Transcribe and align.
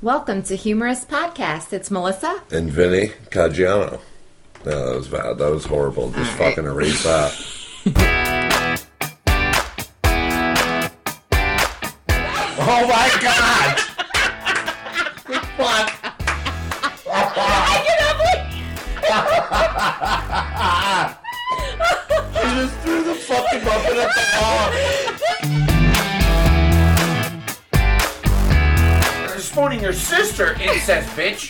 Welcome 0.00 0.42
to 0.44 0.56
Humorous 0.56 1.04
Podcast. 1.04 1.72
It's 1.72 1.90
Melissa. 1.90 2.42
And 2.50 2.70
Vinny 2.70 3.08
Caggiano. 3.30 4.00
No, 4.64 4.86
that 4.88 4.96
was 4.96 5.08
bad. 5.08 5.38
That 5.38 5.50
was 5.52 5.64
horrible. 5.64 6.10
Just 6.10 6.32
All 6.32 6.38
right. 6.46 6.54
fucking 6.56 6.68
erase 6.70 7.02
that. 7.04 7.32
oh 12.64 12.86
my 12.88 13.08
god! 13.20 13.78
what? 15.56 15.92
I 17.14 17.18
just 22.54 22.74
threw 22.80 23.02
the 23.04 23.14
fucking 23.14 23.60
muppet 23.60 24.04
at 24.04 24.14
the 24.14 24.22
wall. 24.40 24.70
You're 29.52 29.58
spawning 29.58 29.82
your 29.82 29.92
sister, 29.92 30.54
incest 30.62 31.10
bitch. 31.10 31.46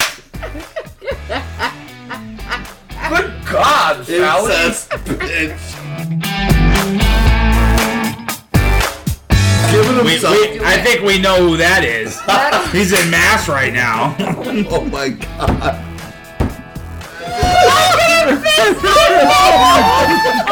Good 3.09 3.33
God, 3.49 4.05
Sally. 4.05 4.53
Incest 4.53 4.91
bitch. 4.91 5.73
Giving 9.71 10.05
We, 10.05 10.11
himself. 10.11 10.35
we, 10.37 10.61
I 10.65 10.83
think 10.83 11.03
we 11.03 11.19
know 11.21 11.49
who 11.49 11.57
that 11.59 11.85
is. 11.85 12.21
He's 12.73 12.93
in 12.93 13.09
mass 13.09 13.49
right 13.49 13.73
now. 13.73 14.17
oh 14.69 14.85
my 14.87 15.11
god. 15.11 15.89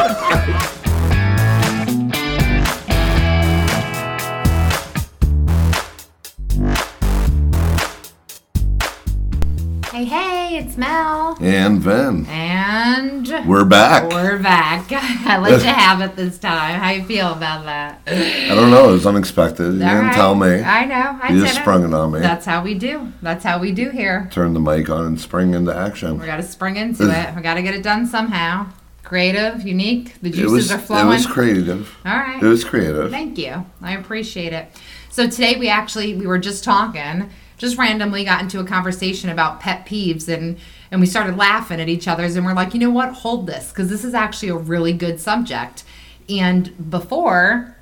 Hey, 10.51 10.57
it's 10.57 10.75
Mel. 10.75 11.37
And 11.39 11.79
Vin. 11.79 12.25
And 12.25 13.25
We're 13.47 13.63
back. 13.63 14.11
we're 14.11 14.37
back. 14.37 14.85
I 14.91 15.37
let 15.37 15.61
you 15.61 15.67
have 15.73 16.01
it 16.01 16.17
this 16.17 16.37
time. 16.37 16.77
How 16.77 16.89
you 16.89 17.05
feel 17.05 17.31
about 17.31 17.63
that? 17.63 18.01
I 18.05 18.53
don't 18.53 18.69
know. 18.69 18.89
It 18.89 18.91
was 18.91 19.05
unexpected. 19.05 19.75
You 19.75 19.83
All 19.83 19.89
didn't 19.89 20.07
right. 20.07 20.13
tell 20.13 20.35
me. 20.35 20.61
I 20.61 20.83
know. 20.83 21.17
I 21.23 21.31
You 21.31 21.39
just 21.39 21.55
it. 21.55 21.61
sprung 21.61 21.85
it 21.85 21.93
on 21.93 22.11
me. 22.11 22.19
That's 22.19 22.45
how 22.45 22.61
we 22.61 22.73
do. 22.73 23.13
That's 23.21 23.45
how 23.45 23.59
we 23.59 23.71
do 23.71 23.91
here. 23.91 24.27
Turn 24.33 24.53
the 24.53 24.59
mic 24.59 24.89
on 24.89 25.05
and 25.05 25.21
spring 25.21 25.53
into 25.53 25.73
action. 25.73 26.19
We 26.19 26.25
got 26.25 26.35
to 26.35 26.43
spring 26.43 26.75
into 26.75 27.03
it. 27.09 27.33
We 27.33 27.41
got 27.41 27.53
to 27.53 27.61
get 27.61 27.73
it 27.73 27.81
done 27.81 28.05
somehow. 28.05 28.73
Creative, 29.03 29.65
unique. 29.65 30.19
The 30.21 30.31
juices 30.31 30.51
was, 30.51 30.71
are 30.73 30.79
it 30.79 30.81
flowing. 30.81 31.07
was 31.07 31.25
creative. 31.27 31.95
All 32.05 32.17
right. 32.17 32.43
It 32.43 32.45
was 32.45 32.65
creative. 32.65 33.09
Thank 33.09 33.37
you. 33.37 33.65
I 33.81 33.93
appreciate 33.95 34.51
it. 34.51 34.67
So 35.11 35.29
today 35.29 35.55
we 35.55 35.69
actually 35.69 36.13
we 36.15 36.27
were 36.27 36.39
just 36.39 36.65
talking, 36.65 37.29
just 37.61 37.77
randomly 37.77 38.25
got 38.25 38.41
into 38.41 38.59
a 38.59 38.65
conversation 38.65 39.29
about 39.29 39.59
pet 39.59 39.85
peeves 39.85 40.27
and 40.27 40.57
and 40.89 40.99
we 40.99 41.05
started 41.05 41.37
laughing 41.37 41.79
at 41.79 41.87
each 41.87 42.07
other's 42.07 42.35
and 42.35 42.45
we're 42.45 42.53
like, 42.53 42.73
you 42.73 42.79
know 42.79 42.89
what? 42.89 43.13
Hold 43.13 43.47
this 43.47 43.69
because 43.69 43.87
this 43.87 44.03
is 44.03 44.13
actually 44.13 44.49
a 44.49 44.55
really 44.55 44.91
good 44.91 45.21
subject. 45.21 45.85
And 46.27 46.89
before 46.89 47.77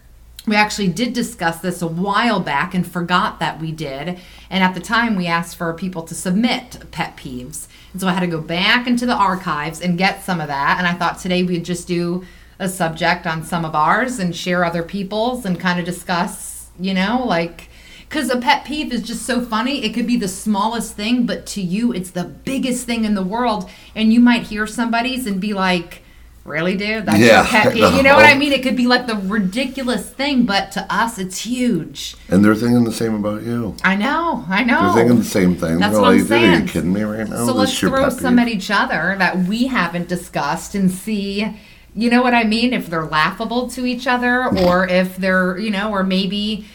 we 0.46 0.56
actually 0.56 0.90
did 0.90 1.14
discuss 1.14 1.60
this 1.60 1.82
a 1.82 1.88
while 1.88 2.40
back 2.40 2.74
and 2.74 2.86
forgot 2.86 3.40
that 3.40 3.60
we 3.60 3.72
did. 3.72 4.20
And 4.50 4.64
at 4.64 4.74
the 4.74 4.80
time, 4.80 5.16
we 5.16 5.28
asked 5.28 5.56
for 5.56 5.74
people 5.74 6.04
to 6.04 6.16
submit 6.16 6.92
pet 6.92 7.16
peeves. 7.18 7.68
And 7.94 8.02
so 8.02 8.08
I 8.08 8.14
had 8.14 8.22
to 8.22 8.28
go 8.28 8.42
back 8.42 8.86
into 8.86 9.06
the 9.06 9.16
archives 9.16 9.82
and 9.82 9.98
get 9.98 10.24
some 10.24 10.42
of 10.42 10.48
that. 10.48 10.78
And 10.78 10.88
I 10.88 10.94
thought 10.94 11.20
today 11.20 11.44
we'd 11.44 11.66
just 11.66 11.88
do 11.88 12.26
a 12.58 12.68
subject 12.68 13.28
on 13.28 13.44
some 13.44 13.64
of 13.64 13.76
ours 13.76 14.20
and 14.20 14.36
share 14.36 14.66
other 14.66 14.84
people's 14.84 15.46
and 15.46 15.60
kind 15.60 15.80
of 15.80 15.86
discuss, 15.86 16.68
you 16.80 16.94
know, 16.94 17.24
like. 17.26 17.69
Because 18.10 18.30
a 18.32 18.38
pet 18.38 18.66
peeve 18.66 18.92
is 18.92 19.04
just 19.04 19.24
so 19.24 19.40
funny. 19.40 19.86
It 19.86 19.94
could 19.94 20.08
be 20.08 20.18
the 20.18 20.28
smallest 20.28 20.96
thing, 20.96 21.28
but 21.28 21.46
to 21.48 21.62
you, 21.62 21.94
it's 21.94 22.10
the 22.10 22.24
biggest 22.24 22.86
thing 22.88 23.06
in 23.06 23.14
the 23.14 23.22
world. 23.24 23.70
And 23.96 24.12
you 24.12 24.20
might 24.20 24.44
hear 24.44 24.66
somebody's 24.66 25.28
and 25.28 25.40
be 25.40 25.54
like, 25.54 26.02
Really, 26.46 26.76
dude? 26.76 27.06
That's 27.06 27.20
Yeah, 27.20 27.42
your 27.42 27.46
pet 27.46 27.74
peeve. 27.74 27.94
You 27.94 28.02
know 28.02 28.16
what 28.16 28.26
I 28.26 28.34
mean? 28.36 28.52
It 28.54 28.64
could 28.64 28.76
be 28.76 28.88
like 28.88 29.06
the 29.06 29.16
ridiculous 29.16 30.10
thing, 30.10 30.46
but 30.46 30.72
to 30.72 30.92
us, 30.92 31.20
it's 31.20 31.46
huge. 31.46 32.16
And 32.28 32.44
they're 32.44 32.56
thinking 32.56 32.86
the 32.86 32.92
same 32.92 33.14
about 33.14 33.44
you. 33.44 33.76
I 33.84 33.96
know. 33.96 34.46
I 34.50 34.64
know. 34.64 34.82
They're 34.94 35.04
thinking 35.04 35.20
the 35.20 35.26
same 35.26 35.56
thing. 35.56 35.78
That's 35.78 35.94
They're 35.94 36.02
what 36.02 36.12
I'm 36.14 36.18
"Dude, 36.18 36.32
Are 36.32 36.60
you 36.60 36.66
kidding 36.66 36.94
me 36.94 37.04
right 37.04 37.28
now? 37.28 37.46
so 37.46 37.54
let's 37.54 37.80
your 37.80 37.92
throw 37.92 38.10
some 38.10 38.40
at 38.40 38.48
each 38.48 38.72
other 38.72 39.16
that 39.20 39.38
we 39.38 39.68
haven't 39.68 40.08
discussed 40.08 40.74
and 40.74 40.90
see, 40.90 41.56
you 41.94 42.10
know 42.10 42.24
what 42.24 42.34
I 42.34 42.46
mean? 42.46 42.74
If 42.74 42.88
they're 42.88 43.06
laughable 43.06 43.70
to 43.72 43.86
each 43.86 44.08
other 44.08 44.46
or 44.66 44.88
if 44.88 45.18
they're, 45.18 45.58
you 45.60 45.70
know, 45.70 45.92
or 45.92 46.04
maybe, 46.04 46.66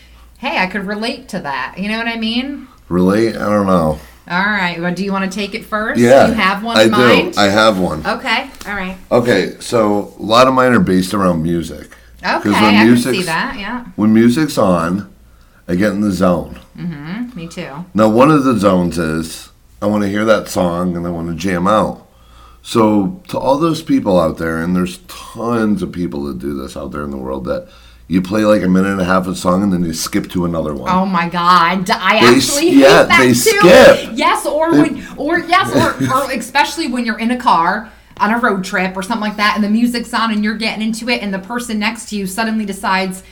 hey, 0.45 0.59
I 0.59 0.67
could 0.67 0.87
relate 0.87 1.29
to 1.31 1.41
that. 1.41 1.77
You 1.79 1.89
know 1.89 1.97
what 1.97 2.07
I 2.07 2.17
mean? 2.17 2.69
Relate? 2.91 3.35
I 3.35 3.49
don't 3.49 3.67
know. 3.67 3.99
All 4.29 4.45
right. 4.45 4.79
Well, 4.79 4.95
do 4.95 5.03
you 5.03 5.11
want 5.11 5.31
to 5.31 5.35
take 5.35 5.55
it 5.55 5.65
first? 5.65 5.99
Yeah. 5.99 6.29
You 6.29 6.35
have 6.35 6.63
one 6.63 6.77
I 6.77 6.83
in 6.85 6.91
mind? 6.91 7.33
do. 7.35 7.41
I 7.41 7.45
have 7.45 7.79
one. 7.79 8.07
okay. 8.07 8.51
All 8.67 8.75
right. 8.75 8.97
Okay, 9.11 9.57
so 9.61 10.15
a 10.19 10.23
lot 10.23 10.47
of 10.47 10.55
mine 10.55 10.73
are 10.73 10.81
based 10.81 11.15
around 11.15 11.43
music. 11.43 11.97
Okay. 12.23 12.51
when 12.51 12.55
I 12.55 12.85
can 12.85 12.97
see 12.97 13.23
that. 13.23 13.59
Yeah. 13.59 13.87
When 13.97 14.13
music's 14.13 14.59
on, 14.59 15.15
I 15.67 15.77
get 15.77 15.93
in 15.93 16.03
the 16.03 16.11
zone. 16.11 16.61
Mm-hmm. 16.77 17.37
Me 17.37 17.49
too. 17.49 17.85
Now, 17.95 18.11
one 18.11 18.31
of 18.31 18.45
the 18.45 18.59
zones 18.59 18.99
is 18.99 19.51
I 19.81 19.87
want 19.87 20.03
to 20.03 20.09
hear 20.09 20.25
that 20.27 20.49
song 20.49 20.97
and 20.97 21.07
I 21.07 21.11
want 21.11 21.29
to 21.29 21.35
jam 21.35 21.67
out. 21.67 22.07
So, 22.63 23.23
to 23.29 23.39
all 23.39 23.59
those 23.59 23.83
people 23.83 24.19
out 24.19 24.39
there, 24.39 24.59
and 24.59 24.75
there's 24.75 24.99
tons 25.07 25.83
of 25.83 25.93
people 25.93 26.25
that 26.25 26.39
do 26.39 26.55
this 26.55 26.79
out 26.79 26.93
there 26.93 27.05
in 27.05 27.11
the 27.11 27.19
world, 27.19 27.45
that 27.45 27.69
you 28.09 28.21
play 28.21 28.45
like 28.45 28.63
a 28.63 28.69
minute 28.69 28.93
and 28.93 29.01
a 29.01 29.05
half 29.05 29.27
of 29.27 29.39
song 29.39 29.63
and 29.63 29.73
then 29.73 29.83
you 29.85 29.93
skip 29.95 30.29
to 30.31 30.45
another 30.45 30.75
one. 30.75 30.91
Oh 30.91 31.07
my 31.07 31.29
god! 31.29 31.89
I 31.91 32.21
They 32.21 32.37
actually 32.37 32.71
hate 32.71 32.77
yeah, 32.79 33.03
that 33.05 33.19
they 33.19 33.29
too. 33.29 33.35
skip. 33.35 34.11
Yes, 34.15 34.47
or 34.47 34.73
They- 34.73 34.83
when, 34.83 35.07
or 35.17 35.39
yes, 35.41 35.75
or, 35.75 36.13
or 36.15 36.31
especially 36.33 36.89
when 36.89 37.07
you're 37.07 37.19
in 37.19 37.31
a 37.31 37.39
car 37.39 37.91
on 38.19 38.31
a 38.33 38.39
road 38.39 38.63
trip 38.63 38.97
or 38.97 39.03
something 39.03 39.21
like 39.29 39.37
that, 39.39 39.55
and 39.57 39.65
the 39.65 39.71
music's 39.71 40.13
on 40.15 40.33
and 40.33 40.45
you're 40.45 40.57
getting 40.57 40.87
into 40.87 41.09
it, 41.09 41.23
and 41.23 41.33
the 41.33 41.39
person 41.39 41.79
next 41.79 42.09
to 42.11 42.17
you 42.17 42.27
suddenly 42.27 42.65
decides. 42.67 43.23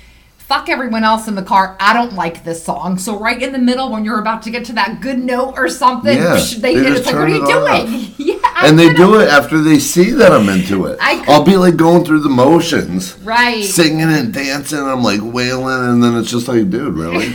Fuck 0.53 0.69
everyone 0.69 1.03
else 1.03 1.29
in 1.29 1.35
the 1.35 1.43
car. 1.43 1.79
I 1.81 1.95
don't 1.95 2.13
like 2.13 2.45
this 2.45 2.63
song. 2.63 2.99
So 2.99 3.19
right 3.19 3.43
in 3.43 3.53
the 3.53 3.59
middle, 3.59 3.91
when 3.91 4.05
you're 4.05 4.21
about 4.21 4.43
to 4.43 4.51
get 4.51 4.67
to 4.67 4.75
that 4.75 5.01
good 5.01 5.19
note 5.19 5.55
or 5.57 5.71
something, 5.71 6.15
Yeah, 6.15 6.37
psh, 6.37 6.57
they, 6.57 6.75
they 6.75 6.89
it's 6.89 7.07
like, 7.07 7.15
"What 7.15 7.25
are 7.25 7.29
you 7.31 7.47
doing?" 7.47 8.15
yeah, 8.19 8.37
I 8.45 8.69
and 8.69 8.79
they 8.79 8.93
do 8.93 9.19
it 9.19 9.31
after 9.31 9.63
they 9.63 9.79
see 9.79 10.11
that 10.11 10.31
I'm 10.31 10.51
into 10.51 10.85
it. 10.85 10.99
I 11.01 11.21
could- 11.21 11.29
I'll 11.31 11.43
be 11.43 11.57
like 11.57 11.77
going 11.77 12.05
through 12.05 12.21
the 12.21 12.29
motions, 12.29 13.17
right. 13.21 13.65
singing 13.65 14.03
and 14.03 14.31
dancing. 14.35 14.81
I'm 14.81 15.03
like 15.03 15.21
wailing, 15.23 15.89
and 15.89 16.05
then 16.05 16.19
it's 16.19 16.31
just 16.31 16.49
like, 16.49 16.69
dude, 16.69 16.97
really? 16.97 17.31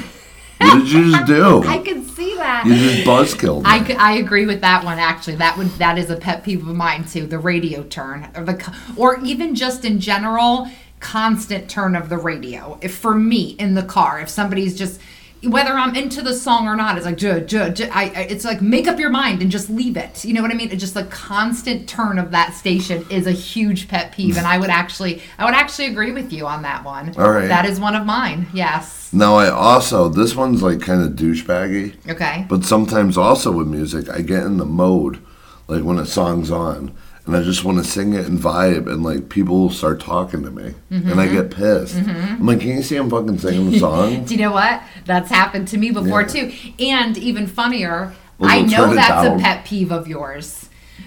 what 0.60 0.78
did 0.78 0.92
you 0.92 1.12
just 1.12 1.26
do? 1.26 1.64
I 1.68 1.80
could 1.80 2.06
see 2.08 2.36
that. 2.36 2.68
You 2.68 2.76
just 2.76 3.08
buzzkilled. 3.08 3.64
I, 3.66 3.84
c- 3.84 3.96
I 3.96 4.18
agree 4.18 4.46
with 4.46 4.62
that 4.62 4.84
one 4.84 5.00
actually. 5.00 5.38
That 5.38 5.58
would 5.58 5.70
that 5.80 5.98
is 5.98 6.12
a 6.12 6.18
pet 6.18 6.44
peeve 6.44 6.68
of 6.68 6.76
mine 6.76 7.04
too. 7.06 7.26
The 7.26 7.40
radio 7.40 7.82
turn 7.82 8.30
or 8.36 8.44
the 8.44 8.76
or 8.96 9.20
even 9.22 9.56
just 9.56 9.86
in 9.86 10.00
general 10.00 10.70
constant 11.00 11.70
turn 11.70 11.96
of 11.96 12.10
the 12.10 12.18
radio. 12.18 12.78
If 12.82 12.96
for 12.96 13.14
me 13.14 13.52
in 13.60 13.76
the 13.76 13.84
car, 13.84 14.20
if 14.20 14.30
somebody's 14.30 14.78
just 14.78 15.00
whether 15.44 15.74
I'm 15.74 15.96
into 15.96 16.22
the 16.22 16.34
song 16.34 16.68
or 16.68 16.76
not, 16.76 16.98
it's 16.98 17.06
like 17.06 17.18
juh, 17.18 17.90
I, 17.92 18.04
I, 18.06 18.22
it's 18.24 18.44
like 18.44 18.62
make 18.62 18.88
up 18.88 19.00
your 19.00 19.10
mind 19.10 19.42
and 19.42 19.52
just 19.52 19.70
leave 19.70 19.96
it. 19.96 20.26
You 20.26 20.34
know 20.34 20.42
what 20.42 20.52
I 20.52 20.56
mean? 20.56 20.72
It's 20.72 20.82
just 20.82 20.96
a 20.96 21.04
constant 21.06 21.88
turn 21.88 22.18
of 22.18 22.32
that 22.32 22.54
station 22.54 23.06
is 23.12 23.28
a 23.28 23.32
huge 23.32 23.88
pet 23.88 24.12
peeve, 24.14 24.38
and 24.38 24.48
I 24.48 24.58
would 24.58 24.70
actually 24.70 25.22
I 25.38 25.46
would 25.46 25.54
actually 25.54 25.88
agree 25.88 26.12
with 26.12 26.34
you 26.34 26.48
on 26.48 26.64
that 26.64 26.84
one. 26.84 27.16
All 27.18 27.32
right. 27.32 27.48
that 27.48 27.66
is 27.66 27.80
one 27.80 27.96
of 27.96 28.06
mine. 28.06 28.48
Yes. 28.54 29.14
now 29.14 29.36
I 29.36 29.50
also 29.50 30.10
this 30.10 30.36
one's 30.36 30.64
like 30.64 30.82
kind 30.82 31.02
of 31.04 31.12
douchebaggy. 31.12 32.10
Okay. 32.10 32.46
But 32.50 32.64
sometimes 32.66 33.18
also 33.18 33.52
with 33.52 33.68
music, 33.68 34.10
I 34.10 34.22
get 34.22 34.44
in 34.44 34.58
the 34.58 34.66
mode, 34.66 35.24
like 35.68 35.84
when 35.84 36.00
a 36.00 36.06
song's 36.06 36.50
on, 36.50 36.96
and 37.28 37.36
I 37.36 37.44
just 37.44 37.64
want 37.64 37.78
to 37.78 37.84
sing 37.84 38.14
it 38.14 38.26
and 38.26 38.40
vibe, 38.40 38.92
and 38.92 39.04
like 39.04 39.30
people 39.30 39.70
start 39.70 40.00
talking 40.00 40.42
to 40.44 40.50
me, 40.52 40.74
and 40.90 41.04
Mm-hmm. 41.04 41.20
I 41.20 41.28
get 41.28 41.52
pissed. 41.52 41.96
I'm 41.98 42.46
like, 42.46 42.62
can 42.62 42.70
you 42.70 42.82
see 42.84 42.96
I'm 42.96 43.10
fucking 43.10 43.38
singing 43.40 43.72
the 43.72 43.80
song? 43.80 44.24
Do 44.26 44.34
you 44.34 44.40
know 44.42 44.52
what? 44.52 44.82
That's 45.06 45.30
happened 45.30 45.68
to 45.70 45.78
me 45.78 45.92
before 45.92 46.22
Yeah. 46.22 46.28
too. 46.28 46.52
And 46.80 47.18
even 47.18 47.46
funnier, 47.48 48.14
Well, 48.40 48.50
I 48.50 48.62
know 48.62 48.94
that's 48.94 49.28
a 49.28 49.38
pet 49.44 49.66
peeve 49.66 49.92
of 49.92 50.08
yours. 50.08 50.64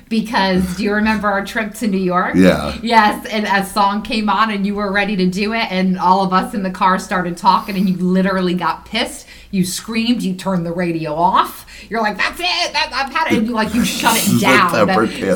Because 0.09 0.77
do 0.77 0.83
you 0.83 0.93
remember 0.95 1.29
our 1.29 1.45
trip 1.45 1.73
to 1.75 1.87
New 1.87 1.97
York? 1.99 2.35
Yeah. 2.35 2.77
Yes, 2.83 3.27
and 3.27 3.47
a 3.47 3.65
song 3.65 4.03
came 4.03 4.29
on 4.29 4.51
and 4.51 4.67
you 4.67 4.75
were 4.75 4.91
ready 4.93 5.15
to 5.17 5.27
do 5.27 5.53
it, 5.53 5.71
and 5.71 5.99
all 6.01 6.25
of 6.25 6.33
us 6.33 6.53
in 6.53 6.65
the 6.65 6.71
car 6.71 6.99
started 6.99 7.37
talking, 7.37 7.77
and 7.77 7.89
you 7.89 7.97
literally 7.97 8.55
got 8.55 8.85
pissed. 8.87 9.27
You 9.51 9.65
screamed, 9.65 10.23
you 10.23 10.35
turned 10.35 10.65
the 10.65 10.73
radio 10.73 11.15
off. 11.15 11.67
You're 11.89 12.01
like, 12.01 12.17
"That's 12.17 12.39
it, 12.39 12.73
that, 12.73 12.91
I've 12.93 13.13
had 13.13 13.33
it," 13.33 13.39
and 13.39 13.47
you 13.49 13.53
like 13.53 13.75
you 13.75 13.85
shut 13.85 14.17
it 14.17 14.41
down. 14.41 14.71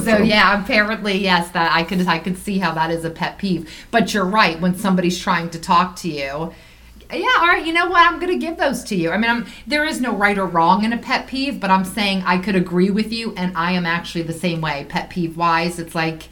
so 0.05 0.19
yeah, 0.19 0.63
apparently 0.63 1.19
yes, 1.19 1.51
that 1.51 1.73
I 1.73 1.83
could 1.83 2.07
I 2.07 2.19
could 2.19 2.39
see 2.39 2.59
how 2.59 2.73
that 2.75 2.91
is 2.91 3.05
a 3.05 3.11
pet 3.11 3.39
peeve. 3.39 3.69
But 3.91 4.15
you're 4.15 4.25
right 4.25 4.61
when 4.61 4.77
somebody's 4.77 5.19
trying 5.19 5.51
to 5.51 5.61
talk 5.61 5.97
to 5.97 6.09
you. 6.09 6.53
Yeah, 7.13 7.29
all 7.39 7.47
right. 7.47 7.65
You 7.65 7.73
know 7.73 7.89
what? 7.89 8.11
I'm 8.11 8.19
gonna 8.21 8.39
give 8.39 8.57
those 8.57 8.83
to 8.85 8.97
you. 8.97 9.11
I 9.11 9.19
mean, 9.19 9.31
I'm, 9.31 9.47
there 9.67 9.85
is 9.85 10.01
no 10.01 10.15
right 10.15 10.39
or 10.39 10.47
wrong 10.47 10.85
in 10.85 10.93
a 10.93 10.99
pet 10.99 11.27
peeve, 11.27 11.61
but 11.61 11.71
I'm 11.71 11.85
saying 11.85 12.23
I 12.25 12.39
could 12.39 12.57
agree 12.57 12.91
with 12.91 13.13
you, 13.13 13.35
and 13.37 13.57
I 13.57 13.73
am 13.73 13.85
actually 13.87 14.23
the 14.23 14.33
same 14.33 14.61
way. 14.61 14.87
Pet 14.89 15.11
peeve 15.11 15.37
wise, 15.37 15.79
it's 15.79 15.95
like, 15.95 16.25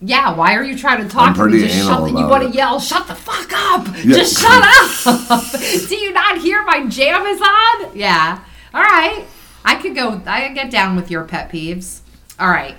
yeah, 0.00 0.34
why 0.34 0.54
are 0.54 0.64
you 0.64 0.76
trying 0.76 1.02
to 1.02 1.08
talk 1.08 1.38
I'm 1.38 1.50
to 1.50 1.56
me? 1.56 1.60
Just 1.62 1.76
shut. 1.76 2.10
You 2.10 2.26
want 2.26 2.42
to 2.42 2.50
yell, 2.50 2.78
"Shut 2.80 3.06
the 3.06 3.14
fuck 3.14 3.52
up! 3.52 3.86
Yeah. 4.04 4.16
Just 4.16 4.38
shut 4.38 4.62
up!" 5.06 5.60
Do 5.88 5.96
you 5.96 6.12
not 6.12 6.38
hear 6.38 6.62
my 6.64 6.86
jam 6.86 7.24
is 7.26 7.40
on? 7.40 7.96
Yeah. 7.96 8.40
All 8.74 8.82
right. 8.82 9.24
I 9.64 9.74
could 9.76 9.94
go, 9.94 10.22
I 10.26 10.46
could 10.46 10.54
get 10.54 10.70
down 10.70 10.96
with 10.96 11.10
your 11.10 11.24
pet 11.24 11.50
peeves. 11.50 12.00
All 12.38 12.48
right. 12.48 12.76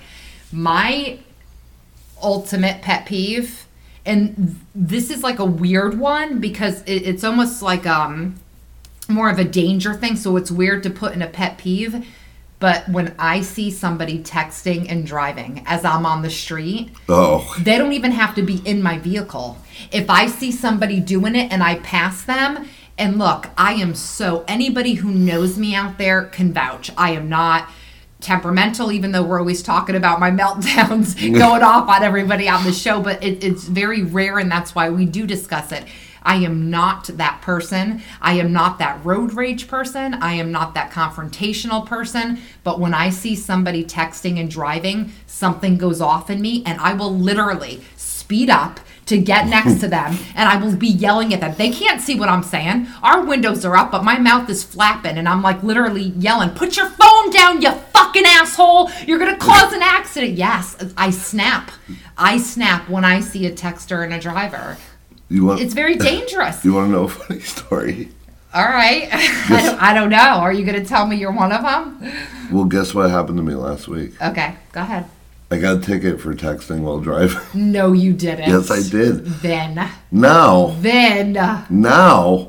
My 0.52 1.18
ultimate 2.22 2.82
pet 2.82 3.06
peeve, 3.06 3.66
and 4.06 4.58
this 4.74 5.10
is 5.10 5.22
like 5.22 5.38
a 5.38 5.44
weird 5.44 5.98
one 5.98 6.40
because 6.40 6.82
it, 6.82 7.02
it's 7.02 7.24
almost 7.24 7.62
like 7.62 7.86
um 7.86 8.36
more 9.08 9.30
of 9.30 9.38
a 9.38 9.44
danger 9.44 9.94
thing. 9.94 10.16
So 10.16 10.36
it's 10.36 10.50
weird 10.50 10.82
to 10.84 10.90
put 10.90 11.14
in 11.14 11.22
a 11.22 11.26
pet 11.26 11.58
peeve. 11.58 12.06
But 12.60 12.88
when 12.88 13.14
I 13.18 13.42
see 13.42 13.70
somebody 13.70 14.18
texting 14.18 14.90
and 14.90 15.06
driving 15.06 15.62
as 15.66 15.84
I'm 15.84 16.04
on 16.04 16.22
the 16.22 16.30
street, 16.30 16.90
Oh, 17.08 17.54
they 17.60 17.78
don't 17.78 17.92
even 17.92 18.10
have 18.12 18.34
to 18.34 18.42
be 18.42 18.56
in 18.64 18.82
my 18.82 18.98
vehicle. 18.98 19.58
If 19.92 20.10
I 20.10 20.26
see 20.26 20.50
somebody 20.50 20.98
doing 20.98 21.36
it 21.36 21.52
and 21.52 21.62
I 21.62 21.76
pass 21.76 22.24
them, 22.24 22.68
and 22.98 23.16
look, 23.16 23.48
I 23.56 23.74
am 23.74 23.94
so, 23.94 24.44
anybody 24.48 24.94
who 24.94 25.10
knows 25.12 25.56
me 25.56 25.74
out 25.76 25.98
there 25.98 26.24
can 26.24 26.52
vouch. 26.52 26.90
I 26.96 27.12
am 27.12 27.28
not 27.28 27.68
temperamental, 28.20 28.90
even 28.90 29.12
though 29.12 29.22
we're 29.22 29.38
always 29.38 29.62
talking 29.62 29.94
about 29.94 30.18
my 30.18 30.30
meltdowns 30.32 31.14
going 31.38 31.62
off 31.62 31.88
on 31.88 32.02
everybody 32.02 32.48
on 32.48 32.64
the 32.64 32.72
show, 32.72 33.00
but 33.00 33.22
it, 33.22 33.44
it's 33.44 33.64
very 33.64 34.02
rare, 34.02 34.40
and 34.40 34.50
that's 34.50 34.74
why 34.74 34.90
we 34.90 35.06
do 35.06 35.28
discuss 35.28 35.70
it. 35.70 35.84
I 36.28 36.34
am 36.34 36.68
not 36.68 37.06
that 37.06 37.40
person. 37.40 38.02
I 38.20 38.34
am 38.34 38.52
not 38.52 38.78
that 38.80 39.02
road 39.02 39.32
rage 39.32 39.66
person. 39.66 40.12
I 40.12 40.34
am 40.34 40.52
not 40.52 40.74
that 40.74 40.90
confrontational 40.90 41.86
person. 41.86 42.38
But 42.62 42.78
when 42.78 42.92
I 42.92 43.08
see 43.08 43.34
somebody 43.34 43.82
texting 43.82 44.38
and 44.38 44.50
driving, 44.50 45.12
something 45.26 45.78
goes 45.78 46.02
off 46.02 46.28
in 46.28 46.42
me, 46.42 46.62
and 46.66 46.78
I 46.80 46.92
will 46.92 47.16
literally 47.16 47.82
speed 47.96 48.50
up 48.50 48.78
to 49.06 49.16
get 49.16 49.46
next 49.46 49.80
to 49.80 49.88
them 49.96 50.18
and 50.34 50.50
I 50.50 50.58
will 50.58 50.76
be 50.76 50.86
yelling 50.86 51.32
at 51.32 51.40
them. 51.40 51.54
They 51.56 51.70
can't 51.70 52.02
see 52.02 52.14
what 52.14 52.28
I'm 52.28 52.42
saying. 52.42 52.88
Our 53.02 53.24
windows 53.24 53.64
are 53.64 53.74
up, 53.74 53.90
but 53.90 54.04
my 54.04 54.18
mouth 54.18 54.50
is 54.50 54.62
flapping 54.62 55.16
and 55.16 55.26
I'm 55.26 55.40
like 55.40 55.62
literally 55.62 56.12
yelling, 56.18 56.50
Put 56.50 56.76
your 56.76 56.90
phone 56.90 57.30
down, 57.30 57.62
you 57.62 57.72
fucking 57.72 58.26
asshole. 58.26 58.90
You're 59.06 59.18
gonna 59.18 59.38
cause 59.38 59.72
an 59.72 59.80
accident. 59.80 60.34
Yes, 60.34 60.76
I 60.94 61.08
snap. 61.08 61.70
I 62.18 62.36
snap 62.36 62.90
when 62.90 63.06
I 63.06 63.20
see 63.20 63.46
a 63.46 63.50
texter 63.50 64.04
and 64.04 64.12
a 64.12 64.20
driver. 64.20 64.76
You 65.28 65.44
want? 65.44 65.60
It's 65.60 65.74
very 65.74 65.96
dangerous. 65.96 66.62
You 66.64 66.74
want 66.74 66.88
to 66.88 66.92
know 66.92 67.04
a 67.04 67.08
funny 67.08 67.40
story? 67.40 68.08
All 68.54 68.64
right. 68.64 69.08
I, 69.12 69.62
don't, 69.62 69.82
I 69.82 69.94
don't 69.94 70.10
know. 70.10 70.16
Are 70.40 70.52
you 70.52 70.64
going 70.64 70.80
to 70.82 70.88
tell 70.88 71.06
me 71.06 71.16
you're 71.16 71.32
one 71.32 71.52
of 71.52 71.62
them? 71.62 72.12
Well, 72.50 72.64
guess 72.64 72.94
what 72.94 73.10
happened 73.10 73.36
to 73.36 73.42
me 73.42 73.54
last 73.54 73.88
week? 73.88 74.20
Okay, 74.22 74.54
go 74.72 74.80
ahead. 74.80 75.04
I 75.50 75.58
got 75.58 75.76
a 75.76 75.80
ticket 75.80 76.20
for 76.20 76.34
texting 76.34 76.80
while 76.80 76.98
driving. 77.00 77.38
No, 77.54 77.92
you 77.92 78.12
didn't. 78.12 78.48
yes, 78.48 78.70
I 78.70 78.82
did. 78.88 79.24
Then, 79.42 79.90
Now, 80.10 80.76
then, 80.80 81.32
now, 81.70 82.48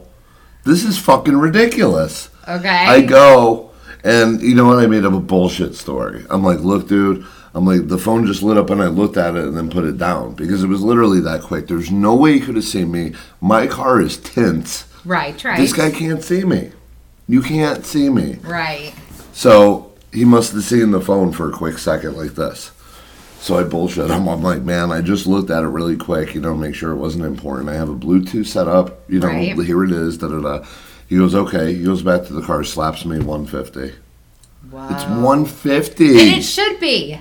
this 0.64 0.84
is 0.84 0.98
fucking 0.98 1.38
ridiculous. 1.38 2.30
okay. 2.48 2.68
I 2.88 3.02
go, 3.02 3.72
and 4.04 4.42
you 4.42 4.56
know 4.56 4.66
what? 4.66 4.80
I 4.80 4.88
made 4.88 5.06
up 5.06 5.14
a 5.14 5.20
bullshit 5.20 5.76
story. 5.76 6.26
I'm 6.30 6.44
like, 6.44 6.60
look, 6.60 6.88
dude. 6.88 7.26
I'm 7.54 7.66
like, 7.66 7.88
the 7.88 7.98
phone 7.98 8.26
just 8.28 8.44
lit 8.44 8.58
up, 8.58 8.70
and 8.70 8.82
I 8.82 8.88
looked 8.88 9.18
at 9.18 9.36
it 9.36 9.44
and 9.46 9.58
then 9.58 9.70
put 9.70 9.84
it 9.84 9.98
down 9.98 10.34
because 10.36 10.64
it 10.64 10.68
was 10.68 10.82
literally 10.84 11.20
that 11.22 11.42
quick. 11.42 11.68
There's 11.68 11.92
no 11.92 12.16
way 12.16 12.34
he 12.34 12.40
could 12.40 12.56
have 12.56 12.64
seen 12.64 12.92
me. 12.92 13.14
My 13.42 13.66
car 13.68 14.00
is 14.00 14.18
tints. 14.18 14.86
Right, 15.06 15.42
right. 15.44 15.58
This 15.58 15.74
guy 15.74 15.92
can't 15.92 16.24
see 16.24 16.44
me. 16.44 16.72
You 17.28 17.42
can't 17.42 17.86
see 17.86 18.10
me. 18.10 18.36
Right. 18.44 18.94
So 19.34 19.92
he 20.12 20.26
must 20.26 20.54
have 20.54 20.64
seen 20.64 20.92
the 20.92 21.02
phone 21.02 21.32
for 21.32 21.50
a 21.50 21.52
quick 21.52 21.78
second 21.78 22.18
like 22.18 22.36
this. 22.36 22.72
So 23.40 23.58
I 23.58 23.64
bullshit 23.64 24.10
him. 24.10 24.28
I'm 24.28 24.44
like, 24.44 24.64
man, 24.64 24.92
I 24.92 25.02
just 25.02 25.26
looked 25.26 25.50
at 25.50 25.64
it 25.64 25.68
really 25.68 25.96
quick, 25.96 26.36
you 26.36 26.42
know, 26.42 26.54
make 26.56 26.76
sure 26.76 26.92
it 26.92 26.98
wasn't 26.98 27.24
important. 27.26 27.70
I 27.70 27.76
have 27.76 27.88
a 27.90 27.96
Bluetooth 27.96 28.48
set 28.48 28.68
up, 28.68 29.10
you 29.10 29.20
know, 29.20 29.28
Right. 29.28 29.58
here 29.58 29.84
it 29.86 29.92
is, 29.92 30.18
da 30.18 30.28
da 30.28 30.42
da. 30.42 30.66
He 31.08 31.18
goes, 31.18 31.34
okay. 31.34 31.74
He 31.74 31.84
goes 31.84 32.02
back 32.04 32.26
to 32.26 32.34
the 32.34 32.42
car, 32.42 32.64
slaps 32.64 33.06
me 33.06 33.18
150. 33.20 33.94
Wow. 34.72 34.90
It's 34.92 35.04
150. 35.06 36.10
And 36.10 36.38
it 36.40 36.44
should 36.44 36.80
be. 36.82 37.20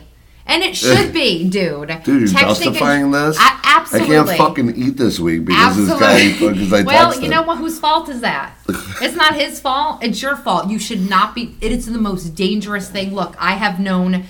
And 0.48 0.62
it 0.62 0.74
should 0.76 1.12
be, 1.12 1.48
dude. 1.48 1.88
Dude, 2.04 2.06
you're 2.06 2.28
Texting 2.28 2.28
and- 2.28 2.32
justifying 2.32 3.10
this? 3.10 3.38
A- 3.38 3.60
absolutely. 3.64 4.16
I 4.16 4.24
can't 4.24 4.38
fucking 4.38 4.76
eat 4.76 4.96
this 4.96 5.20
week 5.20 5.44
because 5.44 5.76
this 5.76 5.88
guy, 6.00 6.30
Absolutely. 6.30 6.48
because 6.64 6.72
I 6.72 6.82
well, 6.82 7.12
texted. 7.12 7.22
you 7.22 7.28
know 7.28 7.42
what? 7.42 7.58
Whose 7.58 7.78
fault 7.78 8.08
is 8.08 8.22
that? 8.22 8.54
it's 8.68 9.14
not 9.14 9.34
his 9.34 9.60
fault. 9.60 10.02
It's 10.02 10.20
your 10.22 10.36
fault. 10.36 10.70
You 10.70 10.78
should 10.78 11.08
not 11.08 11.34
be. 11.34 11.54
It 11.60 11.70
is 11.70 11.86
the 11.86 11.98
most 11.98 12.30
dangerous 12.34 12.90
thing. 12.90 13.14
Look, 13.14 13.36
I 13.38 13.52
have 13.52 13.78
known 13.78 14.24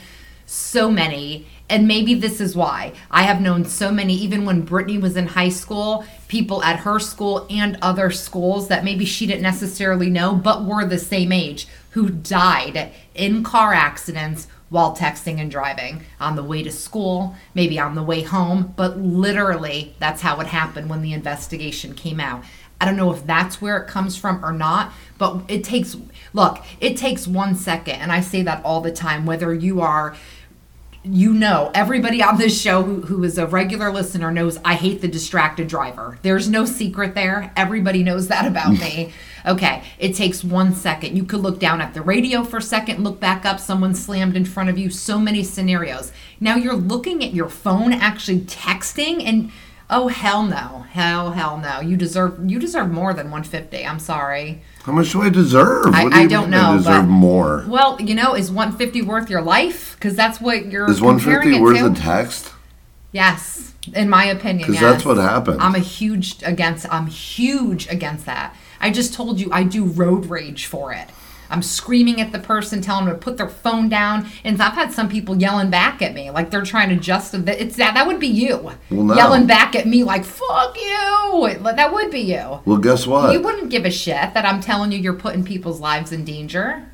so 0.45 0.91
many, 0.91 1.47
and 1.71 1.87
maybe 1.87 2.15
this 2.15 2.41
is 2.41 2.57
why 2.57 2.95
I 3.11 3.23
have 3.23 3.41
known 3.41 3.65
so 3.65 3.93
many. 3.93 4.15
Even 4.15 4.45
when 4.45 4.63
Brittany 4.63 4.99
was 4.99 5.17
in 5.17 5.29
high 5.29 5.51
school, 5.51 6.05
people 6.27 6.63
at 6.65 6.81
her 6.81 6.99
school 6.99 7.47
and 7.49 7.79
other 7.81 8.11
schools 8.11 8.69
that 8.69 8.83
maybe 8.83 9.05
she 9.05 9.27
didn't 9.27 9.43
necessarily 9.43 10.11
know, 10.11 10.35
but 10.35 10.65
were 10.65 10.85
the 10.85 10.99
same 10.99 11.31
age, 11.33 11.69
who 11.91 12.09
died 12.09 12.91
in 13.15 13.45
car 13.45 13.73
accidents 13.73 14.49
while 14.69 14.95
texting 14.97 15.41
and 15.41 15.51
driving 15.51 16.03
on 16.21 16.37
the 16.37 16.43
way 16.43 16.63
to 16.63 16.71
school, 16.71 17.35
maybe 17.55 17.79
on 17.79 17.95
the 17.95 18.03
way 18.03 18.23
home, 18.23 18.75
but 18.77 18.99
literally 18.99 19.95
that's 19.99 20.23
how 20.23 20.41
it 20.41 20.47
happened 20.47 20.91
when 20.91 21.03
the 21.03 21.13
investigation 21.13 21.95
came 21.95 22.21
out. 22.21 22.45
I 22.81 22.85
don't 22.85 22.97
know 22.97 23.13
if 23.13 23.27
that's 23.27 23.61
where 23.61 23.79
it 23.79 23.89
comes 23.89 24.17
from 24.17 24.45
or 24.45 24.53
not, 24.53 24.93
but 25.17 25.43
it 25.49 25.65
takes 25.65 25.97
look, 26.33 26.65
it 26.81 26.97
takes 26.97 27.27
1 27.27 27.57
second 27.57 27.97
and 27.97 28.13
I 28.13 28.21
say 28.21 28.43
that 28.43 28.65
all 28.65 28.81
the 28.81 28.93
time 28.93 29.27
whether 29.27 29.53
you 29.53 29.81
are 29.81 30.15
you 31.05 31.33
know, 31.33 31.71
everybody 31.75 32.23
on 32.23 32.39
this 32.39 32.61
show 32.61 32.83
who, 32.83 33.01
who 33.03 33.25
is 33.25 33.39
a 33.39 33.47
regular 33.47 33.91
listener 33.91 34.31
knows 34.31 34.59
I 34.65 34.75
hate 34.75 35.01
the 35.01 35.09
distracted 35.09 35.69
driver. 35.69 36.19
There's 36.23 36.49
no 36.49 36.65
secret 36.65 37.15
there. 37.15 37.53
Everybody 37.57 38.03
knows 38.03 38.29
that 38.29 38.47
about 38.47 38.73
me. 38.81 39.13
Okay, 39.47 39.83
it 39.99 40.15
takes 40.15 40.43
one 40.45 40.75
second. 40.75 41.17
You 41.17 41.25
could 41.25 41.41
look 41.41 41.59
down 41.59 41.81
at 41.81 41.95
the 41.95 42.03
radio 42.03 42.45
for 42.45 42.59
a 42.59 42.63
second, 42.63 43.05
look 43.05 43.21
back 43.21 43.45
up, 43.45 43.61
someone 43.61 43.95
slammed 43.95 44.37
in 44.37 44.45
front 44.45 44.69
of 44.69 44.79
you. 44.79 44.91
So 44.91 45.19
many 45.19 45.43
scenarios. 45.45 46.13
Now 46.41 46.57
you're 46.57 46.75
looking 46.75 47.25
at 47.25 47.35
your 47.35 47.49
phone, 47.49 47.93
actually 47.93 48.41
texting, 48.41 49.25
and 49.25 49.51
oh 49.91 50.09
hell 50.09 50.43
no, 50.43 50.87
hell 50.91 51.33
hell 51.33 51.59
no. 51.59 51.81
You 51.81 51.97
deserve 51.97 52.39
you 52.51 52.59
deserve 52.59 52.91
more 52.91 53.15
than 53.15 53.31
150. 53.31 53.85
I'm 53.87 53.99
sorry. 53.99 54.63
How 54.85 54.93
much 54.93 55.13
do 55.13 55.23
I 55.23 55.29
deserve? 55.29 55.95
I- 55.95 56.05
do 56.05 56.11
I 56.13 56.27
don't 56.27 56.51
know, 56.51 56.73
I 56.73 56.77
deserve 56.79 57.03
but- 57.05 57.11
more. 57.11 57.65
Well, 57.69 58.01
you 58.01 58.15
know, 58.15 58.35
is 58.35 58.51
150 58.51 59.03
worth 59.03 59.29
your 59.31 59.43
life? 59.43 59.95
Because 59.97 60.17
that's 60.17 60.41
what 60.41 60.67
you're 60.67 60.91
Is 60.91 61.01
comparing 61.01 61.53
150 61.53 61.57
it 61.57 61.61
worth 61.61 61.79
to. 61.79 61.87
a 61.87 61.95
text? 61.95 62.53
Yes, 63.13 63.73
in 63.95 64.09
my 64.11 64.25
opinion. 64.27 64.67
Because 64.69 64.81
yes. 64.81 64.93
that's 64.93 65.05
what 65.05 65.17
happened. 65.17 65.61
I'm 65.61 65.75
a 65.75 65.79
huge 65.81 66.43
against. 66.43 66.87
I'm 66.93 67.07
huge 67.07 67.89
against 67.89 68.27
that. 68.27 68.55
I 68.81 68.91
just 68.91 69.15
told 69.15 69.41
you 69.41 69.49
I 69.53 69.63
do 69.65 69.85
road 69.85 70.27
rage 70.27 70.67
for 70.67 70.93
it. 70.93 71.09
I'm 71.51 71.63
screaming 71.63 72.21
at 72.21 72.31
the 72.31 72.39
person, 72.39 72.83
telling 72.83 73.07
them 73.07 73.15
to 73.15 73.19
put 73.19 73.39
their 73.39 73.49
phone 73.49 73.89
down, 73.89 74.29
and 74.45 74.61
I've 74.61 74.75
had 74.75 74.93
some 74.93 75.09
people 75.09 75.35
yelling 75.41 75.71
back 75.71 76.03
at 76.03 76.13
me, 76.13 76.31
like 76.31 76.51
they're 76.51 76.63
trying 76.63 76.91
to 76.91 76.97
just. 76.97 77.33
It's 77.33 77.77
that 77.77 77.95
that 77.95 78.07
would 78.07 78.21
be 78.21 78.27
you 78.27 78.59
Well, 78.91 79.05
no. 79.05 79.15
yelling 79.15 79.47
back 79.47 79.75
at 79.75 79.87
me, 79.87 80.05
like 80.05 80.25
"fuck 80.27 80.77
you." 80.77 81.57
That 81.63 81.91
would 81.91 82.11
be 82.11 82.21
you. 82.21 82.61
well, 82.67 82.77
guess 82.77 83.07
what? 83.07 83.33
You 83.33 83.41
wouldn't 83.41 83.71
give 83.71 83.87
a 83.87 83.91
shit 83.91 84.35
that 84.35 84.45
I'm 84.45 84.61
telling 84.61 84.93
you 84.93 84.99
you're 84.99 85.15
putting 85.15 85.43
people's 85.43 85.81
lives 85.81 86.13
in 86.13 86.25
danger. 86.25 86.87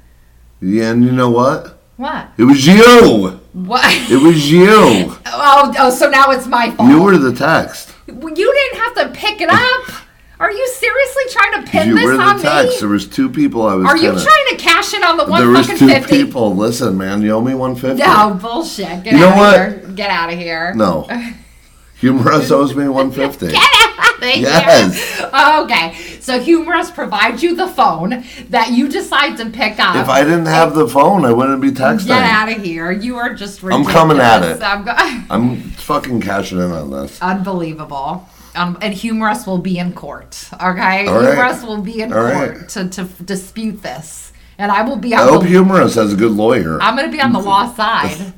yeah, 0.60 0.90
and 0.90 1.02
you 1.04 1.10
know 1.10 1.30
what? 1.30 1.80
What? 1.96 2.28
It 2.38 2.44
was 2.44 2.64
you. 2.66 3.40
What? 3.54 4.10
It 4.10 4.22
was 4.22 4.50
you. 4.50 4.68
oh, 5.26 5.74
oh, 5.78 5.90
so 5.90 6.08
now 6.10 6.30
it's 6.30 6.46
my 6.46 6.70
fault. 6.72 6.88
You 6.90 7.02
were 7.02 7.16
the 7.18 7.32
text. 7.32 7.92
You 8.06 8.14
didn't 8.34 8.78
have 8.80 8.94
to 8.96 9.08
pick 9.18 9.40
it 9.40 9.48
up. 9.50 10.03
Are 10.44 10.50
you 10.52 10.68
seriously 10.68 11.22
trying 11.30 11.64
to 11.64 11.70
pin 11.70 11.88
You 11.88 11.94
this 11.94 12.04
were 12.04 12.16
the 12.18 12.22
on 12.22 12.38
text. 12.38 12.74
me? 12.74 12.80
There 12.80 12.88
was 12.90 13.06
two 13.08 13.30
people 13.30 13.62
I 13.66 13.74
was 13.76 13.86
Are 13.86 13.96
you 13.96 14.10
kinda- 14.10 14.22
trying 14.24 14.46
to 14.50 14.56
cash 14.56 14.92
in 14.92 15.02
on 15.02 15.16
the 15.16 15.24
one 15.24 15.40
There 15.40 15.48
was 15.50 15.66
fucking 15.66 15.78
two 15.78 15.88
fifty? 15.88 16.24
people. 16.24 16.54
Listen, 16.54 16.98
man, 16.98 17.22
you 17.22 17.32
owe 17.32 17.40
me 17.40 17.54
150. 17.54 18.02
No 18.06 18.34
bullshit. 18.34 19.04
Get 19.04 19.14
You 19.14 19.20
know 19.20 19.28
out 19.28 19.36
what? 19.38 19.54
of 19.58 19.62
here. 19.62 19.88
Get 19.94 20.10
out 20.10 20.30
of 20.32 20.38
here. 20.38 20.74
No. 20.76 21.08
Humorous 22.00 22.50
owes 22.50 22.74
me 22.74 22.86
150. 22.88 23.52
Get 23.52 23.56
out 23.56 24.16
of 24.18 24.28
here. 24.28 24.42
Yes. 24.42 25.62
Okay. 25.62 25.94
So 26.20 26.40
humorous 26.40 26.90
provides 26.90 27.42
you 27.42 27.54
the 27.56 27.68
phone 27.68 28.24
that 28.50 28.72
you 28.72 28.88
decide 28.88 29.36
to 29.38 29.48
pick 29.50 29.78
up. 29.78 29.96
If 29.96 30.08
I 30.10 30.24
didn't 30.24 30.46
have 30.46 30.74
the 30.74 30.86
phone, 30.88 31.24
I 31.24 31.32
wouldn't 31.32 31.62
be 31.62 31.70
texting. 31.70 32.08
Get 32.08 32.22
out 32.22 32.50
of 32.50 32.62
here. 32.62 32.90
You 32.90 33.16
are 33.16 33.32
just 33.32 33.62
ridiculous. 33.62 33.88
I'm 33.88 33.92
coming 33.94 34.18
at 34.20 34.42
it. 34.42 34.62
I'm 34.62 34.84
go- 34.84 34.92
I'm 35.34 35.56
fucking 35.62 36.20
cashing 36.20 36.58
in 36.58 36.70
on 36.72 36.90
this. 36.90 37.20
Unbelievable. 37.22 38.28
Um, 38.54 38.78
and 38.80 38.94
humorous 38.94 39.46
will 39.46 39.58
be 39.58 39.78
in 39.78 39.92
court. 39.92 40.48
Okay, 40.52 40.60
All 40.64 40.72
right. 40.74 41.02
humorous 41.08 41.62
will 41.62 41.82
be 41.82 42.00
in 42.02 42.12
All 42.12 42.30
court 42.30 42.56
right. 42.58 42.68
to, 42.70 42.88
to 42.88 43.04
dispute 43.24 43.82
this, 43.82 44.32
and 44.58 44.70
I 44.70 44.82
will 44.82 44.96
be 44.96 45.14
I 45.14 45.22
hope 45.24 45.42
the 45.42 45.48
Humorous 45.48 45.94
has 45.96 46.12
a 46.12 46.16
good 46.16 46.32
lawyer. 46.32 46.80
I'm 46.80 46.96
going 46.96 47.10
to 47.10 47.16
be 47.16 47.20
on 47.22 47.32
the 47.32 47.40
law 47.40 47.72
side. 47.74 48.32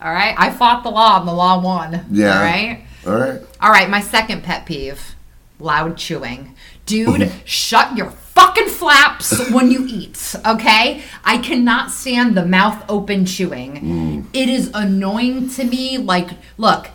All 0.00 0.12
right. 0.12 0.34
I 0.38 0.50
fought 0.50 0.82
the 0.84 0.90
law 0.90 1.18
and 1.18 1.26
the 1.28 1.32
law 1.32 1.60
won. 1.60 2.04
Yeah. 2.10 2.36
All 2.36 2.44
right. 2.44 2.84
All 3.06 3.14
right. 3.14 3.40
All 3.60 3.70
right. 3.70 3.90
My 3.90 4.00
second 4.00 4.42
pet 4.44 4.66
peeve 4.66 5.16
loud 5.58 5.96
chewing. 5.96 6.54
Dude, 6.84 7.32
shut 7.44 7.96
your 7.96 8.10
fucking 8.10 8.68
flaps 8.68 9.50
when 9.50 9.70
you 9.70 9.86
eat, 9.88 10.34
okay? 10.46 11.02
I 11.24 11.38
cannot 11.38 11.90
stand 11.90 12.36
the 12.36 12.44
mouth 12.44 12.84
open 12.88 13.24
chewing. 13.26 14.28
It 14.32 14.48
is 14.48 14.70
annoying 14.74 15.48
to 15.50 15.64
me. 15.64 15.98
Like, 15.98 16.30
look, 16.58 16.88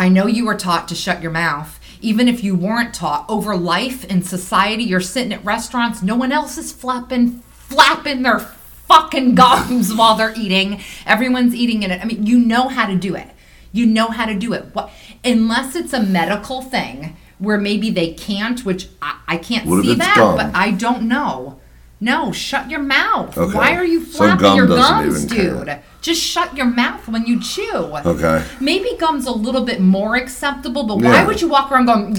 I 0.00 0.08
know 0.08 0.26
you 0.26 0.46
were 0.46 0.56
taught 0.56 0.88
to 0.88 0.94
shut 0.94 1.20
your 1.20 1.30
mouth. 1.30 1.78
Even 2.00 2.26
if 2.26 2.42
you 2.42 2.54
weren't 2.54 2.94
taught, 2.94 3.26
over 3.28 3.54
life 3.54 4.02
in 4.06 4.22
society, 4.22 4.82
you're 4.82 4.98
sitting 4.98 5.30
at 5.34 5.44
restaurants, 5.44 6.02
no 6.02 6.16
one 6.16 6.32
else 6.32 6.56
is 6.56 6.72
flapping 6.72 7.42
flapping 7.52 8.22
their 8.22 8.38
fucking 8.38 9.34
gums 9.36 9.94
while 9.94 10.16
they're 10.16 10.32
eating. 10.34 10.80
Everyone's 11.04 11.54
eating 11.54 11.82
in 11.82 11.90
it. 11.90 12.00
I 12.00 12.06
mean, 12.06 12.24
you 12.24 12.38
know 12.38 12.68
how 12.68 12.86
to 12.86 12.96
do 12.96 13.14
it. 13.14 13.28
You 13.72 13.84
know 13.84 14.06
how 14.06 14.24
to 14.24 14.34
do 14.34 14.54
it. 14.54 14.74
What 14.74 14.90
unless 15.22 15.76
it's 15.76 15.92
a 15.92 16.02
medical 16.02 16.62
thing 16.62 17.18
where 17.38 17.58
maybe 17.58 17.90
they 17.90 18.14
can't, 18.14 18.64
which 18.64 18.88
I, 19.02 19.20
I 19.28 19.36
can't 19.36 19.66
What 19.66 19.84
see 19.84 19.96
that, 19.96 20.16
but 20.16 20.56
I 20.56 20.70
don't 20.70 21.08
know. 21.08 21.59
No, 22.02 22.32
shut 22.32 22.70
your 22.70 22.80
mouth. 22.80 23.36
Okay. 23.36 23.54
Why 23.56 23.74
are 23.76 23.84
you 23.84 24.04
So 24.06 24.18
flapping 24.18 24.42
gum 24.42 24.56
your 24.56 24.66
gums, 24.66 25.24
dude? 25.26 25.66
count. 25.66 25.80
Just 26.00 26.22
shut 26.22 26.56
your 26.56 26.64
mouth 26.66 27.06
when 27.08 27.26
you 27.26 27.38
chew. 27.40 27.70
Okay. 27.74 28.42
Maybe 28.58 28.96
gum's 28.98 29.26
a 29.26 29.32
little 29.32 29.64
bit 29.66 29.80
more 29.80 30.16
acceptable, 30.16 30.84
but 30.84 31.00
Yeah. 31.00 31.10
why 31.10 31.24
would 31.26 31.42
you 31.42 31.48
walk 31.48 31.70
around 31.70 31.86
going 31.86 32.16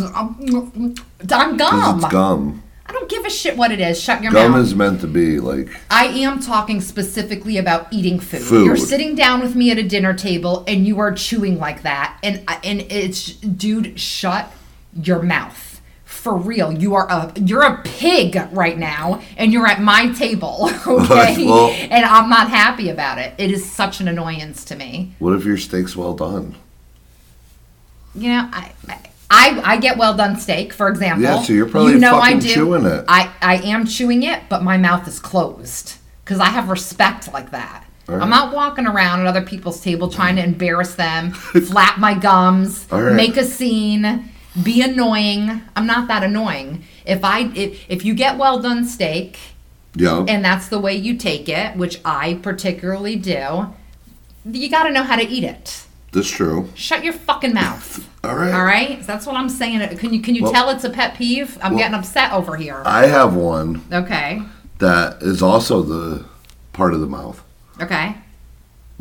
I'm 1.32 1.58
gum? 1.58 2.00
it's 2.00 2.12
gum. 2.12 2.64
I 2.86 2.94
don't 2.94 3.10
give 3.10 3.26
a 3.26 3.30
shit 3.30 3.56
what 3.58 3.72
it 3.72 3.80
is. 3.80 4.00
Shut 4.02 4.22
your 4.22 4.34
Gum 4.34 4.52
mouth. 4.52 4.58
Gum 4.60 4.62
is 4.66 4.76
meant 4.76 5.02
to 5.02 5.08
be 5.08 5.40
like 5.40 5.70
I 5.90 6.06
am 6.08 6.40
talking 6.42 6.82
specifically 6.82 7.58
about 7.58 7.88
eating 7.90 8.20
food. 8.20 8.42
Food. 8.42 8.66
You're 8.66 8.76
sitting 8.78 9.16
down 9.16 9.42
with 9.42 9.56
me 9.56 9.72
at 9.72 9.78
a 9.78 9.84
dinner 9.84 10.14
table 10.14 10.64
and 10.68 10.86
you 10.86 11.00
are 11.00 11.14
chewing 11.14 11.58
like 11.58 11.84
that, 11.84 12.18
and 12.22 12.42
and 12.64 12.82
it's 12.92 13.32
dude, 13.34 13.98
shut 14.00 14.52
your 14.94 15.22
mouth. 15.24 15.71
For 16.22 16.36
real, 16.36 16.72
you 16.72 16.94
are 16.94 17.08
a 17.10 17.34
you're 17.36 17.64
a 17.64 17.82
pig 17.82 18.38
right 18.52 18.78
now, 18.78 19.24
and 19.38 19.52
you're 19.52 19.66
at 19.66 19.82
my 19.82 20.14
table, 20.14 20.70
okay? 20.88 21.46
Well- 21.48 21.70
and 21.72 22.06
I'm 22.06 22.30
not 22.30 22.48
happy 22.48 22.90
about 22.90 23.18
it. 23.18 23.34
It 23.40 23.50
is 23.50 23.68
such 23.68 24.00
an 24.02 24.08
annoyance 24.08 24.64
to 24.66 24.76
me. 24.76 25.16
what 25.18 25.34
if 25.34 25.46
your 25.46 25.58
steak's 25.58 25.96
well 25.96 26.14
done? 26.14 26.56
You 28.14 28.30
know, 28.30 28.50
I. 28.54 28.72
I 28.88 29.00
I, 29.34 29.62
I 29.64 29.78
get 29.78 29.98
well 29.98 30.14
done 30.14 30.38
steak, 30.38 30.74
for 30.74 30.90
example. 30.90 31.24
Yeah, 31.24 31.42
so 31.42 31.54
you're 31.54 31.70
probably 31.70 31.94
you 31.94 32.00
know 32.00 32.20
fucking 32.20 32.38
I 32.38 32.40
do. 32.42 32.54
chewing 32.54 32.86
it. 32.86 33.06
I, 33.08 33.32
I 33.42 33.56
am 33.62 33.86
chewing 33.86 34.24
it, 34.24 34.42
but 34.50 34.62
my 34.62 34.76
mouth 34.78 35.08
is 35.08 35.22
closed 35.22 35.96
because 36.26 36.42
I 36.42 36.48
have 36.48 36.68
respect 36.70 37.32
like 37.32 37.52
that. 37.52 37.86
All 38.10 38.22
I'm 38.22 38.30
not 38.30 38.54
walking 38.54 38.88
around 38.88 39.22
at 39.22 39.28
other 39.28 39.42
people's 39.42 39.80
table 39.80 40.10
trying 40.10 40.36
to 40.36 40.44
embarrass 40.44 40.96
them, 40.96 41.32
flap 41.32 41.98
my 41.98 42.14
gums, 42.14 42.86
right. 42.92 43.16
make 43.16 43.38
a 43.38 43.46
scene, 43.46 44.30
be 44.64 44.82
annoying. 44.82 45.62
I'm 45.76 45.86
not 45.86 46.08
that 46.08 46.24
annoying. 46.24 46.84
If 47.06 47.24
I 47.24 47.52
if, 47.56 47.86
if 47.90 48.06
you 48.06 48.14
get 48.14 48.38
well 48.38 48.60
done 48.60 48.86
steak 48.86 49.38
Yeah. 49.96 50.26
and 50.28 50.44
that's 50.44 50.68
the 50.68 50.80
way 50.80 50.96
you 50.96 51.16
take 51.18 51.48
it, 51.50 51.76
which 51.78 52.00
I 52.04 52.36
particularly 52.42 53.16
do, 53.16 53.74
you 54.46 54.70
got 54.70 54.84
to 54.84 54.92
know 54.92 55.04
how 55.04 55.16
to 55.16 55.28
eat 55.28 55.44
it. 55.44 55.86
That's 56.12 56.30
true. 56.30 56.68
Shut 56.76 57.04
your 57.06 57.14
fucking 57.14 57.54
mouth. 57.54 58.08
All 58.24 58.36
right. 58.36 58.54
All 58.54 58.66
right, 58.66 59.02
that's 59.08 59.26
what 59.26 59.36
I'm 59.38 59.48
saying. 59.50 59.98
Can 59.98 60.14
you 60.14 60.22
can 60.22 60.36
you 60.36 60.44
Well- 60.44 60.52
tell 60.52 60.70
it's 60.70 60.84
a 60.84 60.90
pet 60.90 61.16
peeve? 61.16 61.58
I'm 61.62 61.72
well- 61.74 61.80
getting 61.80 61.96
upset 61.98 62.34
over 62.34 62.56
here. 62.58 62.82
I 62.86 63.06
have 63.08 63.34
one 63.34 63.82
Okay, 63.92 64.42
that 64.80 65.22
is 65.24 65.42
also 65.42 65.82
the 65.82 66.26
part 66.74 66.94
of 66.94 67.00
the 67.00 67.08
mouth. 67.08 67.42
okay. 67.82 68.16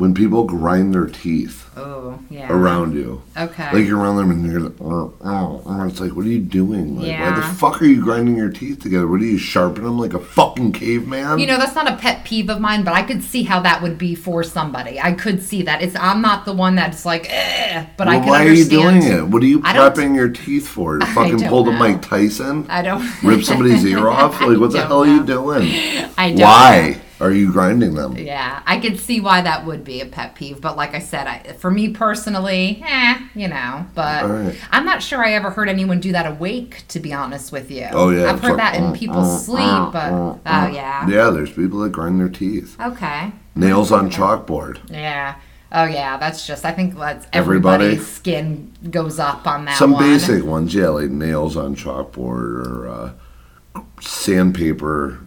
When 0.01 0.15
people 0.15 0.45
grind 0.45 0.95
their 0.95 1.05
teeth 1.05 1.69
Oh 1.77 2.17
yeah. 2.31 2.51
around 2.51 2.95
you. 2.95 3.21
Okay. 3.37 3.71
Like 3.71 3.85
you're 3.85 3.99
around 3.99 4.17
them 4.17 4.31
and 4.31 4.51
you're 4.51 4.59
like, 4.59 4.81
oh, 4.81 5.13
oh, 5.21 5.61
oh. 5.63 5.87
it's 5.87 5.99
like, 5.99 6.15
what 6.15 6.25
are 6.25 6.29
you 6.29 6.39
doing? 6.39 6.99
Like, 6.99 7.19
why 7.19 7.35
the 7.35 7.43
fuck 7.55 7.79
are 7.83 7.85
you 7.85 8.01
grinding 8.01 8.35
your 8.35 8.49
teeth 8.49 8.79
together? 8.79 9.07
What 9.07 9.21
are 9.21 9.25
you 9.25 9.37
sharpening 9.37 9.83
them 9.83 9.99
like 9.99 10.15
a 10.15 10.19
fucking 10.19 10.71
caveman? 10.71 11.37
you 11.37 11.45
know 11.45 11.59
that's 11.59 11.75
not 11.75 11.87
a 11.87 11.97
pet 11.97 12.25
peeve 12.25 12.49
of 12.49 12.59
mine, 12.59 12.83
but 12.83 12.95
I 12.95 13.03
could 13.03 13.23
see 13.23 13.43
how 13.43 13.59
that 13.59 13.83
would 13.83 13.99
be 13.99 14.15
for 14.15 14.43
somebody. 14.43 14.99
I 14.99 15.11
could 15.11 15.43
see 15.43 15.61
that. 15.61 15.83
It's 15.83 15.95
I'm 15.95 16.23
not 16.23 16.45
the 16.45 16.53
one 16.53 16.73
that's 16.73 17.05
like, 17.05 17.27
eh, 17.29 17.85
but 17.95 18.07
I 18.07 18.15
well, 18.15 18.21
can 18.21 18.29
why 18.31 18.47
are 18.47 18.53
you 18.53 18.65
doing 18.65 19.03
it? 19.03 19.27
What 19.27 19.43
are 19.43 19.45
you 19.45 19.61
I 19.63 19.75
prepping 19.75 20.15
your 20.15 20.29
teeth 20.29 20.67
for? 20.67 20.97
To 20.97 21.05
I 21.09 21.13
fucking 21.13 21.47
pull 21.47 21.63
the. 21.63 21.71
Mike 21.73 22.01
Tyson? 22.01 22.65
I 22.69 22.81
don't 22.81 23.23
Rip 23.23 23.43
somebody's 23.43 23.85
ear 23.85 24.07
off? 24.09 24.41
Like, 24.41 24.57
what 24.57 24.71
the 24.71 24.83
hell 24.83 25.03
are 25.03 25.07
you 25.07 25.23
doing? 25.23 25.69
I 26.17 26.29
don't 26.31 26.41
Why 26.41 27.01
are 27.21 27.31
you 27.31 27.51
grinding 27.51 27.93
them? 27.95 28.17
Yeah, 28.17 28.61
I 28.65 28.79
could 28.79 28.99
see 28.99 29.21
why 29.21 29.41
that 29.41 29.65
would 29.65 29.83
be 29.83 30.01
a 30.01 30.05
pet 30.05 30.35
peeve, 30.35 30.59
but 30.59 30.75
like 30.75 30.93
I 30.95 30.99
said, 30.99 31.27
I, 31.27 31.53
for 31.53 31.69
me 31.71 31.89
personally, 31.89 32.83
eh, 32.85 33.19
you 33.35 33.47
know. 33.47 33.85
But 33.95 34.29
right. 34.29 34.55
I'm 34.71 34.85
not 34.85 35.01
sure 35.03 35.23
I 35.23 35.33
ever 35.33 35.51
heard 35.51 35.69
anyone 35.69 35.99
do 35.99 36.11
that 36.13 36.25
awake. 36.25 36.83
To 36.89 36.99
be 36.99 37.13
honest 37.13 37.51
with 37.51 37.69
you, 37.71 37.87
Oh, 37.91 38.09
yeah, 38.09 38.29
I've 38.31 38.41
heard 38.41 38.49
like, 38.53 38.57
that 38.57 38.75
in 38.75 38.83
uh, 38.85 38.91
people's 38.93 39.45
sleep, 39.45 39.93
but 39.93 40.11
oh 40.11 40.39
yeah, 40.45 41.07
Yeah, 41.07 41.29
there's 41.29 41.51
people 41.51 41.79
that 41.81 41.91
grind 41.91 42.19
their 42.19 42.29
teeth. 42.29 42.75
okay, 42.81 43.31
Nails 43.55 43.91
on 43.91 44.09
chalkboard. 44.09 44.79
yeah, 44.89 45.35
oh 45.71 45.85
yeah. 45.85 46.17
That's 46.17 46.47
just 46.47 46.65
I 46.65 46.71
think 46.71 46.97
that's 46.97 47.27
Everybody? 47.33 47.83
everybody's 47.85 48.07
skin 48.07 48.71
goes 48.89 49.19
up 49.19 49.45
on 49.45 49.65
that. 49.65 49.77
Some 49.77 49.91
one. 49.91 50.03
basic 50.03 50.43
ones, 50.43 50.73
yeah, 50.73 50.87
like 50.89 51.09
nails 51.11 51.55
on 51.55 51.75
chalkboard 51.75 52.65
or 52.65 52.87
uh, 52.87 53.81
sandpaper 53.99 55.19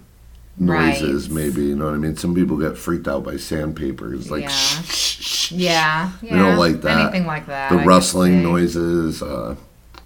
noises, 0.58 1.28
Right. 1.28 1.44
maybe. 1.44 1.62
You 1.66 1.76
know 1.76 1.86
what 1.86 1.94
I 1.94 1.98
mean? 1.98 2.16
Some 2.16 2.34
people 2.34 2.56
get 2.56 2.76
freaked 2.78 3.08
out 3.08 3.24
by 3.24 3.36
sandpaper. 3.36 4.14
It's 4.14 4.30
like, 4.30 4.42
Yeah. 4.42 4.48
shh, 4.48 4.84
shh, 4.84 5.22
shh, 5.24 5.52
Yeah, 5.52 6.10
They 6.22 6.30
don't 6.30 6.56
like 6.56 6.80
that. 6.82 7.00
Anything 7.00 7.26
like 7.26 7.46
that. 7.46 7.70
The 7.70 7.78
I 7.78 7.84
rustling 7.84 8.42
noises, 8.42 9.22
uh, 9.22 9.56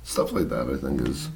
stuff 0.04 0.32
like 0.32 0.48
that, 0.48 0.68
I 0.68 0.76
think 0.76 1.06
is 1.08 1.28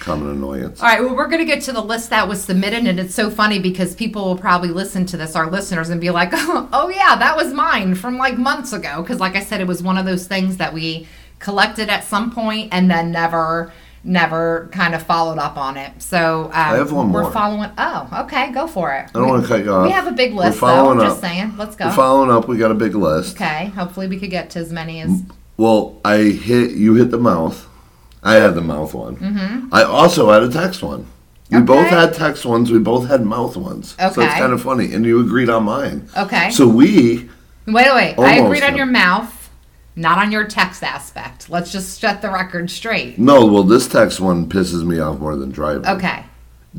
common 0.00 0.30
annoyance. 0.30 0.80
All 0.80 0.88
right, 0.88 1.02
well, 1.02 1.14
we're 1.14 1.26
going 1.26 1.40
to 1.40 1.44
get 1.44 1.62
to 1.64 1.72
the 1.72 1.82
list 1.82 2.10
that 2.10 2.26
was 2.28 2.40
submitted, 2.42 2.86
and 2.86 2.98
it's 2.98 3.14
so 3.14 3.30
funny 3.30 3.58
because 3.58 3.94
people 3.94 4.24
will 4.24 4.36
probably 4.38 4.68
listen 4.70 5.04
to 5.06 5.16
this, 5.16 5.36
our 5.36 5.50
listeners, 5.50 5.90
and 5.90 6.00
be 6.00 6.10
like, 6.10 6.30
oh, 6.32 6.90
yeah, 6.94 7.16
that 7.16 7.36
was 7.36 7.52
mine 7.52 7.94
from 7.96 8.16
like 8.16 8.38
months 8.38 8.72
ago. 8.72 9.02
Because, 9.02 9.20
like 9.20 9.36
I 9.36 9.40
said, 9.44 9.60
it 9.60 9.66
was 9.66 9.82
one 9.82 9.98
of 9.98 10.06
those 10.06 10.26
things 10.26 10.56
that 10.56 10.72
we 10.72 11.06
collected 11.38 11.88
at 11.90 12.04
some 12.04 12.30
point 12.30 12.70
and 12.72 12.90
then 12.90 13.12
never. 13.12 13.72
Never 14.04 14.68
kind 14.72 14.94
of 14.94 15.02
followed 15.02 15.38
up 15.38 15.56
on 15.56 15.76
it. 15.76 16.00
So 16.00 16.44
um, 16.44 16.50
I 16.52 16.76
have 16.76 16.92
one 16.92 17.12
We're 17.12 17.30
following. 17.30 17.70
Oh, 17.76 18.24
okay, 18.24 18.52
go 18.52 18.66
for 18.66 18.94
it. 18.94 19.08
I 19.08 19.12
don't 19.12 19.28
want 19.28 19.42
to 19.42 19.48
cut 19.48 19.64
you 19.64 19.72
off. 19.72 19.86
We 19.86 19.92
have 19.92 20.06
a 20.06 20.12
big 20.12 20.34
We're 20.34 20.44
list, 20.44 20.60
though. 20.60 20.66
following 20.66 21.00
up. 21.00 21.06
just 21.06 21.20
saying. 21.20 21.56
Let's 21.56 21.76
go. 21.76 21.86
We're 21.86 21.92
following 21.92 22.30
up. 22.30 22.48
We 22.48 22.56
got 22.56 22.70
a 22.70 22.74
big 22.74 22.94
list. 22.94 23.36
okay, 23.36 23.66
hopefully 23.66 24.06
we 24.06 24.18
could 24.18 24.30
get 24.30 24.50
to 24.50 24.60
as 24.60 24.72
many 24.72 25.00
as. 25.00 25.22
Well, 25.56 26.00
I 26.04 26.18
hit 26.18 26.72
you 26.72 26.94
hit 26.94 27.10
the 27.10 27.18
mouth. 27.18 27.66
I 28.22 28.34
had 28.34 28.54
the 28.54 28.60
mouth 28.60 28.94
one. 28.94 29.16
Mm-hmm. 29.16 29.74
I 29.74 29.82
also 29.82 30.30
had 30.30 30.42
a 30.42 30.50
text 30.50 30.82
one. 30.82 31.06
We 31.50 31.60
both 31.60 31.88
had 31.88 32.12
text 32.12 32.44
ones. 32.44 32.70
We 32.70 32.78
both 32.78 33.08
had 33.08 33.24
mouth 33.24 33.56
ones. 33.56 33.94
Okay. 33.94 34.12
So 34.12 34.20
it's 34.20 34.34
kind 34.34 34.52
of 34.52 34.62
funny. 34.62 34.92
And 34.92 35.04
you 35.06 35.20
agreed 35.20 35.48
on 35.48 35.64
mine. 35.64 36.08
Okay. 36.16 36.50
So 36.50 36.68
we 36.68 37.28
Wait, 37.72 37.94
wait, 37.94 38.16
wait. 38.16 38.18
I 38.18 38.36
agreed 38.36 38.62
on 38.62 38.76
your 38.76 38.86
mouth, 38.86 39.37
not 39.98 40.18
on 40.18 40.30
your 40.30 40.46
text 40.46 40.82
aspect. 40.82 41.50
Let's 41.50 41.72
just 41.72 41.98
set 41.98 42.22
the 42.22 42.30
record 42.30 42.70
straight. 42.70 43.18
no. 43.18 43.44
Well, 43.46 43.64
this 43.64 43.88
text 43.88 44.20
one 44.20 44.48
pisses 44.48 44.84
me 44.84 44.98
off 45.00 45.18
more 45.18 45.36
than 45.36 45.50
driving. 45.50 45.86
Okay. 45.86 46.24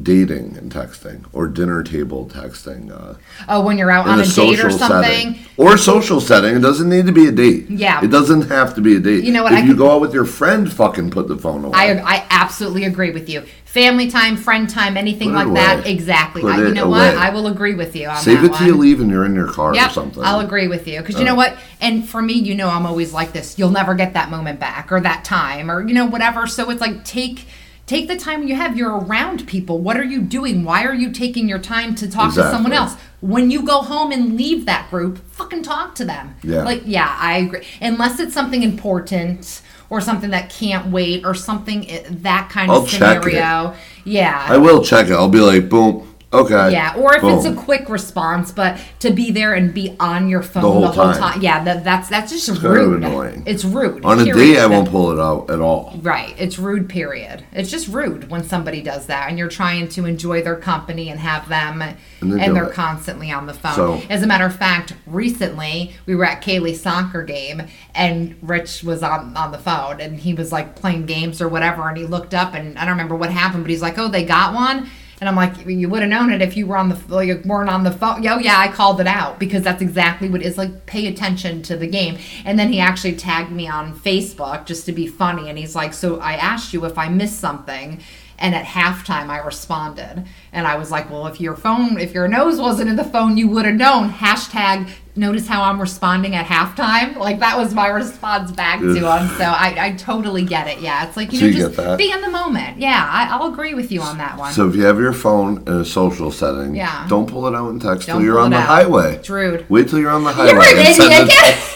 Dating 0.02 0.56
and 0.56 0.72
texting 0.72 1.26
or 1.34 1.48
dinner 1.48 1.82
table 1.82 2.30
texting. 2.32 2.92
Uh, 2.92 3.16
Oh, 3.50 3.62
when 3.66 3.78
you're 3.80 3.90
out 3.90 4.08
on 4.08 4.20
a 4.20 4.22
a 4.22 4.26
date 4.26 4.64
or 4.64 4.70
something. 4.70 5.02
setting 5.34 5.40
or 5.58 5.78
social 5.78 6.22
setting. 6.22 6.56
It 6.56 6.60
doesn't 6.60 6.88
need 6.88 7.08
to 7.08 7.12
be 7.12 7.28
a 7.28 7.32
date. 7.32 7.70
Yeah. 7.70 8.00
It 8.04 8.10
doesn't 8.12 8.44
have 8.50 8.76
to 8.76 8.82
be 8.82 8.96
a 8.96 9.00
date. 9.00 9.24
You 9.24 9.34
know 9.34 9.42
what, 9.44 9.52
If 9.54 9.58
I 9.60 9.62
you 9.64 9.70
could- 9.70 9.78
go 9.80 9.92
out 9.92 10.00
with 10.00 10.14
your 10.14 10.26
friend, 10.26 10.72
fucking 10.72 11.10
put 11.10 11.28
the 11.28 11.38
phone 11.38 11.66
away. 11.66 11.74
I, 11.76 12.18
I 12.18 12.26
absolutely 12.30 12.84
agree 12.86 13.10
with 13.12 13.28
you. 13.30 13.42
Family 13.66 14.10
time, 14.10 14.38
friend 14.38 14.70
time, 14.70 14.96
anything 14.96 15.30
Put 15.34 15.48
like 15.48 15.54
that. 15.56 15.88
Exactly. 15.88 16.44
I, 16.44 16.58
you 16.58 16.74
know 16.74 16.86
away. 16.86 17.10
what? 17.10 17.18
I 17.18 17.32
will 17.32 17.48
agree 17.48 17.74
with 17.76 17.96
you 17.96 18.08
on 18.10 18.18
Save 18.18 18.42
that 18.44 18.52
it 18.54 18.58
till 18.58 18.68
you 18.68 18.76
leave 18.76 19.02
and 19.02 19.10
you're 19.10 19.26
in 19.26 19.34
your 19.36 19.48
car 19.52 19.72
or 19.76 19.90
something. 19.90 20.24
I'll 20.24 20.40
agree 20.40 20.68
with 20.68 20.88
you 20.88 21.00
because 21.00 21.18
you 21.20 21.26
know 21.26 21.36
what? 21.36 21.58
And 21.82 22.08
for 22.08 22.22
me, 22.22 22.34
you 22.34 22.54
know, 22.56 22.70
I'm 22.70 22.86
always 22.86 23.12
like 23.12 23.34
this. 23.34 23.58
You'll 23.60 23.70
never 23.72 23.96
get 23.96 24.14
that 24.14 24.30
moment 24.30 24.60
back 24.60 24.92
or 24.92 25.02
that 25.02 25.26
time 25.26 25.70
or 25.70 25.88
you 25.88 25.94
know 25.96 26.06
whatever. 26.06 26.46
So 26.48 26.70
it's 26.70 26.82
like 26.82 27.04
take 27.04 27.46
take 27.90 28.08
the 28.08 28.16
time 28.16 28.48
you 28.48 28.56
have. 28.56 28.78
You're 28.78 28.96
around 28.96 29.48
people. 29.48 29.80
What 29.80 29.98
are 29.98 30.04
you 30.04 30.22
doing? 30.22 30.64
Why 30.64 30.86
are 30.86 30.94
you 30.94 31.12
taking 31.12 31.50
your 31.50 31.58
time 31.60 31.96
to 31.96 32.10
talk 32.10 32.36
to 32.36 32.44
someone 32.52 32.72
else? 32.72 32.96
When 33.20 33.50
you 33.50 33.64
go 33.66 33.82
home 33.82 34.12
and 34.12 34.38
leave 34.38 34.66
that 34.68 34.90
group, 34.92 35.18
fucking 35.32 35.64
talk 35.64 35.96
to 35.96 36.06
them. 36.06 36.36
Yeah. 36.44 36.64
Like 36.64 36.84
yeah, 36.86 37.14
I 37.20 37.40
agree. 37.40 37.66
Unless 37.82 38.20
it's 38.20 38.34
something 38.34 38.62
important 38.62 39.62
or 39.90 40.00
something 40.02 40.30
that 40.30 40.52
can't 40.52 40.92
wait 40.92 41.26
or 41.26 41.34
something 41.34 41.90
eh, 41.90 42.04
that 42.08 42.50
kind 42.52 42.72
I'll 42.72 42.84
of 42.84 42.88
check 42.88 43.18
it. 43.18 43.24
scenario. 43.24 43.76
Yeah. 44.06 44.46
I 44.48 44.58
will 44.58 44.84
check 44.84 45.08
it. 45.08 45.14
I'll 45.14 45.28
be 45.28 45.40
like, 45.40 45.68
boom, 45.68 46.09
okay. 46.34 46.72
Yeah, 46.72 46.96
or 46.96 47.16
if 47.16 47.24
it's 47.24 47.46
a 47.46 47.54
quick 47.56 47.90
response, 47.90 48.52
but 48.52 48.80
to 49.00 49.12
be 49.12 49.32
there 49.32 49.54
and 49.54 49.74
be 49.74 49.96
on 50.00 50.30
your 50.30 50.42
phone 50.44 50.64
The 50.64 50.70
the 50.70 50.74
whole 50.74 50.88
whole, 50.88 51.14
time. 51.14 51.34
time. 51.34 51.42
Yeah, 51.42 51.64
that, 51.64 51.84
that's 51.84 52.10
that's 52.10 52.32
just 52.32 52.48
kind 52.48 52.58
of 52.66 52.72
rude. 52.72 53.04
annoying. 53.04 53.44
It's 53.46 53.64
rude. 53.66 54.04
on 54.06 54.20
a 54.20 54.24
period. 54.26 54.54
date, 54.56 54.60
I 54.60 54.66
won't 54.68 54.90
pull 54.90 55.12
it 55.12 55.20
out 55.20 55.50
at 55.50 55.60
all. 55.60 55.98
Right, 56.02 56.34
it's 56.38 56.60
rude. 56.60 56.90
Period. 56.90 57.44
It's 57.52 57.70
just 57.72 57.88
rude 57.88 58.30
when 58.30 58.44
somebody 58.44 58.82
does 58.82 59.08
that, 59.08 59.30
and 59.30 59.38
you're 59.38 59.50
trying 59.50 59.88
to 59.90 60.06
enjoy 60.06 60.42
their 60.44 60.56
company 60.56 61.10
and 61.10 61.20
have 61.20 61.50
them, 61.50 61.82
and, 61.82 61.98
they 62.22 62.46
do 62.48 62.54
they're 62.54 62.66
it. 62.70 62.74
constantly 62.74 63.32
on 63.32 63.46
the 63.48 63.54
phone. 63.54 63.76
So- 63.76 64.02
As 64.10 64.24
a 64.24 64.28
matter 64.28 64.46
of 64.46 64.56
fact, 64.56 64.94
recently 65.08 65.94
we 66.06 66.16
were 66.16 66.26
at 66.26 66.42
Kaylee's 66.42 66.82
soccer 66.82 67.24
game, 67.24 67.64
and 67.96 68.36
Rich 68.42 68.84
was 68.84 69.04
on 69.04 69.36
on 69.36 69.52
the 69.52 69.58
phone, 69.58 70.00
and 70.00 70.20
he 70.20 70.34
was 70.34 70.52
like 70.52 70.76
playing 70.76 71.06
games 71.06 71.42
or 71.42 71.48
whatever, 71.48 71.88
and 71.88 71.98
he 71.98 72.06
looked 72.06 72.34
up, 72.34 72.54
and 72.54 72.78
I 72.78 72.82
don't 72.82 72.92
remember 72.94 73.16
what 73.16 73.32
happened, 73.32 73.64
but 73.64 73.70
he's 73.70 73.82
like, 73.82 73.98
"Oh, 73.98 74.08
they 74.08 74.24
got 74.24 74.54
one." 74.54 74.90
And 75.20 75.28
I'm 75.28 75.36
like, 75.36 75.66
you 75.66 75.90
would 75.90 76.02
have 76.02 76.10
known 76.10 76.32
it 76.32 76.42
if 76.42 76.56
you 76.56 76.66
were 76.66 76.78
on 76.78 76.90
the 76.90 77.00
like, 77.08 77.44
weren't 77.44 77.70
on 77.70 77.84
the 77.84 77.92
phone. 77.92 78.24
Yo, 78.24 78.38
yeah, 78.38 78.58
I 78.58 78.70
called 78.70 79.02
it 79.02 79.08
out 79.08 79.38
because 79.38 79.64
that's 79.64 79.82
exactly 79.82 80.30
what 80.30 80.42
is. 80.42 80.58
Like, 80.58 80.86
pay 80.86 81.08
attention 81.08 81.62
to 81.64 81.76
the 81.76 81.88
game. 81.88 82.18
And 82.46 82.58
then 82.58 82.72
he 82.72 82.80
actually 82.80 83.16
tagged 83.16 83.52
me 83.52 83.68
on 83.68 83.98
Facebook 84.00 84.66
just 84.66 84.86
to 84.86 84.94
be 84.94 85.08
funny. 85.08 85.50
And 85.50 85.58
he's 85.58 85.76
like, 85.76 85.94
so 85.94 86.20
I 86.20 86.34
asked 86.34 86.74
you 86.74 86.86
if 86.86 86.98
I 86.98 87.10
missed 87.10 87.40
something, 87.40 88.02
And 88.42 88.56
at 88.56 88.64
halftime, 88.66 89.28
I 89.28 89.40
responded. 89.40 90.24
And 90.54 90.66
I 90.66 90.78
was 90.78 90.90
like, 90.90 91.10
well, 91.12 91.28
if 91.28 91.42
your 91.42 91.56
phone, 91.58 92.00
if 92.00 92.14
your 92.14 92.28
nose 92.30 92.58
wasn't 92.60 92.90
in 92.90 92.96
the 92.96 93.04
phone, 93.04 93.36
you 93.36 93.50
would 93.50 93.66
have 93.66 93.76
known. 93.76 94.10
Hashtag, 94.10 94.90
notice 95.18 95.46
how 95.46 95.62
I'm 95.64 95.80
responding 95.80 96.36
at 96.36 96.46
halftime? 96.46 97.18
Like, 97.18 97.40
that 97.40 97.58
was 97.58 97.74
my 97.74 97.88
response 97.88 98.52
back 98.54 98.80
to 98.80 98.94
him. 98.96 98.96
So 99.38 99.44
I, 99.44 99.76
I 99.78 99.92
totally 99.98 100.46
get 100.46 100.68
it. 100.70 100.80
Yeah. 100.80 101.06
It's 101.06 101.18
like, 101.18 101.34
you 101.34 101.40
So 101.40 101.46
know, 101.46 101.52
you 101.52 101.58
just 101.58 101.76
get 101.76 101.84
that. 101.86 101.98
be 101.98 102.12
in 102.12 102.22
the 102.22 102.30
moment. 102.30 102.78
Yeah. 102.78 103.06
I, 103.12 103.28
I'll 103.30 103.52
agree 103.52 103.74
with 103.74 103.92
you 103.92 104.02
on 104.02 104.18
that 104.20 104.38
one. 104.38 104.54
So 104.54 104.70
if 104.70 104.76
you 104.76 104.84
have 104.86 104.98
your 105.00 105.12
phone 105.14 105.58
in 105.68 105.74
a 105.82 105.86
social 105.86 106.32
setting, 106.32 106.76
Yeah. 106.76 107.06
don't 107.10 107.30
pull 107.30 107.46
it 107.46 107.54
out 107.54 107.70
and 107.72 107.82
text 107.82 108.08
Don't 108.08 108.20
till 108.20 108.26
you're 108.26 108.40
on 108.40 108.52
the 108.52 108.58
out. 108.58 108.68
highway. 108.68 109.16
It's 109.16 109.30
rude. 109.30 109.66
Wait 109.70 109.90
till 109.90 110.00
you're 110.00 110.12
on 110.12 110.24
the 110.24 110.32
highway. 110.34 110.52
You're 110.54 110.80
an 110.80 110.86
idiot. 110.88 111.30
text. 111.30 111.76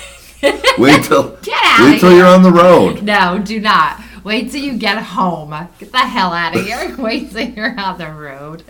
Wait 0.79 1.03
till 1.03 1.35
Get 1.41 1.79
wait 1.81 1.99
till 1.99 2.15
you're 2.15 2.25
on 2.27 2.41
the 2.43 2.51
road. 2.51 3.03
No, 3.03 3.39
do 3.39 3.59
not. 3.59 3.99
Wait 4.23 4.51
till 4.51 4.61
you 4.61 4.77
get 4.77 5.01
home. 5.01 5.49
Get 5.79 5.91
the 5.91 5.97
hell 5.97 6.31
out 6.31 6.55
of 6.55 6.65
here. 6.65 6.95
Wait 6.97 7.31
till 7.31 7.49
you're 7.49 7.79
on 7.79 7.97
the 7.97 8.11
road. 8.11 8.63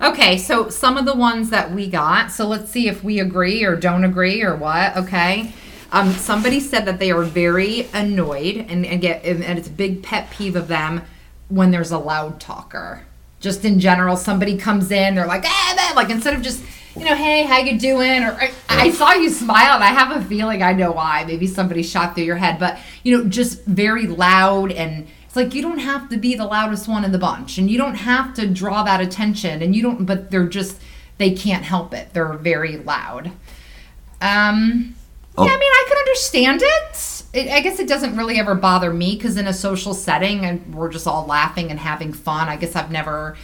Okay, 0.00 0.38
so 0.38 0.68
some 0.68 0.96
of 0.96 1.04
the 1.04 1.14
ones 1.14 1.50
that 1.50 1.72
we 1.72 1.88
got. 1.88 2.30
So 2.30 2.46
let's 2.46 2.70
see 2.70 2.88
if 2.88 3.02
we 3.02 3.20
agree 3.20 3.64
or 3.64 3.76
don't 3.76 4.04
agree 4.04 4.42
or 4.42 4.54
what. 4.54 4.96
Okay. 4.96 5.52
Um, 5.92 6.12
somebody 6.12 6.58
said 6.58 6.86
that 6.86 6.98
they 6.98 7.12
are 7.12 7.22
very 7.22 7.88
annoyed 7.92 8.66
and, 8.68 8.84
and 8.84 9.00
get 9.00 9.24
and 9.24 9.42
it's 9.58 9.68
a 9.68 9.70
big 9.70 10.02
pet 10.02 10.30
peeve 10.30 10.56
of 10.56 10.66
them 10.66 11.02
when 11.48 11.70
there's 11.70 11.92
a 11.92 11.98
loud 11.98 12.40
talker. 12.40 13.06
Just 13.40 13.64
in 13.64 13.78
general, 13.78 14.16
somebody 14.16 14.56
comes 14.56 14.90
in, 14.90 15.14
they're 15.14 15.26
like, 15.26 15.44
ah, 15.44 15.74
man," 15.76 15.94
like 15.94 16.10
instead 16.10 16.34
of 16.34 16.42
just, 16.42 16.64
you 16.96 17.04
know, 17.04 17.14
hey, 17.14 17.44
how 17.44 17.58
you 17.58 17.78
doing? 17.78 18.22
Or 18.22 18.32
I, 18.32 18.52
I 18.68 18.90
saw 18.90 19.12
you 19.12 19.30
smile, 19.30 19.74
and 19.74 19.84
I 19.84 19.88
have 19.88 20.16
a 20.16 20.24
feeling 20.24 20.62
I 20.62 20.72
know 20.72 20.92
why. 20.92 21.24
Maybe 21.24 21.46
somebody 21.46 21.82
shot 21.82 22.14
through 22.14 22.24
your 22.24 22.36
head, 22.36 22.58
but 22.58 22.78
you 23.02 23.16
know, 23.16 23.28
just 23.28 23.64
very 23.64 24.06
loud 24.06 24.72
and 24.72 25.06
it's 25.26 25.36
like 25.36 25.52
you 25.54 25.62
don't 25.62 25.78
have 25.80 26.08
to 26.10 26.16
be 26.16 26.36
the 26.36 26.44
loudest 26.46 26.86
one 26.86 27.04
in 27.04 27.10
the 27.10 27.18
bunch, 27.18 27.58
and 27.58 27.68
you 27.68 27.76
don't 27.76 27.96
have 27.96 28.34
to 28.34 28.46
draw 28.46 28.84
that 28.84 29.00
attention, 29.00 29.62
and 29.62 29.74
you 29.74 29.82
don't. 29.82 30.04
But 30.04 30.30
they're 30.30 30.46
just 30.46 30.80
they 31.18 31.32
can't 31.32 31.64
help 31.64 31.92
it. 31.92 32.12
They're 32.12 32.34
very 32.34 32.76
loud. 32.76 33.32
Um, 34.20 34.94
Oh. 35.36 35.44
yeah, 35.44 35.50
I 35.52 35.58
mean, 35.58 35.62
I 35.72 35.84
can 35.88 35.98
understand 35.98 36.60
it. 36.62 37.22
it. 37.32 37.50
I 37.50 37.58
guess 37.60 37.80
it 37.80 37.88
doesn't 37.88 38.16
really 38.16 38.38
ever 38.38 38.54
bother 38.54 38.92
me 38.92 39.16
because 39.16 39.36
in 39.36 39.48
a 39.48 39.52
social 39.52 39.92
setting 39.92 40.44
and 40.44 40.72
we're 40.72 40.90
just 40.92 41.08
all 41.08 41.26
laughing 41.26 41.72
and 41.72 41.80
having 41.80 42.12
fun. 42.12 42.48
I 42.48 42.54
guess 42.54 42.76
I've 42.76 42.92
never. 42.92 43.36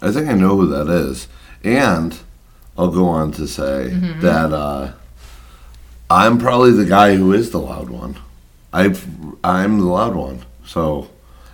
I 0.00 0.10
think 0.10 0.28
I 0.30 0.32
know 0.32 0.56
who 0.56 0.66
that 0.68 0.88
is. 0.88 1.28
And 1.62 2.18
I'll 2.78 2.90
go 2.90 3.06
on 3.06 3.32
to 3.32 3.46
say 3.46 3.90
Mm-hmm. 3.92 4.20
that 4.20 4.52
uh, 4.52 4.92
I'm 6.10 6.38
probably 6.38 6.72
the 6.72 6.84
guy 6.84 7.16
who 7.16 7.32
is 7.32 7.50
the 7.50 7.58
loud 7.58 7.90
one. 7.90 8.16
I've 8.72 9.06
I'm 9.44 9.78
the 9.78 9.86
loud 9.86 10.14
one. 10.14 10.44
So 10.66 11.08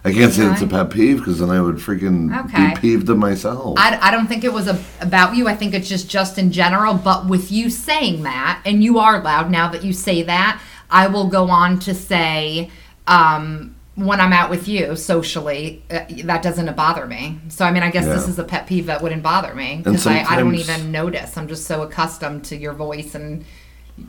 I 0.05 0.13
can't 0.13 0.33
say 0.33 0.45
it's 0.47 0.63
a 0.63 0.67
pet 0.67 0.91
peeve 0.91 1.19
because 1.19 1.41
then 1.41 1.51
I 1.51 1.61
would 1.61 1.77
freaking 1.77 2.37
Okay. 2.47 2.75
be 2.75 2.81
peeved 2.81 3.09
of 3.11 3.19
myself. 3.19 3.75
I, 3.79 3.99
I 4.01 4.11
don't 4.11 4.27
think 4.29 4.45
it 4.45 4.53
was 4.53 4.69
a, 4.69 4.81
about 5.01 5.35
you. 5.37 5.49
I 5.49 5.57
think 5.57 5.75
it's 5.75 5.89
just 5.89 6.09
just 6.09 6.39
in 6.39 6.53
general. 6.53 6.95
But 6.95 7.27
with 7.27 7.51
you 7.51 7.69
saying 7.71 8.23
that, 8.23 8.63
and 8.65 8.83
you 8.85 8.99
are 8.99 9.21
loud 9.23 9.51
now 9.51 9.69
that 9.71 9.83
you 9.85 9.93
say 9.93 10.23
that, 10.23 10.61
I 10.91 11.09
will 11.09 11.27
go 11.29 11.51
on 11.51 11.79
to 11.81 11.95
say. 11.95 12.71
Um, 13.07 13.75
when 13.99 14.21
I'm 14.21 14.33
out 14.33 14.49
with 14.49 14.69
you 14.69 14.95
socially, 14.95 15.83
uh, 15.91 16.05
that 16.25 16.43
doesn't 16.43 16.75
bother 16.77 17.05
me. 17.07 17.39
So 17.49 17.65
I 17.65 17.73
mean, 17.73 17.83
I 17.83 17.91
guess 17.91 18.05
this 18.05 18.29
is 18.29 18.39
a 18.39 18.45
pet 18.45 18.67
peeve 18.67 18.87
that 18.87 19.03
wouldn't 19.03 19.23
bother 19.23 19.55
me 19.55 19.81
because 19.83 20.07
I, 20.07 20.23
I 20.23 20.37
don't 20.37 20.55
even 20.55 20.93
notice. 20.93 21.37
I'm 21.37 21.49
just 21.49 21.67
so 21.67 21.83
accustomed 21.83 22.45
to 22.47 22.57
your 22.57 22.75
voice 22.75 23.15
and 23.15 23.45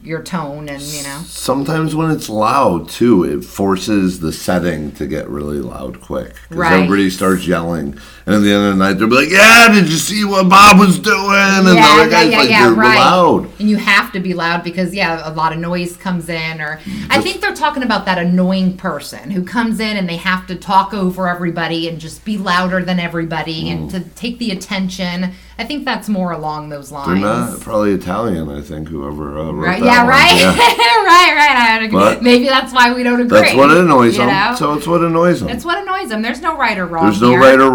your 0.04 0.22
tone, 0.22 0.70
and 0.70 0.82
you 0.84 1.02
know. 1.02 1.22
Sometimes 1.26 1.96
when 1.96 2.12
it's 2.12 2.30
loud 2.30 2.90
too, 2.90 3.24
it 3.24 3.44
forces 3.44 4.20
the 4.20 4.32
setting 4.32 4.92
to 4.94 5.08
get 5.08 5.28
really 5.28 5.60
loud 5.60 6.00
quick. 6.02 6.36
Because 6.44 6.58
Right. 6.58 6.74
everybody 6.74 7.10
starts 7.10 7.48
yelling. 7.48 7.98
And 8.30 8.36
at 8.38 8.42
the 8.44 8.52
end 8.54 8.64
of 8.66 8.78
the 8.78 8.84
night, 8.86 8.94
they'll 8.94 9.08
be 9.10 9.16
like, 9.16 9.30
Yeah, 9.30 9.74
did 9.74 9.90
you 9.90 9.98
see 9.98 10.24
what 10.24 10.48
Bob 10.50 10.80
was 10.80 11.00
doing? 11.00 11.18
And 11.18 11.66
the 11.68 11.74
yeah, 11.76 11.88
other 11.88 12.04
yeah, 12.06 12.10
guy's 12.10 12.32
yeah, 12.32 12.38
like, 12.40 12.50
yeah, 12.50 12.66
You're 12.68 12.76
right. 12.76 12.98
loud. 12.98 13.50
And 13.60 13.70
you 13.70 13.78
have 13.78 14.12
to 14.14 14.20
be 14.20 14.34
loud 14.34 14.64
because 14.64 14.94
yeah, 14.94 15.28
a 15.28 15.34
lot 15.34 15.52
of 15.54 15.60
noise 15.60 15.98
comes 15.98 16.30
in. 16.30 16.62
Or 16.62 16.80
I 17.10 17.22
think 17.22 17.42
they're 17.42 17.56
talking 17.56 17.84
about 17.84 18.06
that 18.06 18.18
annoying 18.20 18.78
person 18.78 19.32
who 19.32 19.44
comes 19.44 19.80
in 19.80 19.98
and 19.98 20.08
they 20.08 20.18
have 20.18 20.46
to 20.48 20.56
talk 20.56 20.94
over 20.94 21.28
everybody 21.28 21.88
and 21.90 22.00
just 22.00 22.24
be 22.24 22.38
louder 22.38 22.84
than 22.84 23.00
everybody 23.00 23.70
and 23.70 23.90
to 23.92 24.02
take 24.02 24.38
the 24.40 24.52
attention. 24.52 25.32
I 25.58 25.66
think 25.66 25.84
that's 25.84 26.08
more 26.08 26.32
along 26.32 26.70
those 26.70 26.90
Mm. 26.92 27.06
They're 27.06 27.16
lines. 27.18 27.52
not 27.52 27.60
probably 27.62 27.92
Italian, 27.94 28.50
I 28.50 28.62
think, 28.62 28.88
whoever 28.88 29.38
uh, 29.38 29.52
wrote 29.52 29.66
Right? 29.68 29.80
that 29.82 29.86
Yeah, 29.86 30.00
one. 30.04 30.08
right. 30.10 30.40
Yeah. 30.40 30.56
right, 30.56 31.34
right. 31.36 31.56
I 31.58 31.78
would 31.78 31.86
agree. 31.88 32.00
But- 32.00 32.24
Maybe 32.24 32.46
that's 32.48 32.72
why 32.74 32.94
we 32.94 33.04
don't 33.04 33.20
agree. 33.22 33.40
That's 33.42 33.56
what 33.56 33.72
annoys 33.72 34.16
them. 34.18 34.28
know? 34.28 34.56
So 34.58 34.74
it's 34.76 34.88
what 34.88 35.02
annoys 35.02 35.40
them. 35.42 35.50
it's 35.50 35.66
what 35.66 35.78
annoys 35.78 36.10
them. 36.10 36.22
There's 36.22 36.42
no 36.42 36.56
right 36.58 36.78
or 36.78 36.86
wrong. 36.86 37.06
There's 37.06 37.22
no 37.22 37.32
here. 37.32 37.40
right 37.42 37.60
or 37.60 37.70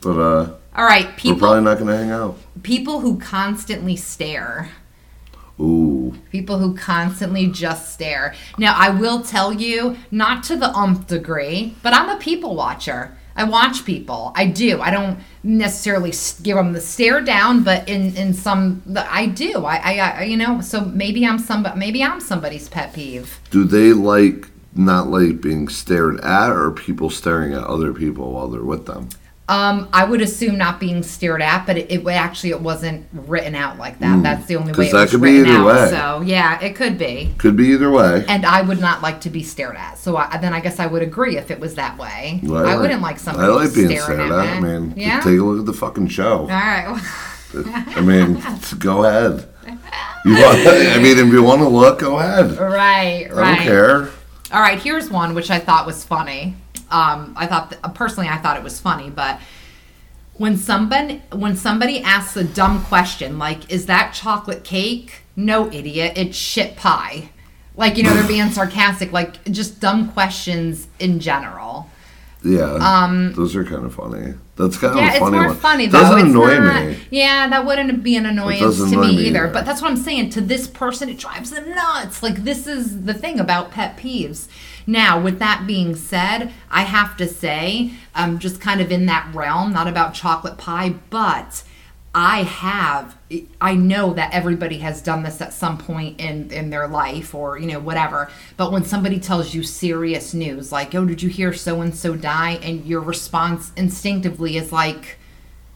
but 0.00 0.18
uh, 0.18 0.52
All 0.76 0.84
right, 0.84 1.06
we're 1.06 1.12
people. 1.16 1.38
probably 1.38 1.62
not 1.64 1.78
going 1.78 1.88
to 1.90 1.96
hang 1.96 2.10
out. 2.10 2.36
people 2.62 3.00
who 3.00 3.18
constantly 3.18 3.96
stare. 3.96 4.70
Ooh. 5.60 6.14
People 6.30 6.58
who 6.58 6.76
constantly 6.76 7.48
just 7.48 7.92
stare. 7.92 8.34
Now, 8.58 8.74
I 8.76 8.90
will 8.90 9.22
tell 9.22 9.52
you, 9.52 9.96
not 10.12 10.44
to 10.44 10.56
the 10.56 10.70
umph 10.70 11.08
degree, 11.08 11.74
but 11.82 11.92
I'm 11.92 12.08
a 12.08 12.16
people 12.18 12.54
watcher. 12.54 13.16
I 13.34 13.44
watch 13.44 13.84
people. 13.84 14.32
I 14.36 14.46
do. 14.46 14.80
I 14.80 14.90
don't 14.90 15.18
necessarily 15.44 16.12
give 16.42 16.56
them 16.56 16.72
the 16.72 16.80
stare 16.80 17.20
down, 17.20 17.62
but 17.62 17.88
in 17.88 18.16
in 18.16 18.34
some, 18.34 18.82
I 18.96 19.26
do. 19.26 19.64
I, 19.64 19.76
I, 19.76 19.92
I 19.98 20.22
you 20.24 20.36
know. 20.36 20.60
So 20.60 20.84
maybe 20.84 21.24
I'm 21.24 21.38
some, 21.38 21.64
maybe 21.76 22.02
I'm 22.02 22.20
somebody's 22.20 22.68
pet 22.68 22.92
peeve. 22.94 23.38
Do 23.50 23.62
they 23.64 23.92
like 23.92 24.48
not 24.74 25.06
like 25.08 25.40
being 25.40 25.68
stared 25.68 26.20
at 26.20 26.50
or 26.50 26.72
people 26.72 27.10
staring 27.10 27.52
at 27.52 27.62
other 27.64 27.92
people 27.92 28.32
while 28.32 28.48
they're 28.48 28.64
with 28.64 28.86
them? 28.86 29.08
Um, 29.48 29.88
I 29.94 30.04
would 30.04 30.20
assume 30.20 30.58
not 30.58 30.78
being 30.78 31.02
stared 31.02 31.40
at, 31.40 31.64
but 31.66 31.78
it, 31.78 31.90
it 31.90 32.06
actually 32.06 32.50
it 32.50 32.60
wasn't 32.60 33.06
written 33.12 33.54
out 33.54 33.78
like 33.78 33.98
that. 34.00 34.22
That's 34.22 34.44
the 34.46 34.56
only 34.56 34.72
way 34.74 34.88
it 34.88 34.92
that 34.92 35.00
was 35.00 35.10
could 35.12 35.22
be 35.22 35.38
written 35.40 35.54
either 35.56 35.58
out. 35.60 35.66
way. 35.66 35.88
So 35.90 36.20
yeah, 36.20 36.60
it 36.60 36.76
could 36.76 36.98
be. 36.98 37.32
Could 37.38 37.56
be 37.56 37.68
either 37.68 37.90
way. 37.90 38.26
And 38.28 38.44
I 38.44 38.60
would 38.60 38.78
not 38.78 39.00
like 39.00 39.22
to 39.22 39.30
be 39.30 39.42
stared 39.42 39.76
at. 39.76 39.96
So 39.96 40.18
I, 40.18 40.36
then 40.36 40.52
I 40.52 40.60
guess 40.60 40.78
I 40.78 40.86
would 40.86 41.00
agree 41.02 41.38
if 41.38 41.50
it 41.50 41.58
was 41.58 41.76
that 41.76 41.96
way. 41.96 42.40
Well, 42.42 42.66
I 42.66 42.76
wouldn't 42.76 43.00
like 43.00 43.18
somebody 43.18 43.46
I 43.46 43.50
like 43.54 43.74
being 43.74 43.86
staring 43.88 44.02
stared 44.02 44.20
at, 44.20 44.32
at. 44.32 44.56
I 44.56 44.60
mean, 44.60 44.92
yeah. 44.96 45.20
take 45.20 45.38
a 45.38 45.42
look 45.42 45.60
at 45.60 45.66
the 45.66 45.72
fucking 45.72 46.08
show. 46.08 46.40
All 46.40 46.46
right. 46.48 47.00
I 47.96 48.00
mean, 48.02 48.42
go 48.78 49.04
ahead. 49.04 49.48
You 50.26 50.32
want, 50.34 50.58
I 50.68 50.98
mean, 51.02 51.16
if 51.18 51.32
you 51.32 51.42
want 51.42 51.62
to 51.62 51.68
look, 51.68 52.00
go 52.00 52.18
ahead. 52.18 52.58
right. 52.58 53.28
I 53.30 53.32
Right. 53.32 53.56
don't 53.56 53.64
care. 53.64 54.10
All 54.52 54.60
right. 54.60 54.78
Here's 54.78 55.08
one 55.08 55.34
which 55.34 55.50
I 55.50 55.58
thought 55.58 55.86
was 55.86 56.04
funny. 56.04 56.56
Um, 56.90 57.34
I 57.36 57.46
thought 57.46 57.70
th- 57.70 57.82
personally 57.94 58.28
I 58.28 58.38
thought 58.38 58.56
it 58.56 58.62
was 58.62 58.80
funny, 58.80 59.10
but 59.10 59.40
when 60.34 60.56
somebody 60.56 61.22
when 61.32 61.56
somebody 61.56 62.00
asks 62.02 62.36
a 62.36 62.44
dumb 62.44 62.84
question 62.84 63.38
like, 63.38 63.70
"Is 63.70 63.86
that 63.86 64.12
chocolate 64.14 64.64
cake?" 64.64 65.22
No, 65.36 65.70
idiot. 65.72 66.12
It's 66.16 66.36
shit 66.36 66.76
pie. 66.76 67.30
Like 67.76 67.96
you 67.96 68.02
know 68.04 68.14
they're 68.14 68.26
being 68.26 68.50
sarcastic. 68.50 69.12
Like 69.12 69.44
just 69.44 69.80
dumb 69.80 70.10
questions 70.12 70.88
in 70.98 71.20
general. 71.20 71.88
Yeah, 72.44 73.30
those 73.34 73.56
are 73.56 73.64
kind 73.64 73.84
of 73.84 73.94
funny. 73.94 74.34
That's 74.54 74.76
kind 74.78 74.92
Um, 74.92 74.98
Yeah, 74.98 75.06
of 75.08 75.10
a 75.12 75.16
it's 75.16 75.18
funny 75.24 75.36
more 75.38 75.46
one. 75.48 75.56
funny 75.56 75.86
though. 75.86 76.00
Doesn't 76.00 76.18
it's 76.20 76.28
annoy 76.30 76.58
not, 76.58 76.86
me. 76.86 76.96
Yeah, 77.10 77.48
that 77.48 77.66
wouldn't 77.66 78.02
be 78.04 78.16
an 78.16 78.26
annoyance 78.26 78.78
to 78.78 78.84
me 78.86 78.96
me 78.96 79.06
either. 79.26 79.44
either. 79.46 79.52
But 79.52 79.66
that's 79.66 79.82
what 79.82 79.90
I'm 79.90 79.96
saying. 79.96 80.30
To 80.30 80.40
this 80.40 80.68
person, 80.68 81.08
it 81.08 81.18
drives 81.18 81.50
them 81.50 81.68
nuts. 81.74 82.22
Like 82.22 82.44
this 82.44 82.66
is 82.68 83.04
the 83.04 83.14
thing 83.14 83.40
about 83.40 83.72
pet 83.72 83.96
peeves. 83.96 84.46
Now, 84.88 85.20
with 85.20 85.38
that 85.38 85.66
being 85.66 85.94
said, 85.94 86.50
I 86.70 86.82
have 86.82 87.14
to 87.18 87.28
say, 87.28 87.92
um, 88.14 88.38
just 88.38 88.58
kind 88.58 88.80
of 88.80 88.90
in 88.90 89.04
that 89.04 89.30
realm, 89.34 89.70
not 89.70 89.86
about 89.86 90.14
chocolate 90.14 90.56
pie, 90.56 90.94
but 91.10 91.62
I 92.14 92.44
have 92.44 93.18
I 93.60 93.74
know 93.74 94.14
that 94.14 94.32
everybody 94.32 94.78
has 94.78 95.02
done 95.02 95.22
this 95.24 95.42
at 95.42 95.52
some 95.52 95.76
point 95.76 96.18
in 96.18 96.50
in 96.50 96.70
their 96.70 96.88
life 96.88 97.34
or 97.34 97.58
you 97.58 97.66
know 97.66 97.78
whatever. 97.78 98.30
But 98.56 98.72
when 98.72 98.82
somebody 98.82 99.20
tells 99.20 99.54
you 99.54 99.62
serious 99.62 100.32
news 100.32 100.72
like 100.72 100.94
oh 100.94 101.04
did 101.04 101.22
you 101.22 101.28
hear 101.28 101.52
so 101.52 101.82
and 101.82 101.94
so 101.94 102.16
die? 102.16 102.58
and 102.62 102.86
your 102.86 103.02
response 103.02 103.72
instinctively 103.76 104.56
is 104.56 104.72
like 104.72 105.18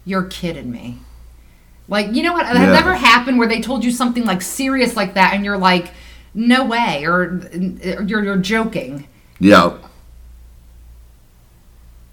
you're 0.06 0.24
kidding 0.24 0.70
me. 0.70 1.00
Like 1.86 2.14
you 2.14 2.22
know 2.22 2.32
what? 2.32 2.46
Has 2.46 2.56
Yeah. 2.58 2.72
never 2.72 2.94
happened 2.94 3.38
where 3.38 3.46
they 3.48 3.60
told 3.60 3.84
you 3.84 3.90
something 3.90 4.24
like 4.24 4.40
serious 4.40 4.96
like 4.96 5.12
that 5.14 5.34
and 5.34 5.44
you're 5.44 5.58
like 5.58 5.90
no 6.34 6.64
way 6.64 7.04
or 7.06 7.40
you're 8.06 8.24
you're 8.24 8.36
joking. 8.38 9.06
Yeah, 9.38 9.76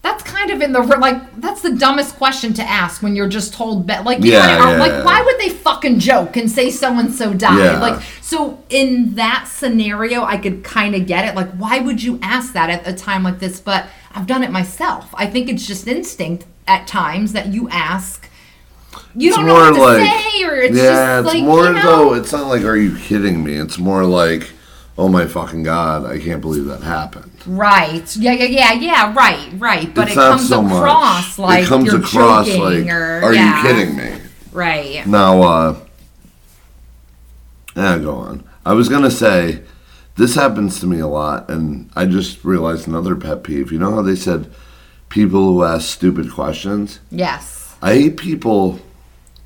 that's 0.01 0.23
kind 0.23 0.49
of 0.49 0.61
in 0.61 0.71
the 0.71 0.79
like 0.81 1.41
that's 1.41 1.61
the 1.61 1.75
dumbest 1.75 2.15
question 2.15 2.53
to 2.53 2.63
ask 2.63 3.01
when 3.03 3.15
you're 3.15 3.27
just 3.27 3.53
told 3.53 3.87
like 3.87 4.23
you 4.23 4.31
Yeah, 4.31 4.57
know, 4.57 4.71
yeah, 4.71 4.77
like 4.79 5.03
why 5.03 5.21
would 5.21 5.37
they 5.39 5.49
fucking 5.49 5.99
joke 5.99 6.37
and 6.37 6.49
say 6.49 6.69
so 6.71 6.97
and 6.97 7.13
so 7.13 7.33
died? 7.33 7.73
Yeah. 7.73 7.79
like 7.79 8.01
so 8.21 8.63
in 8.69 9.15
that 9.15 9.47
scenario 9.49 10.23
I 10.23 10.37
could 10.37 10.63
kind 10.63 10.95
of 10.95 11.05
get 11.05 11.27
it. 11.27 11.35
Like 11.35 11.51
why 11.51 11.79
would 11.79 12.01
you 12.01 12.17
ask 12.21 12.53
that 12.53 12.69
at 12.69 12.87
a 12.87 12.93
time 12.93 13.23
like 13.23 13.39
this? 13.39 13.59
But 13.59 13.87
I've 14.11 14.25
done 14.25 14.43
it 14.43 14.51
myself. 14.51 15.09
I 15.13 15.25
think 15.27 15.49
it's 15.49 15.67
just 15.67 15.87
instinct 15.87 16.45
at 16.65 16.87
times 16.87 17.33
that 17.33 17.47
you 17.47 17.67
ask 17.69 18.28
you 19.15 19.29
it's 19.29 19.37
don't 19.37 19.45
know 19.45 19.53
more 19.53 19.71
what 19.71 19.97
to 19.97 20.01
like 20.01 20.11
say 20.11 20.43
or 20.43 20.55
it's 20.55 20.77
yeah, 20.77 21.21
just 21.21 21.25
it's 21.25 21.35
like 21.35 21.43
more 21.43 21.65
you 21.65 21.73
know, 21.73 21.81
though. 21.81 22.13
It's 22.13 22.31
not 22.31 22.47
like 22.47 22.63
are 22.63 22.77
you 22.77 22.97
kidding 22.97 23.43
me? 23.43 23.55
It's 23.55 23.77
more 23.77 24.05
like 24.05 24.51
oh 24.99 25.07
my 25.07 25.25
fucking 25.25 25.63
god, 25.63 26.05
I 26.05 26.19
can't 26.19 26.41
believe 26.41 26.65
that 26.65 26.83
happened. 26.83 27.31
Right. 27.45 28.15
Yeah, 28.17 28.33
yeah, 28.33 28.45
yeah, 28.45 28.73
yeah. 28.73 29.13
Right, 29.13 29.49
right. 29.53 29.93
But 29.93 30.09
it's 30.09 30.17
it 30.17 30.19
comes 30.19 30.49
so 30.49 30.65
across 30.65 31.37
much. 31.37 31.47
like 31.47 31.63
it 31.63 31.67
comes 31.67 31.85
you're 31.85 32.01
across 32.01 32.47
joking 32.47 32.87
like, 32.87 32.93
or 32.93 33.23
are 33.23 33.33
yeah. 33.33 33.63
you 33.63 33.67
kidding 33.67 33.95
me? 33.95 34.21
Right. 34.51 35.05
Now, 35.07 35.41
uh, 35.41 35.79
yeah, 37.75 37.97
go 37.97 38.15
on. 38.15 38.43
I 38.65 38.73
was 38.73 38.89
gonna 38.89 39.11
say, 39.11 39.63
this 40.17 40.35
happens 40.35 40.79
to 40.81 40.85
me 40.85 40.99
a 40.99 41.07
lot, 41.07 41.49
and 41.49 41.89
I 41.95 42.05
just 42.05 42.43
realized 42.43 42.87
another 42.87 43.15
pet 43.15 43.43
peeve. 43.43 43.71
You 43.71 43.79
know 43.79 43.95
how 43.95 44.01
they 44.01 44.15
said 44.15 44.51
people 45.07 45.53
who 45.53 45.63
ask 45.63 45.87
stupid 45.87 46.31
questions? 46.31 46.99
Yes. 47.09 47.58
I 47.81 47.93
hate 47.93 48.17
people. 48.17 48.79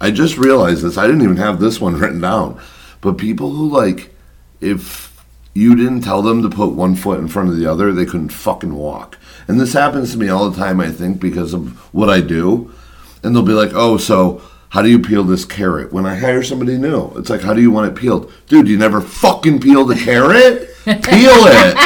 I 0.01 0.11
just 0.11 0.37
realized 0.37 0.83
this. 0.83 0.97
I 0.97 1.05
didn't 1.05 1.21
even 1.21 1.37
have 1.37 1.59
this 1.59 1.79
one 1.79 1.95
written 1.99 2.21
down, 2.21 2.59
but 3.01 3.17
people 3.17 3.51
who 3.51 3.69
like, 3.69 4.13
if 4.61 5.23
you 5.53 5.75
didn't 5.75 6.01
tell 6.01 6.21
them 6.21 6.41
to 6.41 6.49
put 6.49 6.73
one 6.73 6.95
foot 6.95 7.19
in 7.19 7.27
front 7.27 7.49
of 7.49 7.57
the 7.57 7.65
other, 7.65 7.91
they 7.91 8.05
couldn't 8.05 8.29
fucking 8.29 8.73
walk. 8.73 9.17
And 9.47 9.59
this 9.59 9.73
happens 9.73 10.11
to 10.11 10.17
me 10.17 10.29
all 10.29 10.49
the 10.49 10.57
time. 10.57 10.79
I 10.79 10.91
think 10.91 11.19
because 11.19 11.53
of 11.53 11.77
what 11.93 12.09
I 12.09 12.21
do, 12.21 12.73
and 13.21 13.35
they'll 13.35 13.43
be 13.43 13.53
like, 13.53 13.71
"Oh, 13.73 13.97
so." 13.97 14.41
How 14.69 14.81
do 14.81 14.89
you 14.89 14.97
peel 14.97 15.23
this 15.23 15.45
carrot? 15.45 15.93
When 15.93 16.07
I 16.07 16.15
hire 16.15 16.41
somebody 16.41 16.79
new, 16.79 17.13
it's 17.15 17.29
like, 17.29 17.41
how 17.41 17.53
do 17.53 17.61
you 17.61 17.69
want 17.69 17.91
it 17.91 17.95
peeled? 17.95 18.33
Dude, 18.47 18.67
you 18.67 18.75
never 18.75 19.01
fucking 19.01 19.59
peel 19.59 19.85
the 19.85 19.93
carrot? 19.93 20.67
Peel 20.83 21.45
it. 21.45 21.77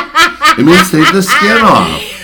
It 0.57 0.65
means 0.65 0.89
take 0.89 1.11
the 1.11 1.21
skin 1.21 1.57
off. 1.57 2.16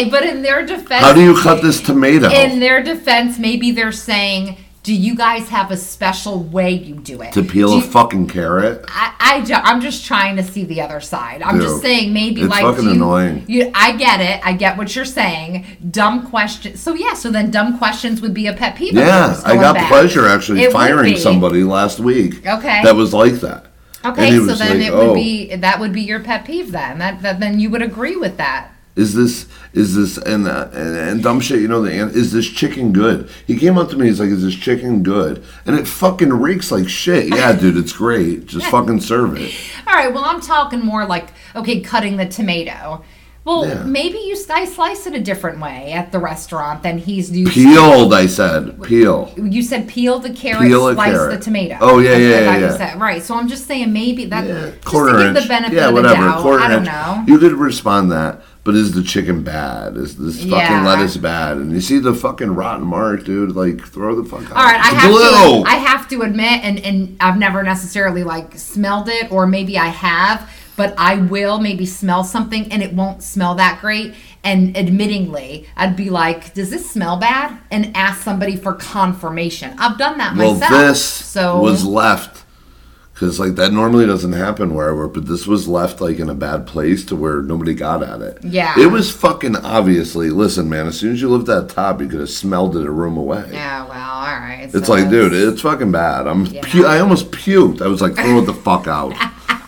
Okay, 0.00 0.10
but 0.10 0.24
in 0.24 0.42
their 0.42 0.64
defense, 0.64 1.04
How 1.04 1.12
do 1.12 1.22
you 1.22 1.36
cut 1.40 1.62
this 1.62 1.80
tomato? 1.80 2.30
in 2.30 2.60
their 2.60 2.82
defense, 2.82 3.38
maybe 3.38 3.70
they're 3.72 3.92
saying, 3.92 4.56
"Do 4.84 4.94
you 4.94 5.14
guys 5.16 5.48
have 5.48 5.70
a 5.70 5.76
special 5.76 6.42
way 6.44 6.70
you 6.72 6.94
do 6.96 7.20
it 7.20 7.32
To 7.32 7.42
peel 7.42 7.68
Do 7.68 7.74
a 7.74 7.76
you- 7.78 7.82
fucking 7.82 8.28
carrot? 8.28 8.84
I, 8.88 9.12
I 9.20 9.40
ju- 9.42 9.54
I'm 9.54 9.80
just 9.80 10.04
trying 10.06 10.36
to 10.36 10.42
see 10.44 10.64
the 10.64 10.80
other 10.80 11.00
side. 11.00 11.42
I'm 11.42 11.60
just 11.60 11.74
Dude, 11.76 11.82
saying 11.82 12.12
maybe 12.12 12.42
it's 12.42 12.50
like 12.50 12.62
fucking 12.62 12.84
you, 12.84 12.90
annoying. 12.92 13.44
You, 13.48 13.70
I 13.74 13.92
get 13.96 14.20
it. 14.20 14.40
I 14.44 14.52
get 14.52 14.76
what 14.78 14.94
you're 14.94 15.04
saying. 15.04 15.66
Dumb 15.90 16.26
questions. 16.28 16.80
So 16.80 16.94
yeah. 16.94 17.14
So 17.14 17.30
then 17.30 17.50
dumb 17.50 17.76
questions 17.78 18.20
would 18.22 18.34
be 18.34 18.46
a 18.46 18.52
pet 18.54 18.76
peeve. 18.76 18.92
of 18.96 18.98
Yeah, 19.00 19.26
yours 19.28 19.42
I 19.44 19.48
going 19.48 19.60
got 19.60 19.74
back. 19.74 19.88
pleasure 19.88 20.26
actually 20.28 20.62
It 20.62 20.68
would 20.68 20.72
firing 20.74 21.14
be. 21.14 21.18
somebody 21.20 21.64
last 21.64 21.98
week. 21.98 22.46
Okay. 22.46 22.80
That 22.84 22.94
was 22.96 23.12
like 23.12 23.34
that. 23.40 23.66
Okay, 24.04 24.26
And 24.26 24.32
he 24.34 24.40
so 24.40 24.46
was 24.46 24.58
then 24.60 24.78
like, 24.78 24.86
it 24.88 24.92
"Oh, 24.92 25.08
would 25.08 25.14
be 25.16 25.56
that 25.56 25.80
would 25.80 25.92
be 25.92 26.02
your 26.02 26.20
pet 26.20 26.44
peeve 26.44 26.70
then. 26.70 26.98
That, 27.00 27.20
that 27.22 27.40
then 27.40 27.58
you 27.58 27.68
would 27.70 27.82
agree 27.82 28.14
with 28.16 28.36
that. 28.36 28.68
Is 28.98 29.14
this 29.14 29.46
is 29.72 29.94
this 29.94 30.18
and 30.18 30.48
uh, 30.48 30.68
and, 30.72 30.96
and 30.96 31.22
dumb 31.22 31.40
shit? 31.40 31.60
You 31.60 31.68
know 31.68 31.80
the 31.82 31.90
is 31.92 32.32
this 32.32 32.48
chicken 32.50 32.92
good? 32.92 33.30
He 33.46 33.56
came 33.56 33.78
up 33.78 33.90
to 33.90 33.96
me. 33.96 34.06
He's 34.06 34.18
like, 34.20 34.30
"Is 34.30 34.42
this 34.42 34.56
chicken 34.56 35.02
good?" 35.04 35.44
And 35.66 35.78
it 35.78 35.86
fucking 35.86 36.30
reeks 36.32 36.70
like 36.72 36.88
shit. 36.88 37.28
Yeah, 37.38 37.52
dude, 37.52 37.76
it's 37.76 37.92
great. 37.92 38.46
Just 38.46 38.66
fucking 38.66 39.00
serve 39.00 39.36
it. 39.38 39.54
All 39.86 39.94
right. 39.94 40.12
Well, 40.12 40.24
I'm 40.24 40.40
talking 40.40 40.80
more 40.80 41.06
like 41.06 41.28
okay, 41.54 41.80
cutting 41.80 42.16
the 42.16 42.26
tomato. 42.26 43.04
Well, 43.44 43.66
Yeah. 43.66 43.82
maybe 43.84 44.18
you 44.18 44.36
guys 44.46 44.74
slice 44.74 45.06
it 45.06 45.14
a 45.14 45.20
different 45.20 45.58
way 45.60 45.92
at 45.92 46.12
the 46.12 46.18
restaurant 46.18 46.82
than 46.82 46.98
he's 46.98 47.30
used. 47.30 47.52
Peeled, 47.52 48.12
I 48.12 48.26
said. 48.26 48.82
Peel. 48.82 49.32
You 49.38 49.62
said 49.62 49.88
peel 49.88 50.18
the 50.18 50.34
carrot, 50.34 50.68
Peel 50.68 50.92
slice 50.92 51.12
carrot. 51.12 51.38
the 51.38 51.44
tomato. 51.44 51.78
Oh, 51.80 51.98
yeah, 51.98 52.16
yeah, 52.16 52.16
I 52.16 52.40
yeah, 52.40 52.58
yeah. 52.58 52.76
said. 52.76 53.00
Right. 53.00 53.22
So 53.22 53.36
I'm 53.36 53.48
just 53.48 53.66
saying 53.66 53.90
maybe 53.90 54.26
that 54.26 54.46
Yeah, 54.46 54.70
just 54.72 54.84
quarter 54.84 55.12
to 55.12 55.18
give 55.18 55.36
inch. 55.36 55.42
the 55.44 55.48
benefit 55.48 55.76
yeah, 55.76 55.88
of 55.88 55.94
whatever. 55.94 56.14
the 56.22 56.28
doubt. 56.28 56.42
Quarter 56.42 56.62
I 56.64 56.68
don't 56.68 56.78
inch. 56.80 56.86
know. 56.88 57.24
You 57.26 57.38
could 57.38 57.52
respond 57.52 58.12
that, 58.12 58.42
but 58.68 58.74
is 58.76 58.92
the 58.92 59.02
chicken 59.02 59.42
bad? 59.42 59.96
Is 59.96 60.18
this 60.18 60.40
fucking 60.40 60.50
Yeah. 60.50 60.84
lettuce 60.86 61.16
bad? 61.16 61.56
And 61.56 61.72
you 61.72 61.80
see 61.80 61.98
the 61.98 62.12
fucking 62.12 62.54
rotten 62.54 62.86
mark, 62.86 63.24
dude. 63.24 63.56
Like 63.56 63.80
throw 63.82 64.14
the 64.14 64.28
fuck 64.28 64.42
out. 64.50 64.58
All 64.58 64.62
right, 64.62 64.78
I 64.78 64.88
have 64.88 65.10
blue. 65.10 65.62
to. 65.64 65.66
I 65.66 65.76
have 65.76 66.06
to 66.10 66.20
admit, 66.20 66.60
and 66.62 66.78
and 66.80 67.16
I've 67.18 67.38
never 67.38 67.62
necessarily 67.62 68.24
like 68.24 68.58
smelled 68.58 69.08
it, 69.08 69.32
or 69.32 69.46
maybe 69.46 69.78
I 69.78 69.86
have, 69.86 70.50
but 70.76 70.92
I 70.98 71.14
will 71.14 71.60
maybe 71.60 71.86
smell 71.86 72.24
something 72.24 72.70
and 72.70 72.82
it 72.82 72.92
won't 72.92 73.22
smell 73.22 73.54
that 73.54 73.80
great. 73.80 74.12
And 74.44 74.74
admittingly, 74.74 75.64
I'd 75.74 75.96
be 75.96 76.10
like, 76.10 76.52
"Does 76.52 76.68
this 76.68 76.90
smell 76.90 77.16
bad?" 77.16 77.56
And 77.70 77.96
ask 77.96 78.20
somebody 78.20 78.54
for 78.54 78.74
confirmation. 78.74 79.76
I've 79.78 79.96
done 79.96 80.18
that 80.18 80.36
well, 80.36 80.52
myself. 80.52 80.70
this 80.70 81.02
so 81.02 81.58
was 81.58 81.86
left 81.86 82.44
because 83.18 83.40
like 83.40 83.56
that 83.56 83.72
normally 83.72 84.06
doesn't 84.06 84.32
happen 84.32 84.74
where 84.74 84.90
I 84.90 84.92
work, 84.92 85.14
but 85.14 85.26
this 85.26 85.44
was 85.44 85.66
left 85.66 86.00
like 86.00 86.20
in 86.20 86.28
a 86.30 86.36
bad 86.36 86.68
place 86.68 87.04
to 87.06 87.16
where 87.16 87.42
nobody 87.42 87.74
got 87.74 88.00
at 88.00 88.22
it. 88.22 88.38
Yeah. 88.44 88.78
it 88.78 88.92
was 88.92 89.10
fucking 89.10 89.56
obviously. 89.56 90.30
Listen, 90.30 90.68
man, 90.68 90.86
as 90.86 91.00
soon 91.00 91.14
as 91.14 91.20
you 91.20 91.28
lift 91.28 91.46
that 91.46 91.68
top, 91.68 92.00
you 92.00 92.06
could 92.06 92.20
have 92.20 92.30
smelled 92.30 92.76
it 92.76 92.86
a 92.86 92.90
room 92.92 93.16
away. 93.16 93.44
yeah. 93.50 93.84
Well, 93.88 93.98
all 93.98 94.38
right. 94.38 94.70
It's 94.72 94.86
so 94.86 94.92
like, 94.92 95.10
dude, 95.10 95.32
it's 95.32 95.62
fucking 95.62 95.90
bad. 95.90 96.28
I'm, 96.28 96.46
Yeah. 96.46 96.60
pu- 96.64 96.86
I 96.86 97.00
almost 97.00 97.32
puked. 97.32 97.82
I 97.82 97.88
was 97.88 98.00
like, 98.00 98.14
throw 98.14 98.38
it 98.38 98.46
the 98.46 98.54
fuck 98.54 98.86
out. 98.86 99.14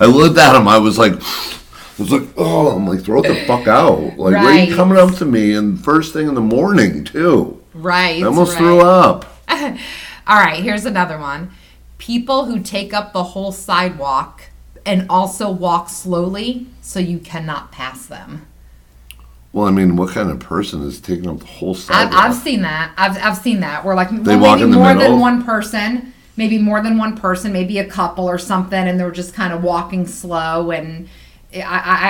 I 0.00 0.04
looked 0.06 0.38
at 0.38 0.54
him. 0.54 0.68
I 0.68 0.78
was 0.78 0.96
like, 0.96 1.14
I 1.14 1.56
was 1.98 2.12
like, 2.12 2.28
oh, 2.36 2.68
I'm 2.68 2.86
like, 2.86 3.02
throw 3.02 3.18
it 3.24 3.26
the 3.26 3.44
fuck 3.46 3.66
out. 3.66 4.16
Like, 4.16 4.34
why 4.36 4.60
are 4.60 4.64
you 4.64 4.76
coming 4.76 4.96
up 4.96 5.16
to 5.16 5.24
me 5.24 5.54
and 5.54 5.82
first 5.82 6.12
thing 6.12 6.28
in 6.28 6.34
the 6.36 6.40
morning 6.40 7.02
too? 7.04 7.60
right. 7.74 8.22
I 8.22 8.26
almost 8.26 8.52
right. 8.52 8.58
threw 8.58 8.80
up. 8.80 9.24
All 9.50 10.38
right, 10.38 10.62
here's 10.62 10.86
another 10.86 11.18
one. 11.18 11.50
People 12.00 12.46
who 12.46 12.60
take 12.60 12.94
up 12.94 13.12
the 13.12 13.22
whole 13.22 13.52
sidewalk 13.52 14.44
and 14.86 15.06
also 15.10 15.50
walk 15.50 15.90
slowly 15.90 16.66
so 16.80 16.98
you 16.98 17.18
cannot 17.18 17.70
pass 17.70 18.06
them. 18.06 18.46
Well, 19.52 19.66
I 19.66 19.70
mean, 19.70 19.96
what 19.96 20.10
kind 20.14 20.30
of 20.30 20.40
person 20.40 20.82
is 20.82 20.98
taking 20.98 21.28
up 21.28 21.40
the 21.40 21.44
whole 21.46 21.74
sidewalk? 21.74 22.18
I've 22.18 22.34
seen 22.34 22.62
that. 22.62 22.92
I've, 22.96 23.18
I've 23.18 23.36
seen 23.36 23.60
that. 23.60 23.84
Where 23.84 23.94
like 23.94 24.08
They 24.10 24.36
well, 24.36 24.56
maybe 24.56 24.70
more 24.70 24.94
middle? 24.94 25.10
than 25.10 25.20
one 25.20 25.44
person, 25.44 26.14
maybe 26.38 26.56
more 26.56 26.80
than 26.80 26.96
one 26.96 27.18
person, 27.18 27.52
maybe 27.52 27.78
a 27.78 27.86
couple 27.86 28.26
or 28.26 28.38
something, 28.38 28.88
and 28.88 28.98
they're 28.98 29.10
just 29.10 29.34
kind 29.34 29.52
of 29.52 29.62
walking 29.62 30.06
slow. 30.06 30.70
And 30.70 31.06
I, 31.52 31.58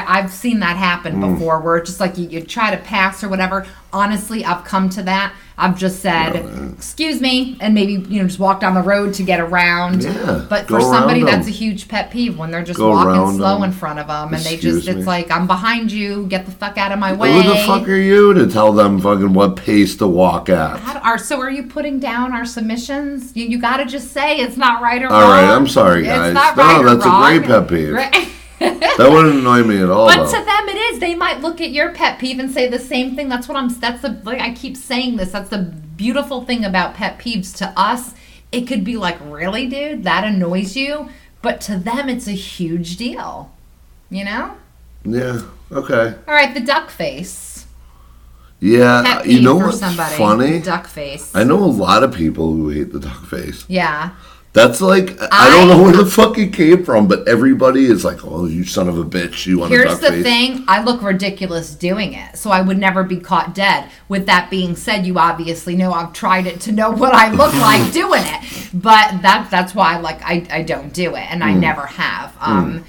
I, 0.07 0.19
I've 0.19 0.31
seen 0.31 0.61
that 0.61 0.77
happen 0.77 1.15
Hmm. 1.15 1.33
before, 1.35 1.61
where 1.61 1.79
it's 1.79 1.89
just 1.89 2.01
like 2.01 2.19
you, 2.19 2.29
you 2.29 2.43
try 2.43 2.71
to 2.71 2.77
pass 2.77 3.25
or 3.25 3.29
whatever. 3.31 3.67
Honestly, 3.93 4.45
I've 4.45 4.65
come 4.65 4.89
to 4.91 5.03
that. 5.05 5.33
I've 5.57 5.77
just 5.79 6.01
said, 6.01 6.37
"Excuse 6.77 7.21
me," 7.21 7.57
and 7.61 7.75
maybe 7.75 7.95
you 8.09 8.21
know 8.23 8.27
just 8.29 8.39
walk 8.39 8.61
down 8.61 8.75
the 8.75 8.83
road 8.83 9.15
to 9.15 9.23
get 9.23 9.41
around. 9.41 10.03
Yeah, 10.05 10.45
but 10.49 10.69
for 10.69 10.81
somebody, 10.81 11.23
that's 11.25 11.47
a 11.49 11.51
huge 11.51 11.89
pet 11.89 12.11
peeve 12.11 12.39
when 12.39 12.51
they're 12.51 12.63
just 12.63 12.79
Go 12.79 12.91
walking 12.91 13.15
slow 13.15 13.37
slow 13.39 13.57
'em. 13.57 13.63
in 13.65 13.73
front 13.73 13.99
of 13.99 14.07
them, 14.07 14.33
and 14.35 14.43
they 14.45 14.55
Excuse 14.55 14.77
just 14.85 14.89
it's 14.89 14.99
me. 14.99 15.05
like 15.05 15.31
I'm 15.31 15.47
behind 15.47 15.91
you. 15.91 16.27
Get 16.27 16.45
the 16.47 16.53
fuck 16.53 16.77
out 16.79 16.93
of 16.93 16.99
my 16.99 17.13
way. 17.15 17.33
Who 17.33 17.43
the 17.49 17.57
fuck 17.67 17.89
are 17.89 17.97
you 17.97 18.33
to 18.35 18.47
tell 18.47 18.73
them 18.73 19.01
fucking 19.01 19.33
what 19.33 19.57
pace 19.57 19.97
to 19.97 20.07
walk 20.07 20.49
at? 20.51 20.81
Are 21.03 21.19
so 21.19 21.41
are 21.41 21.51
you 21.51 21.63
putting 21.65 21.99
down 21.99 22.33
our 22.33 22.45
submissions? 22.45 23.35
You, 23.35 23.47
you 23.47 23.59
got 23.59 23.79
to 23.79 23.87
just 23.87 24.13
say 24.13 24.37
it's 24.37 24.57
not 24.59 24.81
right 24.83 25.03
or 25.03 25.09
All 25.09 25.21
wrong. 25.23 25.31
right, 25.31 25.45
I'm 25.51 25.67
sorry, 25.67 26.05
guys. 26.05 26.29
It's 26.29 26.35
not 26.35 26.57
No, 26.57 26.63
right 26.63 26.81
or 26.85 26.95
that's 26.95 27.07
a 27.07 27.39
great 27.39 27.43
pet 27.51 27.69
peeve. 27.69 27.93
Right? 27.95 28.29
That 28.61 29.11
wouldn't 29.11 29.37
annoy 29.37 29.63
me 29.63 29.83
at 29.83 29.89
all. 29.89 30.07
but 30.07 30.17
though. 30.17 30.39
to 30.39 30.45
them 30.45 30.69
it 30.69 30.77
is. 30.77 30.99
They 31.01 31.15
might 31.15 31.41
look 31.41 31.61
at 31.61 31.71
your 31.71 31.93
pet 31.93 32.19
peeve 32.19 32.39
and 32.39 32.51
say 32.51 32.69
the 32.69 32.79
same 32.79 33.17
thing. 33.17 33.29
That's 33.29 33.49
what 33.49 33.57
I'm. 33.57 33.69
That's 33.69 34.03
the. 34.03 34.21
Like 34.23 34.41
I 34.41 34.53
keep 34.53 34.77
saying 34.77 35.17
this. 35.17 35.33
That's 35.33 35.49
the 35.49 35.59
beautiful 35.59 36.45
thing 36.45 36.65
about 36.65 36.95
pet 36.95 37.19
peeves. 37.19 37.57
To 37.57 37.73
us, 37.77 38.15
it 38.53 38.63
could 38.67 38.85
be 38.85 38.97
like, 38.97 39.19
really, 39.23 39.67
dude, 39.67 40.05
that 40.05 40.25
annoys 40.25 40.77
you. 40.77 41.09
But 41.43 41.61
to 41.63 41.79
them, 41.79 42.09
it's 42.11 42.29
a 42.29 42.33
huge 42.33 42.97
deal. 42.97 43.51
You 44.11 44.25
know. 44.25 44.57
yeah. 45.05 45.41
Okay. 45.73 46.15
All 46.29 46.35
right, 46.35 46.53
the 46.53 46.61
duck 46.61 46.91
face. 46.91 47.67
Yeah. 48.61 49.23
You 49.23 49.41
know 49.41 49.57
what's 49.57 49.79
somebody. 49.79 50.17
funny? 50.17 50.61
Duck 50.61 50.87
face. 50.87 51.35
I 51.35 51.45
know 51.45 51.59
a 51.59 51.65
lot 51.65 52.03
of 52.03 52.13
people 52.13 52.53
who 52.53 52.69
hate 52.69 52.93
the 52.93 53.01
duck 53.01 53.25
face. 53.27 53.65
yeah. 53.69 54.11
That's 54.53 54.81
like 54.81 55.17
I, 55.23 55.29
I- 55.31 55.51
don't 55.51 55.69
know 55.69 55.81
where 55.81 55.93
the 55.93 56.05
fuck 56.07 56.37
it 56.37 56.53
came 56.53 56.85
from, 56.85 57.07
but 57.07 57.29
everybody 57.29 57.85
is 57.85 58.05
like, 58.05 58.25
"Oh, 58.25 58.47
you 58.47 58.65
son 58.65 58.89
of 58.89 58.99
a 58.99 59.05
bitch! 59.05 59.47
You 59.47 59.61
want 59.61 59.73
a 59.73 59.77
Here's 59.77 60.01
the 60.01 60.09
face?" 60.09 60.23
thing 60.25 60.65
I 60.67 60.83
look 60.83 61.03
ridiculous 61.03 61.73
doing 61.77 62.15
it, 62.15 62.37
so 62.37 62.51
I 62.51 62.61
would 62.61 62.77
never 62.77 63.05
be 63.05 63.17
caught 63.19 63.55
dead. 63.55 63.89
With 64.09 64.27
that 64.27 64.51
being 64.51 64.75
said, 64.75 65.07
you 65.07 65.19
obviously 65.21 65.77
know 65.77 65.93
I've 65.93 66.13
tried 66.13 66.49
it 66.49 66.61
to 66.63 66.73
know 66.73 66.91
what 66.91 67.15
I 67.15 67.31
look 67.31 67.53
like 67.55 67.93
doing 68.03 68.23
it. 68.25 68.71
But 68.75 69.23
that 69.23 69.49
that's 69.53 69.73
why 69.73 69.99
like 70.01 70.21
I, 70.23 70.45
I 70.51 70.63
don't 70.63 70.93
do 70.93 71.15
it 71.15 71.31
and 71.31 71.45
I 71.45 71.53
Hmm. 71.53 71.61
never 71.61 71.87
have. 71.87 72.37
Um 72.41 72.85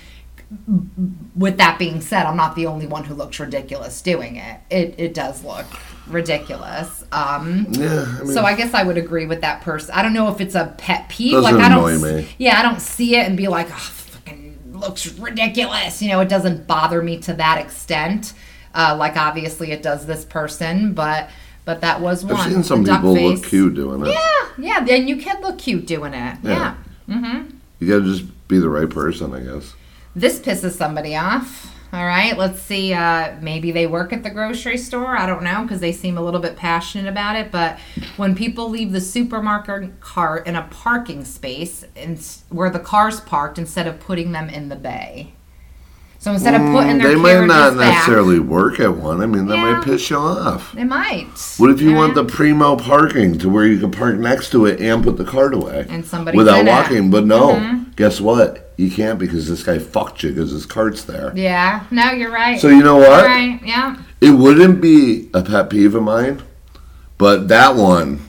with 1.36 1.58
that 1.58 1.78
being 1.80 2.02
said, 2.02 2.26
I'm 2.26 2.36
not 2.36 2.56
the 2.56 2.66
only 2.66 2.86
one 2.88 3.04
who 3.06 3.14
looks 3.14 3.40
ridiculous 3.40 4.02
doing 4.02 4.36
it. 4.38 4.60
It 4.72 4.96
it 4.98 5.14
does 5.14 5.44
look 5.44 5.66
ridiculous. 6.08 7.04
Um 7.12 7.68
Yeah. 7.70 8.06
I 8.20 8.24
mean, 8.24 8.34
so 8.34 8.44
I 8.44 8.56
guess 8.56 8.74
I 8.74 8.84
would 8.84 8.98
agree 8.98 9.26
with 9.26 9.42
that 9.42 9.62
person. 9.62 9.94
I 9.94 10.02
don't 10.02 10.14
know 10.14 10.30
if 10.30 10.42
it's 10.42 10.56
a 10.56 10.74
pet 10.78 11.10
peeve. 11.10 11.34
Doesn't 11.34 11.56
like 11.56 11.64
I 11.64 11.70
don't, 11.70 11.90
annoy 11.90 12.22
me. 12.22 12.28
yeah, 12.38 12.60
I 12.60 12.62
don't 12.62 12.82
see 12.82 13.16
it 13.16 13.28
and 13.28 13.38
be 13.38 13.48
like, 13.48 13.68
oh, 13.70 13.76
fucking 13.76 14.58
looks 14.74 15.08
ridiculous. 15.20 16.02
You 16.02 16.10
know, 16.10 16.20
it 16.22 16.30
doesn't 16.30 16.68
bother 16.68 17.02
me 17.02 17.20
to 17.20 17.34
that 17.34 17.60
extent. 17.60 18.34
Uh, 18.74 18.96
like 18.98 19.18
obviously 19.18 19.72
it 19.72 19.84
does 19.84 20.06
this 20.06 20.24
person, 20.26 20.94
but 20.94 21.30
but 21.66 21.82
that 21.82 22.02
was 22.02 22.26
one. 22.26 22.36
I've 22.36 22.52
seen 22.52 22.64
some 22.64 22.84
people 22.84 23.14
look 23.14 23.44
cute 23.44 23.76
doing 23.76 24.06
it. 24.06 24.10
Yeah, 24.10 24.84
yeah, 24.88 24.96
and 24.96 25.08
you 25.08 25.18
can 25.18 25.42
look 25.42 25.58
cute 25.58 25.86
doing 25.86 26.14
it. 26.14 26.38
Yeah. 26.44 26.76
yeah. 27.08 27.44
You 27.80 27.88
gotta 27.88 28.06
just 28.06 28.48
be 28.48 28.60
the 28.60 28.70
right 28.70 28.90
person, 28.90 29.34
I 29.34 29.42
guess. 29.42 29.74
This 30.16 30.40
pisses 30.40 30.72
somebody 30.72 31.16
off. 31.16 31.74
All 31.94 32.06
right, 32.06 32.38
let's 32.38 32.62
see. 32.62 32.94
Uh, 32.94 33.36
maybe 33.42 33.72
they 33.72 33.86
work 33.86 34.14
at 34.14 34.24
the 34.24 34.30
grocery 34.30 34.78
store. 34.78 35.18
I 35.18 35.26
don't 35.26 35.44
know 35.44 35.64
because 35.64 35.82
they 35.82 35.92
seem 35.92 36.18
a 36.18 36.22
little 36.22 36.40
bit 36.40 36.56
passionate 36.56 37.10
about 37.10 37.36
it. 37.36 37.52
But 37.52 37.80
when 38.16 38.34
people 38.34 38.70
leave 38.70 38.94
the 38.94 39.02
supermarket 39.02 40.00
cart 40.00 40.48
in 40.48 40.56
a 40.56 40.64
parking 40.72 41.26
space 41.26 41.84
and 41.98 42.18
where 42.48 42.70
the 42.70 42.80
car's 42.80 43.20
parked 43.20 43.60
instead 43.60 43.88
of 43.88 44.00
putting 44.00 44.32
them 44.32 44.48
in 44.50 44.70
the 44.70 44.78
bay. 44.78 45.34
So 46.22 46.32
instead 46.34 46.54
of 46.54 46.62
putting 46.72 47.00
their 47.00 47.08
Mm, 47.08 47.14
they 47.14 47.16
might 47.16 47.46
not 47.48 47.76
back, 47.76 47.96
necessarily 47.96 48.38
work 48.38 48.80
at 48.80 48.96
one. 48.96 49.24
I 49.24 49.26
mean, 49.26 49.48
that 49.48 49.58
Yeah. 49.58 49.72
might 49.72 49.84
piss 49.84 50.08
you 50.12 50.18
off. 50.18 50.72
They 50.72 50.84
might. 50.84 51.26
What 51.58 51.72
if 51.72 51.82
you 51.82 51.96
want 51.96 52.14
the 52.14 52.24
primo 52.24 52.76
parking 52.76 53.40
to 53.40 53.50
where 53.50 53.66
you 53.66 53.80
can 53.80 53.90
park 53.90 54.20
next 54.20 54.52
to 54.52 54.68
it 54.68 54.80
and 54.80 55.04
put 55.04 55.18
the 55.18 55.24
cart 55.24 55.56
away 55.56 55.88
And 55.90 56.06
somebody 56.06 56.38
without 56.38 56.64
walking? 56.64 57.10
But 57.10 57.26
no, 57.26 57.86
guess 57.96 58.22
what? 58.22 58.72
You 58.78 58.92
can't 58.92 59.18
because 59.18 59.50
this 59.50 59.64
guy 59.64 59.80
fucked 59.80 60.22
you 60.22 60.30
because 60.30 60.52
his 60.52 60.68
cart's 60.68 61.02
there. 61.06 61.34
Yeah. 61.36 61.80
No, 61.90 62.12
you're 62.12 62.32
right. 62.32 62.62
So 62.62 62.68
you 62.68 62.84
know 62.84 62.98
what? 62.98 63.26
Right. 63.26 63.60
Yeah. 63.66 63.96
It 64.22 64.32
wouldn't 64.32 64.80
be 64.80 65.28
a 65.34 65.42
pet 65.42 65.72
peeve 65.72 65.96
of 65.96 66.04
mine, 66.04 66.44
but 67.18 67.48
that 67.48 67.76
one, 67.76 68.20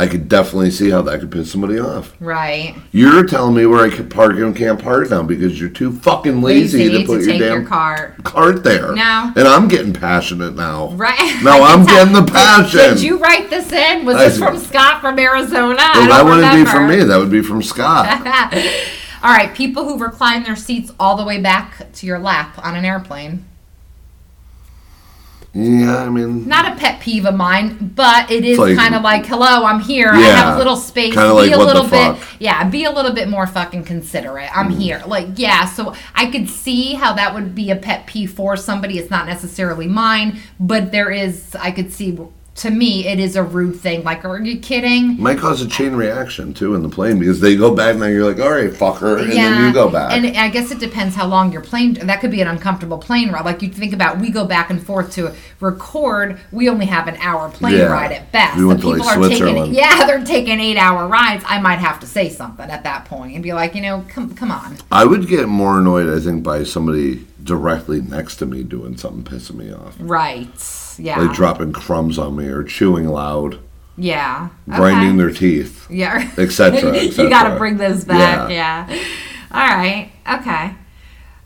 I 0.00 0.06
could 0.06 0.30
definitely 0.30 0.70
see 0.70 0.88
how 0.88 1.02
that 1.02 1.20
could 1.20 1.30
piss 1.30 1.52
somebody 1.52 1.78
off. 1.78 2.16
Right. 2.20 2.74
You're 2.90 3.26
telling 3.26 3.54
me 3.54 3.66
where 3.66 3.84
I 3.84 3.94
could 3.94 4.08
park 4.08 4.32
and 4.36 4.56
can't 4.56 4.82
park 4.82 5.10
now 5.10 5.22
because 5.22 5.60
you're 5.60 5.68
too 5.68 5.92
fucking 5.92 6.40
lazy, 6.40 6.88
to 6.88 7.04
put 7.04 7.20
your 7.20 7.32
take 7.32 7.40
damn 7.40 7.60
your 7.60 7.68
cart. 7.68 8.24
cart 8.24 8.64
there. 8.64 8.94
No. 8.94 9.30
And 9.36 9.46
I'm 9.46 9.68
getting 9.68 9.92
passionate 9.92 10.56
now. 10.56 10.92
Right. 10.92 11.18
No, 11.50 11.62
I'm 11.62 11.84
tell. 11.84 11.96
getting 12.06 12.14
the 12.14 12.32
passion. 12.32 12.78
Did, 12.78 13.02
you 13.02 13.18
write 13.18 13.50
this 13.50 13.70
in? 13.72 14.06
Was 14.06 14.16
I 14.16 14.28
this 14.28 14.38
from 14.38 14.58
Scott 14.58 15.02
from 15.02 15.18
Arizona? 15.18 15.76
Well, 15.94 16.08
that 16.08 16.24
wouldn't 16.24 16.54
be 16.54 16.70
from 16.70 16.88
me. 16.88 17.04
That 17.04 17.18
would 17.18 17.30
be 17.30 17.42
from 17.42 17.62
Scott. 17.62 18.26
All 19.22 19.30
right, 19.30 19.54
people 19.54 19.84
who 19.84 19.98
recline 19.98 20.44
their 20.44 20.56
seats 20.56 20.90
all 20.98 21.14
the 21.16 21.24
way 21.24 21.38
back 21.38 21.92
to 21.92 22.06
your 22.06 22.18
lap 22.18 22.58
on 22.64 22.74
an 22.74 22.86
airplane. 22.86 23.44
Yeah, 25.52 25.98
I 26.04 26.08
mean, 26.08 26.46
Not 26.46 26.70
a 26.72 26.76
pet 26.76 27.00
peeve 27.00 27.26
of 27.26 27.34
mine, 27.34 27.92
but 27.96 28.30
it 28.30 28.44
is 28.44 28.56
like- 28.58 28.76
kind 28.76 28.94
of 28.94 29.02
like, 29.02 29.26
hello, 29.26 29.64
I'm 29.64 29.80
here. 29.80 30.10
I 30.12 30.20
have 30.20 30.54
a 30.54 30.58
little 30.58 30.76
space. 30.76 31.14
be 31.14 31.20
like, 31.20 31.52
a 31.52 31.58
little 31.58 31.82
bit, 31.82 31.90
fuck? 32.16 32.18
yeah, 32.38 32.62
be 32.64 32.84
a 32.84 32.90
little 32.92 33.12
bit 33.12 33.28
more 33.28 33.46
fucking 33.46 33.82
considerate. 33.84 34.48
I'm 34.56 34.70
Mm. 34.72 34.78
here. 34.78 35.02
Like, 35.06 35.26
yeah, 35.36 35.64
so 35.64 35.94
I 36.14 36.26
could 36.26 36.48
see 36.48 36.94
how 36.94 37.14
that 37.14 37.34
would 37.34 37.54
be 37.54 37.70
a 37.70 37.76
pet 37.76 38.06
peeve 38.06 38.30
for 38.32 38.56
somebody. 38.56 38.98
It's 38.98 39.10
not 39.10 39.26
necessarily 39.26 39.88
mine, 39.88 40.38
but 40.60 40.92
there 40.92 41.10
is, 41.10 41.56
I 41.58 41.72
could 41.72 41.92
see, 41.92 42.16
to 42.56 42.70
me, 42.70 43.06
it 43.06 43.18
is 43.18 43.36
a 43.36 43.42
rude 43.42 43.76
thing. 43.76 44.02
Like, 44.02 44.24
are 44.24 44.38
you 44.38 44.58
kidding? 44.58 45.18
might 45.22 45.38
cause 45.38 45.62
a 45.62 45.68
chain 45.68 45.94
reaction 45.94 46.52
too 46.52 46.74
in 46.74 46.82
the 46.82 46.88
plane 46.88 47.18
because 47.18 47.40
they 47.40 47.56
go 47.56 47.74
back 47.74 47.96
now. 47.96 48.06
You're 48.06 48.26
like, 48.30 48.40
all 48.44 48.50
right, 48.50 48.70
fucker, 48.70 49.22
and 49.22 49.32
then 49.32 49.66
you 49.66 49.72
go 49.72 49.88
back. 49.88 50.12
And 50.12 50.36
I 50.36 50.48
guess 50.50 50.70
it 50.70 50.78
depends 50.78 51.14
how 51.14 51.26
long 51.26 51.52
your 51.52 51.62
plane. 51.62 51.94
That 51.94 52.20
could 52.20 52.30
be 52.30 52.40
an 52.42 52.48
uncomfortable 52.48 52.98
plane 52.98 53.30
ride. 53.30 53.44
Like 53.44 53.62
you 53.62 53.68
think 53.70 53.94
about, 53.94 54.18
we 54.18 54.30
go 54.30 54.44
back 54.44 54.68
and 54.68 54.82
forth 54.84 55.12
to 55.12 55.32
record. 55.60 56.38
We 56.52 56.68
only 56.68 56.86
have 56.86 57.08
an 57.08 57.16
hour 57.18 57.48
plane 57.50 57.76
Yeah. 57.78 57.84
ride 57.92 58.12
at 58.12 58.30
best. 58.32 58.58
We 58.58 58.64
went 58.66 58.82
And 58.84 58.94
to, 58.94 58.98
like, 59.02 59.14
Switzerland. 59.16 59.56
taking, 59.58 59.74
yeah, 59.74 60.04
they're 60.06 60.24
taking 60.24 60.60
eight 60.60 60.76
hour 60.76 61.06
rides. 61.08 61.44
I 61.46 61.60
might 61.60 61.78
have 61.78 62.00
to 62.00 62.06
say 62.06 62.28
something 62.28 62.68
at 62.68 62.82
that 62.84 63.04
point 63.06 63.34
and 63.34 63.42
be 63.42 63.52
like, 63.52 63.74
you 63.74 63.80
know, 63.80 64.04
come, 64.08 64.34
come 64.34 64.50
on. 64.50 64.76
I 64.90 65.04
would 65.06 65.28
get 65.28 65.48
more 65.48 65.78
annoyed, 65.78 66.08
I 66.14 66.20
think, 66.22 66.42
by 66.42 66.64
somebody 66.64 67.26
directly 67.42 68.02
next 68.02 68.36
to 68.36 68.46
me 68.46 68.62
doing 68.64 68.96
something 68.98 69.22
pissing 69.24 69.54
me 69.54 69.72
off, 69.72 69.96
Right. 69.98 70.48
Yeah. 71.00 71.20
like 71.20 71.34
dropping 71.34 71.72
crumbs 71.72 72.18
on 72.18 72.36
me 72.36 72.46
or 72.46 72.62
chewing 72.62 73.08
loud, 73.08 73.58
yeah. 73.96 74.48
grinding 74.68 75.10
Okay. 75.10 75.16
their 75.18 75.30
teeth. 75.30 75.86
Yeah. 75.90 76.30
etc., 76.38 76.96
you 77.02 77.28
got 77.28 77.48
to 77.52 77.56
bring 77.56 77.76
this 77.76 78.04
back. 78.04 78.50
Yeah. 78.50 78.88
Yeah. 78.88 79.04
All 79.52 79.66
right. 79.76 80.12
Okay. 80.30 80.74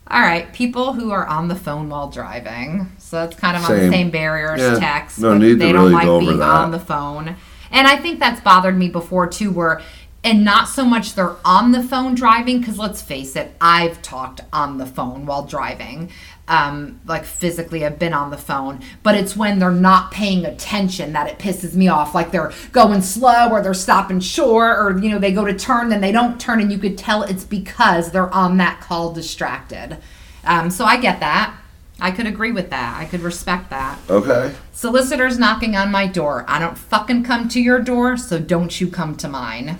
All 0.08 0.20
right. 0.20 0.52
People 0.52 0.92
who 0.92 1.10
are 1.10 1.26
on 1.26 1.48
the 1.48 1.54
phone 1.54 1.88
while 1.88 2.10
driving. 2.10 2.92
So 2.98 3.16
that's 3.24 3.36
kind 3.36 3.56
of 3.56 3.64
on 3.64 3.70
the 3.70 3.78
Same. 3.80 3.90
same 3.92 4.10
barrier 4.10 4.52
as 4.52 4.60
Yeah. 4.60 4.78
text. 4.78 5.18
No 5.20 5.32
need 5.36 5.50
to 5.50 5.56
they 5.56 5.72
really 5.72 5.90
don't 5.90 5.92
like 5.92 6.04
go 6.04 6.16
over 6.16 6.26
being 6.26 6.38
that. 6.38 6.48
on 6.48 6.70
the 6.70 6.80
phone. 6.80 7.36
And 7.70 7.88
I 7.88 7.96
think 7.96 8.20
that's 8.20 8.40
bothered 8.40 8.76
me 8.76 8.88
before 8.88 9.26
too, 9.26 9.50
where 9.50 9.80
and 10.24 10.42
not 10.42 10.68
so 10.68 10.84
much 10.84 11.14
they're 11.14 11.36
on 11.44 11.70
the 11.70 11.82
phone 11.82 12.14
driving, 12.14 12.58
because 12.58 12.78
let's 12.78 13.02
face 13.02 13.36
it, 13.36 13.54
I've 13.60 14.00
talked 14.00 14.40
on 14.52 14.78
the 14.78 14.86
phone 14.86 15.26
while 15.26 15.44
driving. 15.44 16.10
Um, 16.48 17.00
like 17.06 17.24
physically, 17.24 17.86
I've 17.86 17.98
been 17.98 18.12
on 18.12 18.30
the 18.30 18.36
phone, 18.36 18.80
but 19.02 19.14
it's 19.14 19.36
when 19.36 19.58
they're 19.58 19.70
not 19.70 20.10
paying 20.10 20.44
attention 20.44 21.12
that 21.12 21.28
it 21.28 21.38
pisses 21.38 21.74
me 21.74 21.88
off. 21.88 22.14
Like 22.14 22.32
they're 22.32 22.52
going 22.72 23.00
slow 23.00 23.50
or 23.50 23.62
they're 23.62 23.72
stopping 23.72 24.20
short 24.20 24.78
or, 24.78 24.98
you 24.98 25.08
know, 25.08 25.18
they 25.18 25.32
go 25.32 25.44
to 25.44 25.54
turn, 25.54 25.88
then 25.88 26.00
they 26.02 26.12
don't 26.12 26.40
turn, 26.40 26.60
and 26.60 26.72
you 26.72 26.78
could 26.78 26.98
tell 26.98 27.22
it's 27.22 27.44
because 27.44 28.10
they're 28.10 28.32
on 28.34 28.58
that 28.58 28.80
call 28.80 29.12
distracted. 29.12 29.98
Um, 30.44 30.70
so 30.70 30.84
I 30.84 30.98
get 30.98 31.20
that. 31.20 31.54
I 32.00 32.10
could 32.10 32.26
agree 32.26 32.52
with 32.52 32.70
that. 32.70 32.98
I 32.98 33.06
could 33.06 33.20
respect 33.20 33.70
that. 33.70 33.98
Okay. 34.10 34.54
Solicitors 34.72 35.38
knocking 35.38 35.76
on 35.76 35.90
my 35.90 36.06
door. 36.06 36.44
I 36.48 36.58
don't 36.58 36.76
fucking 36.76 37.22
come 37.22 37.48
to 37.50 37.60
your 37.60 37.78
door, 37.78 38.16
so 38.16 38.38
don't 38.38 38.80
you 38.80 38.88
come 38.88 39.16
to 39.16 39.28
mine. 39.28 39.78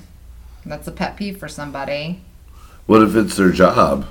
That's 0.66 0.88
a 0.88 0.92
pet 0.92 1.16
peeve 1.16 1.38
for 1.38 1.48
somebody. 1.48 2.20
What 2.87 3.03
if 3.03 3.16
it's 3.16 3.37
their 3.37 3.50
job? 3.50 4.07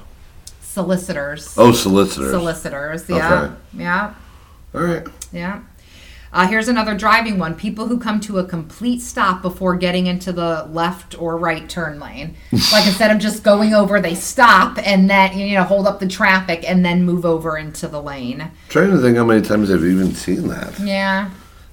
Solicitors. 0.61 1.53
Oh, 1.57 1.71
solicitors. 1.71 2.31
Solicitors, 2.31 3.09
yeah. 3.09 3.41
Okay. 3.43 3.53
Yeah, 3.73 4.13
All 4.73 4.81
right. 4.81 5.07
yeah. 5.31 5.61
Uh, 6.31 6.47
here's 6.47 6.67
another 6.67 6.95
driving 6.95 7.37
one. 7.37 7.53
People 7.53 7.87
who 7.87 7.99
come 7.99 8.19
to 8.21 8.39
a 8.39 8.43
complete 8.43 9.01
stop 9.01 9.43
before 9.43 9.75
getting 9.75 10.07
into 10.07 10.33
the 10.33 10.67
left 10.71 11.19
or 11.21 11.37
right 11.37 11.69
turn 11.69 11.99
lane. 11.99 12.35
like 12.71 12.87
instead 12.87 13.11
of 13.11 13.19
just 13.19 13.43
going 13.43 13.75
over, 13.75 14.01
they 14.01 14.15
stop 14.15 14.79
and 14.83 15.07
then 15.07 15.37
you 15.37 15.55
know 15.55 15.63
hold 15.63 15.85
up 15.85 15.99
the 15.99 16.07
traffic 16.07 16.67
and 16.67 16.83
then 16.83 17.03
move 17.03 17.23
over 17.23 17.55
into 17.55 17.87
the 17.87 18.01
lane. 18.01 18.49
trying 18.69 18.89
to 18.89 18.97
think 18.97 19.15
how 19.15 19.25
many 19.25 19.43
times 19.43 19.69
I've 19.69 19.85
even 19.85 20.15
seen 20.15 20.47
that. 20.47 20.79
Yeah. 20.79 21.29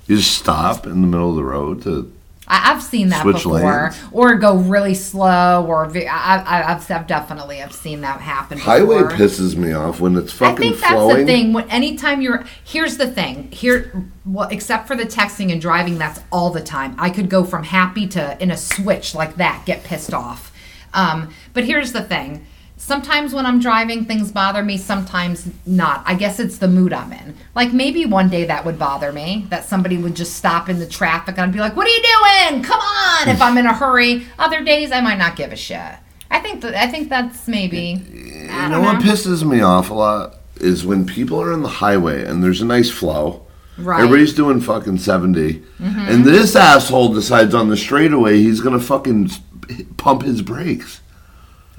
You 0.07 0.19
just 0.19 0.37
stop 0.37 0.85
in 0.87 1.01
the 1.01 1.07
middle 1.07 1.31
of 1.31 1.37
the 1.37 1.45
road 1.45 1.83
to. 1.85 2.13
I, 2.51 2.73
I've 2.73 2.83
seen 2.83 3.11
that 3.11 3.23
Switch 3.23 3.37
before, 3.37 3.93
lanes. 3.93 4.03
or 4.11 4.35
go 4.35 4.57
really 4.57 4.95
slow, 4.95 5.65
or 5.67 5.87
ve- 5.87 6.09
I, 6.09 6.39
I, 6.39 6.75
I've, 6.75 6.91
I've 6.91 7.07
definitely 7.07 7.63
I've 7.63 7.73
seen 7.73 8.01
that 8.01 8.21
happen. 8.21 8.59
Before. 8.59 8.75
Highway 8.75 9.03
pisses 9.15 9.55
me 9.55 9.73
off 9.73 10.01
when 10.01 10.17
it's 10.17 10.33
fucking. 10.33 10.57
I 10.57 10.59
think 10.59 10.81
that's 10.81 10.93
flowing. 10.93 11.19
the 11.19 11.25
thing. 11.25 11.53
When 11.53 11.71
anytime 11.71 12.21
you're 12.21 12.45
here's 12.65 12.97
the 12.97 13.09
thing 13.09 13.53
here, 13.53 14.05
well, 14.27 14.49
except 14.51 14.89
for 14.89 14.97
the 14.97 15.05
texting 15.05 15.53
and 15.53 15.61
driving, 15.61 15.97
that's 15.97 16.21
all 16.33 16.51
the 16.51 16.61
time. 16.61 16.97
I 16.99 17.11
could 17.11 17.31
go 17.31 17.45
from 17.45 17.63
happy 17.63 18.09
to 18.09 18.43
in 18.43 18.51
a 18.51 18.57
switch 18.57 19.15
like 19.15 19.37
that, 19.37 19.63
get 19.65 19.85
pissed 19.85 20.13
off. 20.13 20.53
Um, 20.93 21.33
but 21.55 21.65
here's 21.65 21.93
the 21.93 22.03
thing. 22.03 22.45
Sometimes 22.81 23.35
when 23.35 23.45
I'm 23.45 23.61
driving, 23.61 24.07
things 24.07 24.33
bother 24.33 24.63
me. 24.63 24.79
Sometimes 24.79 25.49
not. 25.67 26.03
I 26.07 26.15
guess 26.15 26.41
it's 26.41 26.57
the 26.57 26.67
mood 26.67 26.95
I'm 26.95 27.13
in. 27.13 27.37
Like 27.55 27.75
maybe 27.75 28.07
one 28.07 28.31
day 28.31 28.47
that 28.47 28.65
would 28.65 28.79
bother 28.79 29.13
me 29.13 29.47
that 29.51 29.67
somebody 29.67 29.99
would 29.99 30.17
just 30.17 30.35
stop 30.35 30.71
in 30.71 30.79
the 30.79 30.87
traffic 30.87 31.37
and 31.37 31.43
I'd 31.43 31.53
be 31.53 31.61
like, 31.61 31.77
"What 31.77 31.87
are 31.87 31.91
you 31.91 32.03
doing? 32.03 32.63
Come 32.63 32.81
on!" 32.81 33.29
if 33.29 33.41
I'm 33.43 33.59
in 33.59 33.67
a 33.67 33.75
hurry. 33.75 34.27
Other 34.39 34.65
days 34.65 34.93
I 34.93 35.03
might 35.03 35.19
not 35.19 35.37
give 35.37 35.53
a 35.53 35.57
shit. 35.57 35.93
I 36.31 36.41
think 36.41 36.63
that 36.63 36.75
I 36.75 36.89
think 36.89 37.11
that's 37.11 37.47
maybe. 37.47 38.03
You 38.13 38.47
don't 38.49 38.71
know 38.71 38.81
what 38.81 39.03
pisses 39.03 39.45
me 39.45 39.61
off 39.61 39.91
a 39.91 39.95
lot 39.95 40.37
is 40.57 40.85
when 40.85 41.05
people 41.05 41.41
are 41.41 41.53
on 41.53 41.63
the 41.63 41.69
highway 41.69 42.25
and 42.25 42.43
there's 42.43 42.63
a 42.63 42.67
nice 42.67 42.91
flow. 42.91 43.47
Right. 43.77 43.97
Mm-hmm. 43.97 44.05
Everybody's 44.05 44.35
doing 44.35 44.61
fucking 44.61 44.99
70. 44.99 45.63
And 45.79 46.25
this 46.25 46.57
asshole 46.57 47.15
decides 47.15 47.55
on 47.55 47.69
the 47.69 47.77
straightaway 47.77 48.39
he's 48.39 48.61
going 48.61 48.79
to 48.79 48.85
fucking 48.85 49.31
pump 49.97 50.23
his 50.23 50.43
brakes. 50.43 51.01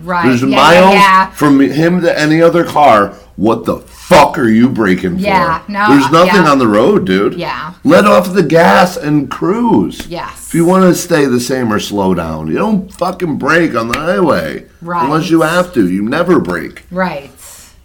Right. 0.03 0.27
There's 0.27 0.41
yeah, 0.41 0.49
yeah, 0.49 0.55
miles 0.55 0.93
yeah. 0.93 1.31
from 1.31 1.59
him 1.59 2.01
to 2.01 2.19
any 2.19 2.41
other 2.41 2.63
car. 2.63 3.13
What 3.37 3.65
the 3.65 3.77
fuck 3.77 4.37
are 4.37 4.49
you 4.49 4.69
braking 4.69 5.15
for? 5.15 5.21
Yeah, 5.21 5.63
no, 5.67 5.87
There's 5.89 6.11
nothing 6.11 6.43
yeah. 6.43 6.51
on 6.51 6.59
the 6.59 6.67
road, 6.67 7.05
dude. 7.05 7.35
Yeah. 7.35 7.73
Let 7.83 8.05
off 8.05 8.33
the 8.33 8.43
gas 8.43 8.97
and 8.97 9.31
cruise. 9.31 10.05
Yes. 10.07 10.49
If 10.49 10.53
you 10.53 10.65
want 10.65 10.83
to 10.83 10.93
stay 10.93 11.25
the 11.25 11.39
same 11.39 11.71
or 11.71 11.79
slow 11.79 12.13
down, 12.13 12.47
you 12.47 12.55
don't 12.55 12.93
fucking 12.93 13.37
brake 13.37 13.73
on 13.73 13.87
the 13.87 13.97
highway. 13.97 14.67
Right. 14.81 15.05
Unless 15.05 15.29
you 15.29 15.41
have 15.41 15.73
to. 15.73 15.89
You 15.89 16.03
never 16.03 16.39
brake. 16.39 16.83
Right. 16.91 17.31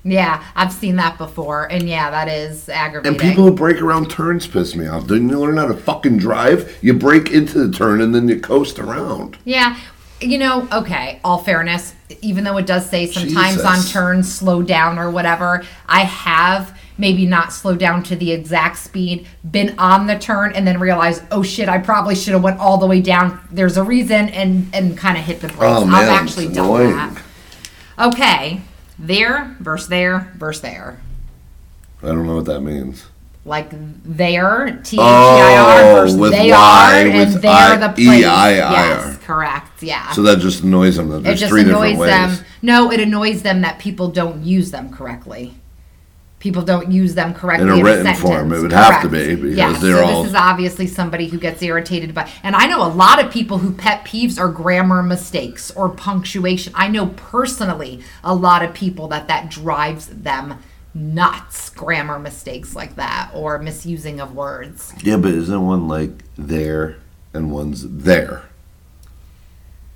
Yeah, 0.06 0.44
I've 0.54 0.72
seen 0.72 0.96
that 0.96 1.18
before, 1.18 1.64
and 1.64 1.88
yeah, 1.88 2.10
that 2.12 2.28
is 2.28 2.68
aggravating. 2.68 3.20
And 3.20 3.20
people 3.20 3.42
who 3.42 3.50
brake 3.50 3.82
around 3.82 4.08
turns 4.08 4.46
piss 4.46 4.76
me 4.76 4.86
off. 4.86 5.08
Didn't 5.08 5.28
you 5.30 5.40
learn 5.40 5.56
how 5.56 5.66
to 5.66 5.74
fucking 5.74 6.18
drive? 6.18 6.78
You 6.80 6.94
brake 6.94 7.32
into 7.32 7.66
the 7.66 7.76
turn 7.76 8.00
and 8.00 8.14
then 8.14 8.28
you 8.28 8.40
coast 8.40 8.78
around. 8.78 9.36
yeah, 9.44 9.76
you 10.20 10.38
know, 10.38 10.66
okay. 10.72 11.20
All 11.22 11.38
fairness, 11.38 11.94
even 12.22 12.44
though 12.44 12.56
it 12.56 12.66
does 12.66 12.88
say 12.88 13.06
sometimes 13.06 13.62
on 13.62 13.76
Jesus. 13.76 13.92
turns 13.92 14.32
slow 14.32 14.62
down 14.62 14.98
or 14.98 15.10
whatever, 15.10 15.64
I 15.86 16.00
have 16.00 16.78
maybe 16.98 17.26
not 17.26 17.52
slowed 17.52 17.78
down 17.78 18.02
to 18.04 18.16
the 18.16 18.32
exact 18.32 18.78
speed, 18.78 19.26
been 19.48 19.78
on 19.78 20.06
the 20.06 20.18
turn, 20.18 20.52
and 20.54 20.66
then 20.66 20.80
realized, 20.80 21.22
oh 21.30 21.42
shit, 21.42 21.68
I 21.68 21.78
probably 21.78 22.14
should 22.14 22.32
have 22.32 22.42
went 22.42 22.58
all 22.58 22.78
the 22.78 22.86
way 22.86 23.00
down. 23.00 23.40
There's 23.50 23.76
a 23.76 23.84
reason, 23.84 24.28
and 24.30 24.68
and 24.74 24.96
kind 24.96 25.18
of 25.18 25.24
hit 25.24 25.40
the 25.40 25.48
brakes. 25.48 25.64
Oh, 25.64 25.84
man, 25.84 25.94
I've 25.94 26.08
actually 26.08 26.46
done 26.46 26.64
annoying. 26.64 26.96
that. 26.96 27.22
Okay, 27.98 28.60
there 28.98 29.56
versus 29.60 29.88
there 29.88 30.32
versus 30.36 30.62
there. 30.62 31.00
I 32.02 32.08
don't 32.08 32.26
know 32.26 32.36
what 32.36 32.44
that 32.46 32.60
means. 32.60 33.06
Like 33.46 33.68
there, 34.04 34.80
T 34.84 34.96
H 34.96 35.00
E 35.00 35.02
I 35.02 35.56
R 35.56 35.80
Oh, 35.80 35.94
versus 36.02 36.18
with 36.18 36.32
they 36.32 36.50
are, 36.50 36.90
and 36.94 37.32
they're 37.34 37.50
I- 37.52 37.76
the 37.76 37.90
E 38.00 38.06
place. 38.06 38.20
Yes, 38.22 39.18
correct. 39.24 39.82
Yeah. 39.82 40.10
So 40.12 40.22
that 40.22 40.40
just 40.40 40.62
annoys 40.64 40.96
them 40.96 41.08
that 41.10 41.24
it 41.32 41.36
just 41.36 41.50
three 41.50 41.62
annoys 41.62 41.92
different 41.92 41.98
ways. 42.00 42.38
them. 42.38 42.46
No, 42.62 42.90
it 42.90 43.00
annoys 43.00 43.42
them 43.42 43.60
that 43.62 43.78
people 43.78 44.08
don't 44.08 44.42
use 44.44 44.70
them 44.70 44.90
correctly. 44.92 45.54
people 46.38 46.62
don't 46.62 46.92
use 46.92 47.14
them 47.14 47.32
correctly 47.34 47.66
In 47.66 47.80
a 47.80 47.82
written 47.82 48.04
sentence. 48.04 48.20
form, 48.22 48.52
it 48.52 48.60
would 48.60 48.70
have 48.72 49.02
to 49.02 49.08
be, 49.08 49.34
because 49.34 49.56
yeah, 49.56 49.72
they're 49.78 49.96
so 49.96 50.04
all- 50.04 50.22
this 50.22 50.30
is 50.30 50.36
obviously 50.36 50.86
somebody 50.86 51.26
who 51.28 51.38
gets 51.38 51.60
irritated 51.62 52.14
by 52.14 52.28
and 52.44 52.54
I 52.54 52.66
know 52.66 52.84
a 52.86 52.92
lot 52.92 53.24
of 53.24 53.32
people 53.32 53.58
who 53.58 53.72
pet 53.72 54.04
peeves 54.04 54.38
are 54.38 54.48
grammar 54.48 55.02
mistakes 55.02 55.72
or 55.74 55.88
punctuation. 55.88 56.72
I 56.76 56.86
know 56.88 57.06
personally 57.16 58.00
a 58.22 58.34
lot 58.34 58.62
of 58.62 58.74
people 58.74 59.08
that 59.08 59.26
that 59.28 59.50
drives 59.50 60.06
them 60.08 60.58
nuts 60.96 61.68
grammar 61.70 62.18
mistakes 62.18 62.74
like 62.74 62.96
that 62.96 63.30
or 63.34 63.58
misusing 63.58 64.18
of 64.18 64.34
words. 64.34 64.94
Yeah, 65.02 65.18
but 65.18 65.32
isn't 65.32 65.66
one 65.66 65.86
like 65.88 66.24
there 66.36 66.96
and 67.34 67.50
one's 67.52 67.86
there? 67.86 68.44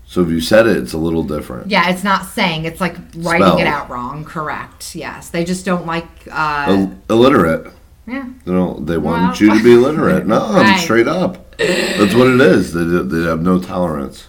So 0.07 0.23
if 0.23 0.29
you 0.29 0.41
said 0.41 0.67
it, 0.67 0.77
it's 0.77 0.93
a 0.93 0.99
little 0.99 1.23
different. 1.23 1.71
Yeah, 1.71 1.89
it's 1.89 2.03
not 2.05 2.27
saying, 2.27 2.65
it's 2.65 2.81
like 2.81 2.97
writing 3.17 3.47
Spelled. 3.47 3.61
it 3.61 3.67
out 3.67 3.89
wrong. 3.89 4.25
Correct. 4.25 4.95
Yes. 4.97 5.31
They 5.31 5.45
just 5.45 5.65
don't 5.65 5.87
like 5.87 6.07
uh 6.31 6.67
Ill- 6.69 6.95
illiterate. 7.17 7.73
yeah. 8.07 8.29
They 8.45 8.53
don't. 8.53 8.87
They 8.87 8.99
want 8.99 9.41
Well- 9.41 9.51
you 9.53 9.57
to 9.59 9.65
be 9.65 9.73
illiterate. 9.73 10.27
No, 10.29 10.53
Right. 10.53 10.81
straight 10.81 11.07
up. 11.09 11.57
That's 11.59 12.15
what 12.15 12.27
it 12.27 12.41
is. 12.41 12.73
They 12.73 12.83
they 12.85 13.27
have 13.29 13.41
no 13.41 13.59
tolerance. 13.61 14.27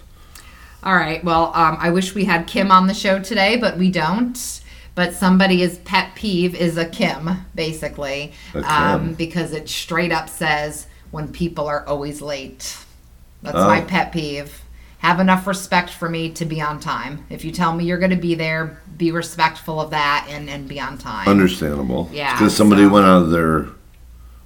All 0.84 0.94
right. 0.94 1.22
Well, 1.24 1.52
um, 1.54 1.76
I 1.80 1.90
wish 1.90 2.14
we 2.14 2.24
had 2.26 2.46
Kim 2.46 2.70
on 2.70 2.86
the 2.86 2.94
show 2.94 3.18
today, 3.18 3.56
but 3.56 3.76
we 3.78 3.90
don't. 3.90 4.60
But 4.94 5.14
somebody's 5.14 5.78
pet 5.78 6.14
peeve 6.14 6.54
is 6.54 6.76
a 6.76 6.84
Kim, 6.84 7.30
basically, 7.54 8.32
A 8.54 8.60
Kim. 8.62 8.64
Um, 8.64 9.14
because 9.14 9.52
it 9.52 9.68
straight 9.68 10.12
up 10.12 10.28
says 10.28 10.86
when 11.10 11.28
people 11.32 11.66
are 11.66 11.86
always 11.86 12.20
late. 12.20 12.76
That's 13.42 13.56
Oh. 13.56 13.66
my 13.66 13.80
pet 13.80 14.12
peeve. 14.12 14.60
Have 14.98 15.18
enough 15.18 15.46
respect 15.48 15.90
for 15.90 16.08
me 16.08 16.30
to 16.30 16.44
be 16.44 16.60
on 16.60 16.78
time. 16.78 17.24
If 17.28 17.44
you 17.44 17.50
tell 17.50 17.74
me 17.74 17.84
you're 17.84 17.98
going 17.98 18.10
to 18.12 18.16
be 18.16 18.34
there, 18.36 18.80
be 18.96 19.10
respectful 19.10 19.80
of 19.80 19.90
that 19.90 20.26
and, 20.30 20.48
and 20.48 20.68
be 20.68 20.78
on 20.78 20.96
time. 20.98 21.26
Understandable. 21.26 22.08
Yeah, 22.12 22.32
Because 22.38 22.54
somebody 22.54 22.82
so- 22.84 22.90
went 22.90 23.06
out 23.06 23.22
of 23.22 23.30
their 23.30 23.68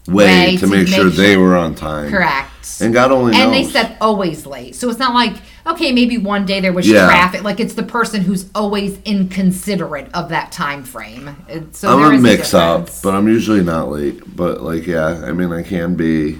way, 0.08 0.24
Way 0.52 0.56
to, 0.58 0.66
make, 0.66 0.86
make 0.86 0.88
sure 0.88 1.10
they 1.10 1.36
were 1.36 1.56
on 1.56 1.74
time. 1.74 2.10
Correct. 2.10 2.50
And 2.80 2.92
God 2.92 3.10
only 3.12 3.32
knows. 3.32 3.40
and 3.42 3.52
they 3.54 3.64
said 3.64 3.96
always 4.00 4.44
late. 4.46 4.74
So 4.74 4.90
it's 4.90 4.98
not 4.98 5.14
like, 5.14 5.34
okay, 5.66 5.92
maybe 5.92 6.18
one 6.18 6.44
day 6.46 6.60
there 6.60 6.72
was 6.72 6.86
Yeah. 6.88 7.06
traffic. 7.06 7.42
Like 7.42 7.58
it's 7.60 7.74
the 7.74 7.82
person 7.82 8.22
who's 8.22 8.50
always 8.54 8.98
inconsiderate 9.04 10.08
of 10.14 10.28
that 10.30 10.52
time 10.52 10.82
frame. 10.84 11.36
It- 11.48 11.74
So 11.76 11.88
I'm 11.98 12.14
a 12.14 12.18
mix 12.18 12.52
up, 12.54 12.88
but 13.02 13.14
I'm 13.14 13.28
usually 13.28 13.62
not 13.62 13.88
late. 13.90 14.36
But 14.36 14.62
like, 14.62 14.86
yeah, 14.86 15.22
I 15.24 15.32
mean, 15.32 15.52
I 15.52 15.62
can 15.62 15.94
be 15.94 16.38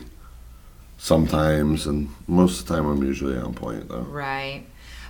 sometimes, 0.99 1.87
and 1.87 2.09
most 2.27 2.61
of 2.61 2.67
the 2.67 2.75
time, 2.75 2.87
I'm 2.87 3.03
usually 3.03 3.37
on 3.39 3.55
point 3.55 3.89
though. 3.89 4.01
Right. 4.03 4.65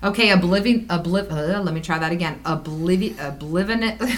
Okay, 0.05 0.31
oblivion, 0.31 0.87
obliv. 0.89 1.31
Uh, 1.33 1.63
let 1.63 1.75
me 1.75 1.81
try 1.81 1.99
that 1.99 2.13
again. 2.13 2.41
Oblivion, 2.45 3.19
oblivion. 3.19 3.99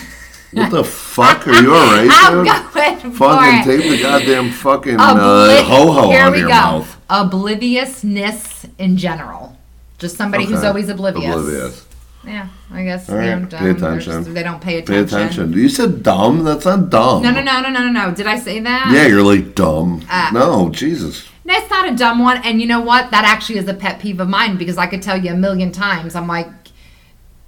What 0.53 0.71
the 0.71 0.83
fuck 0.85 1.47
are 1.47 1.61
you 1.61 1.75
alright, 1.75 2.09
I'm 2.13 2.45
going 2.45 3.13
for 3.13 3.29
Fucking 3.29 3.73
it. 3.73 3.81
tape 3.83 3.91
the 3.91 4.03
goddamn 4.03 4.51
fucking 4.51 4.97
Obli- 4.97 5.61
uh, 5.61 5.63
ho 5.65 5.93
ho 5.93 6.11
Here 6.11 6.21
out 6.23 6.33
we 6.33 6.39
of 6.39 6.41
your 6.41 6.49
go. 6.49 6.55
mouth. 6.55 7.01
Obliviousness 7.11 8.67
in 8.79 8.97
general. 8.97 9.57
Just 9.99 10.17
somebody 10.17 10.45
who's 10.45 10.59
Okay. 10.59 10.69
always 10.69 10.89
oblivious. 10.89 11.35
Oblivious. 11.35 11.85
Yeah, 12.25 12.49
I 12.73 12.83
guess 12.85 13.09
All 13.09 13.17
right, 13.17 13.31
don't. 13.31 13.51
pay 13.51 13.59
they're 13.59 13.71
attention. 13.73 14.13
just- 14.25 14.35
they 14.35 14.43
don't 14.43 14.61
pay 14.61 14.83
Pay 14.83 14.99
attention. 14.99 15.19
attention. 15.19 15.53
You 15.53 15.69
said 15.69 16.03
dumb. 16.03 16.45
That's 16.45 16.65
not 16.65 16.91
dumb. 16.91 17.23
No, 17.23 17.31
no, 17.31 17.43
no, 17.43 17.61
no, 17.61 17.71
no, 17.71 17.87
no, 17.87 17.93
no. 18.09 18.11
Did 18.15 18.27
I 18.27 18.39
say 18.39 18.61
that? 18.61 18.91
Yeah, 18.93 19.07
you're 19.07 19.23
like 19.23 19.55
dumb. 19.55 20.03
Uh, 20.11 20.31
no, 20.33 20.69
Jesus. 20.71 21.27
That's 21.45 21.71
not 21.71 21.89
a 21.89 21.97
dumb 21.97 22.19
one. 22.19 22.39
And 22.45 22.61
you 22.61 22.67
know 22.67 22.81
what? 22.81 23.11
That 23.11 23.25
actually 23.25 23.59
is 23.59 23.69
a 23.69 23.75
pet 23.75 24.01
peeve 24.01 24.21
of 24.21 24.29
mine 24.29 24.57
because 24.59 24.77
I 24.77 24.87
could 24.87 25.01
tell 25.01 25.17
you 25.17 25.33
a 25.33 25.37
million 25.37 25.73
times. 25.73 26.15
I'm 26.15 26.27
like, 26.29 26.58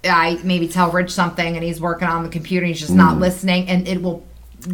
I 0.03 0.39
maybe 0.43 0.67
tell 0.67 0.91
Rich 0.91 1.11
something 1.11 1.55
and 1.55 1.63
he's 1.63 1.79
working 1.79 2.07
on 2.07 2.23
the 2.23 2.29
computer 2.29 2.65
and 2.65 2.73
he's 2.73 2.79
just 2.79 2.93
not 2.93 3.19
listening, 3.19 3.67
and 3.69 3.87
it 3.87 4.01
will. 4.01 4.25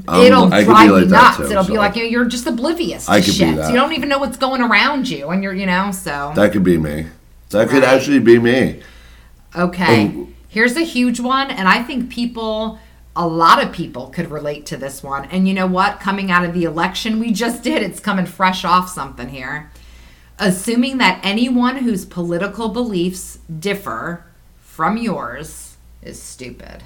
Um, 0.07 0.21
It'll 0.21 0.53
I 0.53 0.65
drive 0.65 0.91
like 0.91 1.05
me 1.05 1.11
nuts. 1.11 1.37
too, 1.37 1.43
It'll 1.45 1.63
be 1.63 1.77
like 1.77 1.95
you 1.95 2.03
know, 2.03 2.09
you're 2.09 2.25
just 2.25 2.45
oblivious 2.45 3.05
to 3.05 3.11
I 3.13 3.21
be 3.21 3.27
shit. 3.27 3.55
that. 3.55 3.69
You 3.69 3.75
don't 3.75 3.93
even 3.93 4.09
know 4.09 4.19
what's 4.19 4.37
going 4.37 4.61
around 4.61 5.07
you, 5.09 5.29
and 5.29 5.41
you're 5.41 5.53
you 5.53 5.65
know 5.65 5.91
so. 5.91 6.33
That 6.35 6.51
could 6.51 6.63
be 6.63 6.77
me. 6.77 7.07
That 7.51 7.69
could 7.69 7.83
actually 7.83 8.19
be 8.19 8.37
me. 8.39 8.81
Okay. 9.55 10.11
Oh. 10.15 10.27
Here's 10.49 10.75
a 10.75 10.81
huge 10.83 11.19
one, 11.19 11.51
and 11.51 11.67
I 11.67 11.83
think 11.83 12.09
people, 12.09 12.79
a 13.15 13.27
lot 13.27 13.63
of 13.63 13.71
people 13.71 14.07
could 14.07 14.31
relate 14.31 14.65
to 14.67 14.77
this 14.77 15.03
one. 15.03 15.25
And 15.25 15.47
you 15.47 15.53
know 15.53 15.67
what? 15.67 15.99
Coming 15.99 16.31
out 16.31 16.43
of 16.43 16.53
the 16.53 16.63
election 16.63 17.19
we 17.19 17.31
just 17.31 17.63
did, 17.63 17.81
it's 17.83 17.99
coming 17.99 18.25
fresh 18.25 18.65
off 18.65 18.89
something 18.89 19.29
here. 19.29 19.71
Assuming 20.39 20.97
that 20.99 21.19
anyone 21.23 21.77
whose 21.77 22.05
political 22.05 22.69
beliefs 22.69 23.39
differ 23.59 24.23
from 24.77 24.95
yours 24.95 25.75
is 26.03 26.21
stupid. 26.21 26.83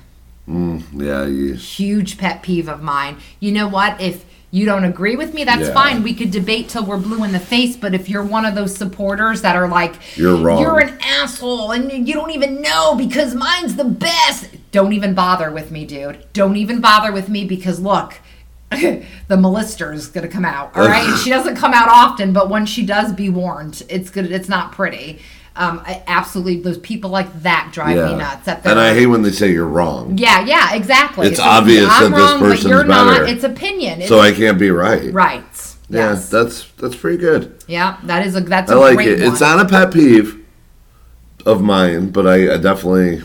Mm, 0.47 0.81
yeah, 0.93 1.25
you, 1.25 1.55
Huge 1.55 2.17
pet 2.17 2.41
peeve 2.41 2.69
of 2.69 2.81
mine. 2.81 3.17
You 3.41 3.51
know 3.51 3.67
what? 3.67 3.99
If 3.99 4.23
you 4.49 4.65
don't 4.65 4.85
agree 4.85 5.17
with 5.17 5.33
me, 5.33 5.43
that's 5.43 5.67
Yeah. 5.67 5.73
fine. 5.73 6.01
We 6.01 6.13
could 6.13 6.31
debate 6.31 6.69
till 6.69 6.85
we're 6.85 6.95
blue 6.95 7.25
in 7.25 7.33
the 7.33 7.39
face. 7.39 7.75
But 7.75 7.93
if 7.93 8.07
you're 8.07 8.23
one 8.23 8.45
of 8.45 8.55
those 8.55 8.73
supporters 8.73 9.41
that 9.41 9.57
are 9.57 9.67
like, 9.67 9.95
You're 10.15 10.37
wrong. 10.37 10.61
You're 10.61 10.79
an 10.79 10.97
asshole 11.01 11.71
and 11.71 12.07
you 12.07 12.13
don't 12.13 12.31
even 12.31 12.61
know 12.61 12.95
because 12.95 13.35
mine's 13.35 13.75
the 13.75 13.83
best. 13.83 14.47
Don't 14.71 14.93
even 14.93 15.13
bother 15.13 15.51
with 15.51 15.69
me, 15.69 15.83
dude. 15.85 16.25
Don't 16.31 16.55
even 16.55 16.79
bother 16.79 17.11
with 17.11 17.27
me 17.27 17.43
because 17.43 17.81
look, 17.81 18.13
the 18.71 19.03
Melister 19.31 19.93
is 19.93 20.07
gonna 20.07 20.29
come 20.29 20.45
out. 20.45 20.77
All 20.77 20.87
right, 20.87 21.13
she 21.23 21.29
doesn't 21.29 21.57
come 21.57 21.73
out 21.73 21.89
often, 21.89 22.31
but 22.31 22.49
when 22.49 22.65
she 22.65 22.85
does, 22.85 23.11
be 23.11 23.29
warned. 23.29 23.83
It's 23.89 24.09
good. 24.09 24.31
It's 24.31 24.47
not 24.47 24.71
pretty. 24.71 25.19
Um, 25.55 25.81
I, 25.85 26.01
absolutely, 26.07 26.61
those 26.61 26.77
people 26.77 27.09
like 27.09 27.41
that 27.41 27.71
drive 27.73 27.97
yeah. 27.97 28.05
me 28.07 28.15
nuts. 28.15 28.45
That 28.45 28.65
and 28.65 28.79
I 28.79 28.93
hate 28.93 29.07
when 29.07 29.21
they 29.21 29.31
say 29.31 29.51
you're 29.51 29.67
wrong. 29.67 30.17
Yeah, 30.17 30.45
yeah, 30.45 30.73
exactly. 30.75 31.27
It's 31.27 31.39
obvious 31.41 31.87
I'm 31.89 32.11
that 32.11 32.17
this 32.17 32.29
wrong, 32.31 32.39
but 32.39 32.49
person's 32.51 32.69
you're 32.69 32.87
better. 32.87 33.21
not. 33.21 33.29
It's 33.29 33.43
opinion. 33.43 33.99
It's, 33.99 34.07
So 34.09 34.19
I 34.21 34.31
can't 34.31 34.57
be 34.57 34.71
right. 34.71 35.11
right. 35.13 35.43
Yeah, 35.89 36.11
Yes. 36.11 36.29
that's 36.29 36.65
that's 36.77 36.95
pretty 36.95 37.17
good. 37.17 37.61
yeah, 37.67 37.97
that 38.03 38.25
is 38.25 38.37
a 38.37 38.39
that's 38.41 38.71
I 38.71 38.75
a 38.75 38.79
like 38.79 38.99
it. 39.05 39.19
one. 39.19 39.29
It's 39.29 39.41
not 39.41 39.59
a 39.59 39.67
pet 39.67 39.91
peeve 39.93 40.37
of 41.45 41.61
mine, 41.61 42.11
but 42.11 42.25
I, 42.25 42.53
I 42.53 42.57
definitely 42.57 43.21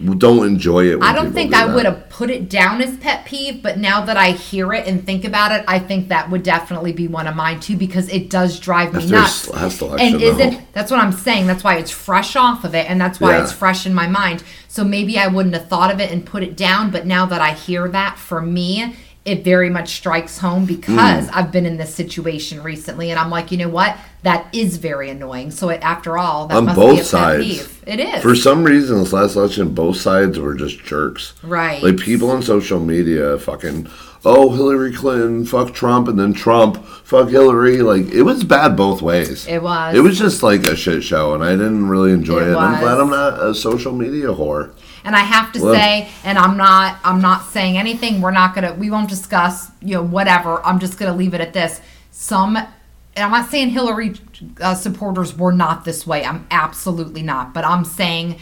don't 0.00 0.46
enjoy 0.46 0.86
it. 0.86 1.02
I 1.02 1.12
don't 1.12 1.32
think 1.32 1.50
do 1.50 1.56
I 1.58 1.74
would 1.74 1.84
have 1.84 2.08
put 2.08 2.30
it 2.30 2.48
down 2.48 2.80
as 2.80 2.96
pet 2.98 3.24
peeve, 3.24 3.62
but 3.62 3.78
now 3.78 4.04
that 4.04 4.16
I 4.16 4.30
hear 4.30 4.72
it 4.72 4.86
and 4.86 5.04
think 5.04 5.24
about 5.24 5.52
it, 5.52 5.64
I 5.66 5.78
think 5.80 6.08
that 6.08 6.30
would 6.30 6.44
definitely 6.44 6.92
be 6.92 7.08
one 7.08 7.26
of 7.26 7.34
mine 7.34 7.58
too 7.58 7.76
because 7.76 8.08
it 8.08 8.30
does 8.30 8.60
drive 8.60 8.94
me 8.94 9.06
nuts. 9.06 9.48
and 9.48 10.22
isn't 10.22 10.50
though. 10.52 10.60
that's 10.72 10.90
what 10.90 11.00
I'm 11.00 11.12
saying? 11.12 11.46
That's 11.48 11.64
why 11.64 11.76
it's 11.78 11.90
fresh 11.90 12.36
off 12.36 12.64
of 12.64 12.74
it, 12.74 12.88
and 12.88 13.00
that's 13.00 13.18
why 13.20 13.36
Yeah. 13.36 13.42
it's 13.42 13.52
fresh 13.52 13.86
in 13.86 13.94
my 13.94 14.06
mind. 14.06 14.44
So 14.68 14.84
maybe 14.84 15.18
I 15.18 15.26
wouldn't 15.26 15.54
have 15.54 15.68
thought 15.68 15.90
of 15.92 15.98
it 16.00 16.12
and 16.12 16.24
put 16.24 16.42
it 16.42 16.56
down, 16.56 16.90
but 16.90 17.04
now 17.06 17.26
that 17.26 17.40
I 17.40 17.52
hear 17.52 17.88
that, 17.88 18.18
for 18.18 18.40
me, 18.40 18.94
it 19.28 19.44
very 19.44 19.70
much 19.70 19.90
strikes 19.90 20.38
home 20.38 20.64
because 20.64 21.26
Mm. 21.28 21.30
I've 21.34 21.52
been 21.52 21.66
in 21.66 21.76
this 21.76 21.94
situation 21.94 22.62
recently, 22.62 23.10
and 23.10 23.18
I'm 23.20 23.30
like, 23.30 23.52
you 23.52 23.58
know 23.58 23.68
what? 23.68 23.96
That 24.22 24.46
is 24.52 24.78
very 24.78 25.10
annoying. 25.10 25.50
So 25.50 25.68
it, 25.68 25.80
after 25.82 26.16
all, 26.18 26.46
that 26.48 26.56
on 26.56 26.64
must 26.64 26.76
both 26.76 26.96
be 26.96 27.00
a 27.00 27.04
sides. 27.04 27.78
It 27.86 28.00
is 28.00 28.22
For 28.22 28.34
some 28.34 28.64
reason, 28.64 28.98
this 28.98 29.12
last 29.12 29.36
election, 29.36 29.74
both 29.74 29.96
sides 29.98 30.38
were 30.38 30.54
just 30.54 30.78
jerks. 30.84 31.34
right. 31.42 31.82
Like 31.82 31.98
people 31.98 32.30
on 32.30 32.42
social 32.42 32.80
media, 32.80 33.38
fucking, 33.38 33.88
oh 34.24 34.50
Hillary 34.50 34.92
Clinton, 34.92 35.44
fuck 35.46 35.72
Trump, 35.72 36.08
and 36.08 36.18
then 36.18 36.32
Trump, 36.32 36.84
fuck 37.04 37.28
Hillary. 37.28 37.78
Like 37.82 38.06
it 38.10 38.22
was 38.22 38.42
bad 38.44 38.76
both 38.76 39.02
ways. 39.02 39.46
It 39.46 39.62
was. 39.62 39.94
It 39.94 40.00
was 40.00 40.18
just 40.18 40.42
like 40.42 40.64
a 40.64 40.74
shit 40.74 41.04
show, 41.04 41.34
and 41.34 41.44
I 41.44 41.52
didn't 41.52 41.88
really 41.88 42.12
enjoy 42.12 42.40
It 42.40 42.52
it. 42.52 42.56
I'm 42.56 42.80
glad 42.80 42.98
I'm 42.98 43.10
not 43.10 43.40
a 43.42 43.54
social 43.54 43.92
media 43.92 44.28
whore. 44.28 44.72
And 45.08 45.16
I 45.16 45.20
have 45.20 45.52
to 45.52 45.62
Well- 45.62 45.74
say, 45.74 46.10
and 46.22 46.36
I'm 46.36 46.58
not, 46.58 46.98
I'm 47.02 47.22
not 47.22 47.46
saying 47.46 47.78
anything. 47.78 48.20
We're 48.20 48.30
not 48.30 48.54
gonna, 48.54 48.74
we 48.74 48.90
won't 48.90 49.08
discuss, 49.08 49.70
you 49.80 49.94
know, 49.94 50.02
whatever. 50.02 50.60
I'm 50.66 50.78
just 50.78 50.98
gonna 50.98 51.14
leave 51.16 51.32
it 51.32 51.40
at 51.40 51.54
this. 51.54 51.80
Some, 52.10 52.58
and 52.58 52.68
I'm 53.16 53.30
not 53.30 53.48
saying 53.50 53.70
Hillary 53.70 54.16
uh, 54.60 54.74
supporters 54.74 55.34
were 55.34 55.50
not 55.50 55.86
this 55.86 56.06
way. 56.06 56.26
I'm 56.26 56.46
absolutely 56.50 57.22
not. 57.22 57.54
But 57.54 57.64
I'm 57.64 57.86
saying 57.86 58.36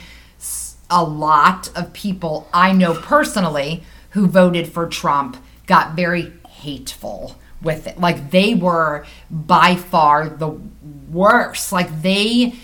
a 0.91 1.05
lot 1.05 1.71
of 1.77 1.93
people 1.93 2.49
I 2.53 2.73
know 2.73 2.95
personally 2.95 3.85
who 4.11 4.27
voted 4.27 4.67
for 4.73 4.89
Trump 4.89 5.37
got 5.69 5.95
very 5.95 6.33
hateful 6.49 7.37
with 7.63 7.87
it. 7.87 8.01
Like 8.01 8.33
they 8.33 8.55
were 8.55 9.07
by 9.31 9.77
far 9.77 10.29
the 10.29 10.49
worst. 11.13 11.71
Like 11.71 12.03
they. 12.03 12.55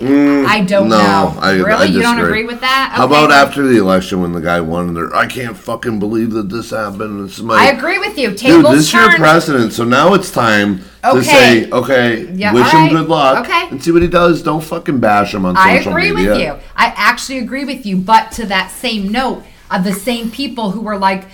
I 0.00 0.60
don't 0.62 0.86
Mm, 0.86 0.90
No, 0.90 0.98
know. 0.98 1.38
I 1.40 1.52
really, 1.52 1.72
I 1.72 1.84
you 1.84 2.00
don't 2.02 2.18
agree 2.18 2.44
with 2.44 2.60
that? 2.60 2.92
How 2.94 3.06
about 3.06 3.30
after 3.30 3.66
the 3.66 3.76
election 3.78 4.20
when 4.22 4.32
the 4.32 4.40
guy 4.40 4.60
won? 4.60 4.96
And 4.96 5.12
I 5.14 5.26
can't 5.26 5.56
fucking 5.56 5.98
believe 5.98 6.30
that 6.32 6.48
this 6.48 6.70
happened. 6.70 7.28
It's 7.28 7.40
my, 7.40 7.54
I 7.56 7.66
agree 7.66 7.98
with 7.98 8.16
you. 8.16 8.28
Dude, 8.30 8.38
Tables 8.38 8.72
this 8.74 8.86
is 8.86 8.92
your 8.94 9.10
president, 9.16 9.72
so 9.72 9.84
now 9.84 10.14
it's 10.14 10.30
time 10.30 10.82
to 11.04 11.22
say, 11.22 11.70
okay, 11.70 12.32
Yeah, 12.32 12.52
wish 12.54 12.70
him 12.70 12.88
good 12.88 13.08
luck, 13.08 13.44
okay. 13.44 13.68
and 13.70 13.82
see 13.82 13.90
what 13.92 14.02
he 14.02 14.08
does. 14.08 14.42
Don't 14.42 14.62
fucking 14.64 14.98
bash 15.00 15.34
him 15.34 15.44
on 15.44 15.56
social 15.56 15.68
media. 15.68 15.86
I 15.86 15.90
agree 15.90 16.12
media. 16.12 16.30
with 16.32 16.40
you. 16.62 16.68
I 16.76 16.86
actually 16.96 17.38
agree 17.38 17.64
with 17.64 17.84
you. 17.84 17.96
But 17.98 18.32
to 18.32 18.46
that 18.46 18.70
same 18.70 19.10
note, 19.12 19.44
of 19.70 19.84
the 19.84 19.92
same 19.92 20.30
people 20.30 20.70
who 20.72 20.80
were 20.80 20.98
like, 20.98 21.24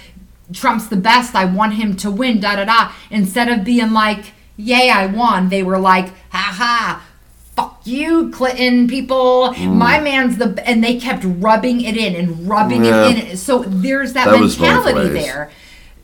Trump's 0.52 0.88
the 0.88 0.96
best. 0.96 1.34
I 1.34 1.44
want 1.44 1.74
him 1.74 1.94
to 1.96 2.10
win. 2.10 2.40
Da 2.40 2.56
da 2.56 2.64
da. 2.64 2.92
Instead 3.10 3.48
of 3.50 3.64
being 3.64 3.92
like, 3.92 4.32
"Yay, 4.56 4.88
I 4.88 5.04
won," 5.04 5.50
they 5.50 5.62
were 5.62 5.78
like, 5.78 6.08
"Ha 6.30 6.54
ha." 6.56 7.02
Fuck 7.58 7.80
you, 7.84 8.30
Clinton 8.30 8.86
people. 8.86 9.52
Mm. 9.54 9.74
My 9.74 10.00
man's 10.00 10.38
the 10.38 10.62
and 10.64 10.82
they 10.84 10.98
kept 11.00 11.24
rubbing 11.26 11.80
it 11.80 11.96
in 11.96 12.14
and 12.14 12.48
rubbing 12.48 12.84
Yeah. 12.84 13.08
it 13.08 13.30
in. 13.30 13.36
So 13.36 13.64
there's 13.66 14.12
that, 14.12 14.26
That 14.26 14.40
mentality 14.40 15.08
there. 15.08 15.50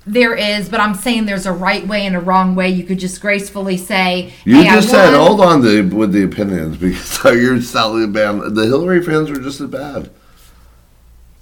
There 0.06 0.34
is, 0.34 0.68
but 0.68 0.80
I'm 0.80 0.94
saying 0.94 1.26
there's 1.26 1.46
a 1.46 1.52
right 1.52 1.86
way 1.86 2.04
and 2.06 2.14
a 2.16 2.20
wrong 2.20 2.56
way. 2.56 2.68
You 2.68 2.82
could 2.84 2.98
just 2.98 3.20
gracefully 3.20 3.76
say, 3.76 4.32
You 4.44 4.56
hey, 4.56 4.64
just 4.64 4.90
said, 4.90 5.14
hold 5.14 5.40
on 5.40 5.62
to, 5.62 5.82
with 5.82 6.12
the 6.12 6.24
opinions 6.24 6.76
because 6.78 7.40
you're 7.40 7.62
solidly 7.62 8.08
bad. 8.08 8.54
The 8.54 8.66
Hillary 8.66 9.02
fans 9.02 9.30
were 9.30 9.38
just 9.38 9.60
as 9.60 9.70
bad. 9.70 10.10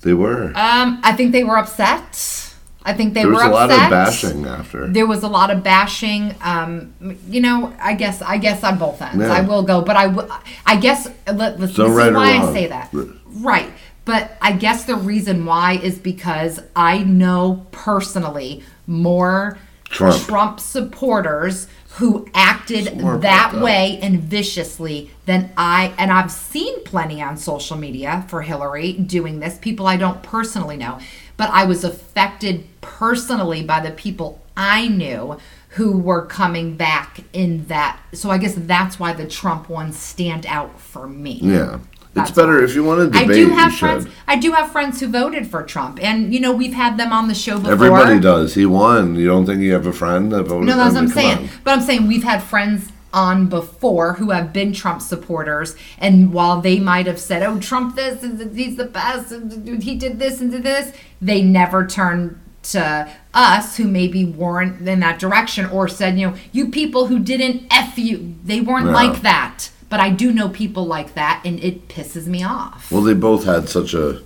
They 0.03 0.13
were. 0.13 0.53
Um, 0.55 1.01
I 1.03 1.13
think 1.17 1.33
they 1.33 1.43
were 1.43 1.57
upset. 1.57 2.52
I 2.85 2.93
think 2.93 3.15
they 3.15 3.23
there 3.23 3.31
was 3.31 3.43
were 3.43 3.51
a 3.51 3.53
lot 3.53 3.71
of 3.71 3.91
bashing 3.91 4.45
after. 4.47 4.87
There 4.89 5.07
was 5.07 5.23
a 5.23 5.29
lot 5.29 5.51
of 5.51 5.63
bashing. 5.63 6.35
Um, 6.43 6.95
you 7.29 7.41
know, 7.41 7.75
I 7.81 7.95
guess 7.95 8.23
I 8.23 8.39
guess 8.39 8.65
on 8.65 8.79
both 8.79 9.01
ends. 9.01 9.19
Yeah. 9.19 9.33
I 9.33 9.41
will 9.43 9.63
go, 9.63 9.83
but 9.83 9.97
I 9.97 10.09
will. 10.09 10.29
I 10.67 10.77
guess 10.77 11.09
let, 11.27 11.61
let's, 11.61 11.75
So 11.75 11.89
this 11.89 11.97
right 11.97 12.09
is 12.09 12.15
why 12.15 12.39
I 12.39 12.53
say 12.53 12.67
that. 12.67 12.89
Right. 12.93 13.09
Right, 13.35 13.71
but 14.05 14.37
I 14.43 14.53
guess 14.53 14.85
the 14.85 14.97
reason 14.97 15.47
why 15.47 15.75
is 15.75 15.99
because 15.99 16.61
I 16.77 16.99
know 16.99 17.67
personally 17.71 18.63
more 18.87 19.59
Trump. 19.85 20.61
supporters 20.61 21.69
who 21.97 22.27
acted 22.35 22.87
Smart 22.87 23.21
that 23.21 23.53
that. 23.53 23.63
way 23.63 23.99
and 24.01 24.21
viciously 24.21 25.11
than 25.27 25.53
I 25.57 25.93
and 25.99 26.11
I've 26.11 26.31
seen 26.31 26.83
plenty 26.85 27.21
on 27.21 27.37
social 27.37 27.77
media 27.77 28.25
for 28.29 28.43
Hillary 28.43 28.93
doing 28.95 29.41
this 29.41 29.59
people 29.59 29.87
I 29.87 29.97
don't 29.97 30.23
personally 30.23 30.77
know 30.77 30.99
but 31.37 31.51
I 31.51 31.65
was 31.65 31.85
affected 31.85 32.65
personally 32.81 33.63
by 33.63 33.81
the 33.81 33.91
people 33.91 34.41
I 34.57 34.89
knew 34.89 35.39
who 35.71 35.99
were 35.99 36.25
coming 36.27 36.77
back 36.77 37.21
in 37.33 37.67
that 37.67 38.01
so 38.13 38.31
I 38.31 38.39
guess 38.39 38.55
that's 38.57 38.99
why 38.99 39.13
the 39.13 39.27
Trump 39.27 39.69
ones 39.69 39.99
stand 39.99 40.47
out 40.47 40.81
for 40.81 41.07
me 41.07 41.41
Yeah. 41.43 41.79
That's 42.15 42.29
it's 42.31 42.37
better 42.37 42.63
if 42.63 42.75
you 42.75 42.85
want 42.85 43.01
to 43.01 43.07
debate. 43.07 43.31
I 43.31 43.33
do 43.33 43.49
have 43.51 43.75
friends. 43.75 44.05
should. 44.05 44.13
I 44.29 44.37
do 44.37 44.53
have 44.53 44.71
friends 44.71 45.01
who 45.01 45.09
voted 45.09 45.47
for 45.47 45.63
Trump, 45.63 45.99
and 46.03 46.33
you 46.35 46.41
know 46.41 46.53
we've 46.53 46.75
had 46.75 46.99
them 46.99 47.13
on 47.13 47.29
the 47.29 47.35
show 47.35 47.57
before. 47.57 47.73
Everybody 47.73 48.21
does. 48.21 48.55
He 48.55 48.67
won. 48.67 49.15
You 49.17 49.27
don't 49.27 49.47
think 49.47 49.63
you 49.63 49.73
have 49.73 49.87
a 49.87 49.93
friend 49.95 50.31
that 50.33 50.43
voted? 50.45 50.49
For 50.49 50.65
Trump? 50.65 50.67
No, 50.67 50.77
that's 50.77 50.95
what 50.95 51.03
I'm 51.03 51.09
saying. 51.09 51.39
on. 51.39 51.49
But 51.65 51.71
I'm 51.79 51.81
saying 51.81 52.07
we've 52.07 52.23
had 52.25 52.43
friends 52.43 52.91
on 53.15 53.47
before 53.47 54.15
who 54.15 54.31
have 54.31 54.53
been 54.53 54.73
Trump 54.75 55.01
supporters, 55.03 55.75
and 55.99 56.33
while 56.35 56.61
they 56.61 56.79
might 56.79 57.07
have 57.07 57.19
said, 57.19 57.43
"Oh, 57.43 57.59
Trump 57.59 57.97
this 57.97 58.23
and 58.23 58.55
he's 58.57 58.77
the 58.77 58.85
best, 58.85 59.33
and 59.33 59.83
he 59.83 59.95
did 59.97 60.19
this 60.19 60.41
and 60.41 60.51
did 60.51 60.65
this," 60.65 60.93
they 61.21 61.43
never 61.43 61.87
turned 61.87 62.39
to 62.65 63.09
us 63.35 63.77
who 63.79 63.89
maybe 63.89 64.25
weren't 64.25 64.87
in 64.87 65.01
that 65.01 65.19
direction 65.19 65.67
or 65.67 65.89
said, 65.89 66.19
"You 66.19 66.29
know, 66.29 66.35
you 66.53 66.69
people 66.69 67.07
who 67.07 67.19
didn't 67.19 67.63
f 67.71 67.99
you, 67.99 68.35
they 68.45 68.61
weren't 68.61 68.87
Yeah. 68.87 68.93
like 68.93 69.23
that." 69.23 69.71
But 69.93 70.01
I 70.01 70.09
do 70.09 70.33
know 70.33 70.49
people 70.49 70.87
like 70.87 71.13
that, 71.17 71.43
and 71.45 71.63
it 71.63 71.87
pisses 71.87 72.27
me 72.27 72.43
off. 72.43 72.91
Well, 72.91 73.03
they 73.03 73.13
both 73.13 73.45
had 73.45 73.69
such 73.69 73.93
a. 73.93 74.23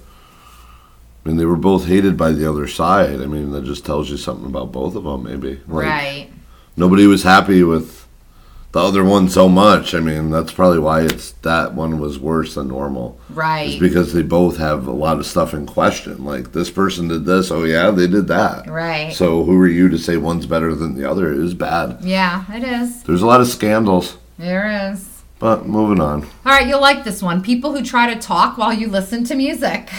I 1.24 1.28
mean, 1.28 1.38
they 1.38 1.44
were 1.44 1.56
both 1.56 1.86
hated 1.86 2.16
by 2.16 2.30
the 2.30 2.48
other 2.48 2.68
side. 2.68 3.20
I 3.20 3.26
mean, 3.26 3.50
that 3.50 3.64
just 3.64 3.84
tells 3.84 4.08
you 4.08 4.16
something 4.16 4.46
about 4.46 4.70
both 4.70 4.94
of 4.94 5.02
them, 5.02 5.24
maybe. 5.24 5.60
Like, 5.66 5.86
right. 5.86 6.28
Nobody 6.76 7.08
was 7.08 7.24
happy 7.24 7.64
with 7.64 8.06
the 8.70 8.78
other 8.78 9.04
one 9.04 9.28
so 9.28 9.48
much. 9.48 9.92
I 9.92 9.98
mean, 9.98 10.30
that's 10.30 10.52
probably 10.52 10.78
why 10.78 11.00
it's 11.00 11.32
that 11.42 11.74
one 11.74 11.98
was 11.98 12.16
worse 12.16 12.54
than 12.54 12.68
normal. 12.68 13.18
It's 13.28 13.36
Right. 13.36 13.80
because 13.80 14.12
they 14.12 14.22
both 14.22 14.58
have 14.58 14.86
a 14.86 14.92
lot 14.92 15.18
of 15.18 15.26
stuff 15.26 15.52
in 15.52 15.66
question. 15.66 16.24
Like 16.24 16.52
this 16.52 16.70
person 16.70 17.08
did 17.08 17.24
this. 17.24 17.50
Oh 17.50 17.64
yeah, 17.64 17.90
they 17.90 18.06
did 18.06 18.28
that. 18.28 18.70
Right. 18.70 19.12
So 19.12 19.42
who 19.42 19.60
are 19.60 19.66
you 19.66 19.88
to 19.88 19.98
say 19.98 20.16
one's 20.16 20.46
better 20.46 20.76
than 20.76 20.94
the 20.96 21.10
other? 21.10 21.32
It 21.32 21.40
is 21.40 21.54
bad. 21.54 21.98
Yeah, 22.02 22.44
it 22.54 22.62
is. 22.62 23.02
There's 23.02 23.22
a 23.22 23.26
lot 23.26 23.40
of 23.40 23.48
scandals. 23.48 24.16
There 24.38 24.92
is. 24.92 25.15
But 25.38 25.66
moving 25.66 26.00
on. 26.00 26.22
All 26.22 26.28
right, 26.52 26.66
you'll 26.66 26.80
like 26.80 27.04
this 27.04 27.22
one. 27.22 27.42
People 27.42 27.76
who 27.76 27.84
try 27.84 28.12
to 28.14 28.18
talk 28.20 28.56
while 28.56 28.72
you 28.72 28.88
listen 28.88 29.24
to 29.24 29.34
music. 29.34 29.90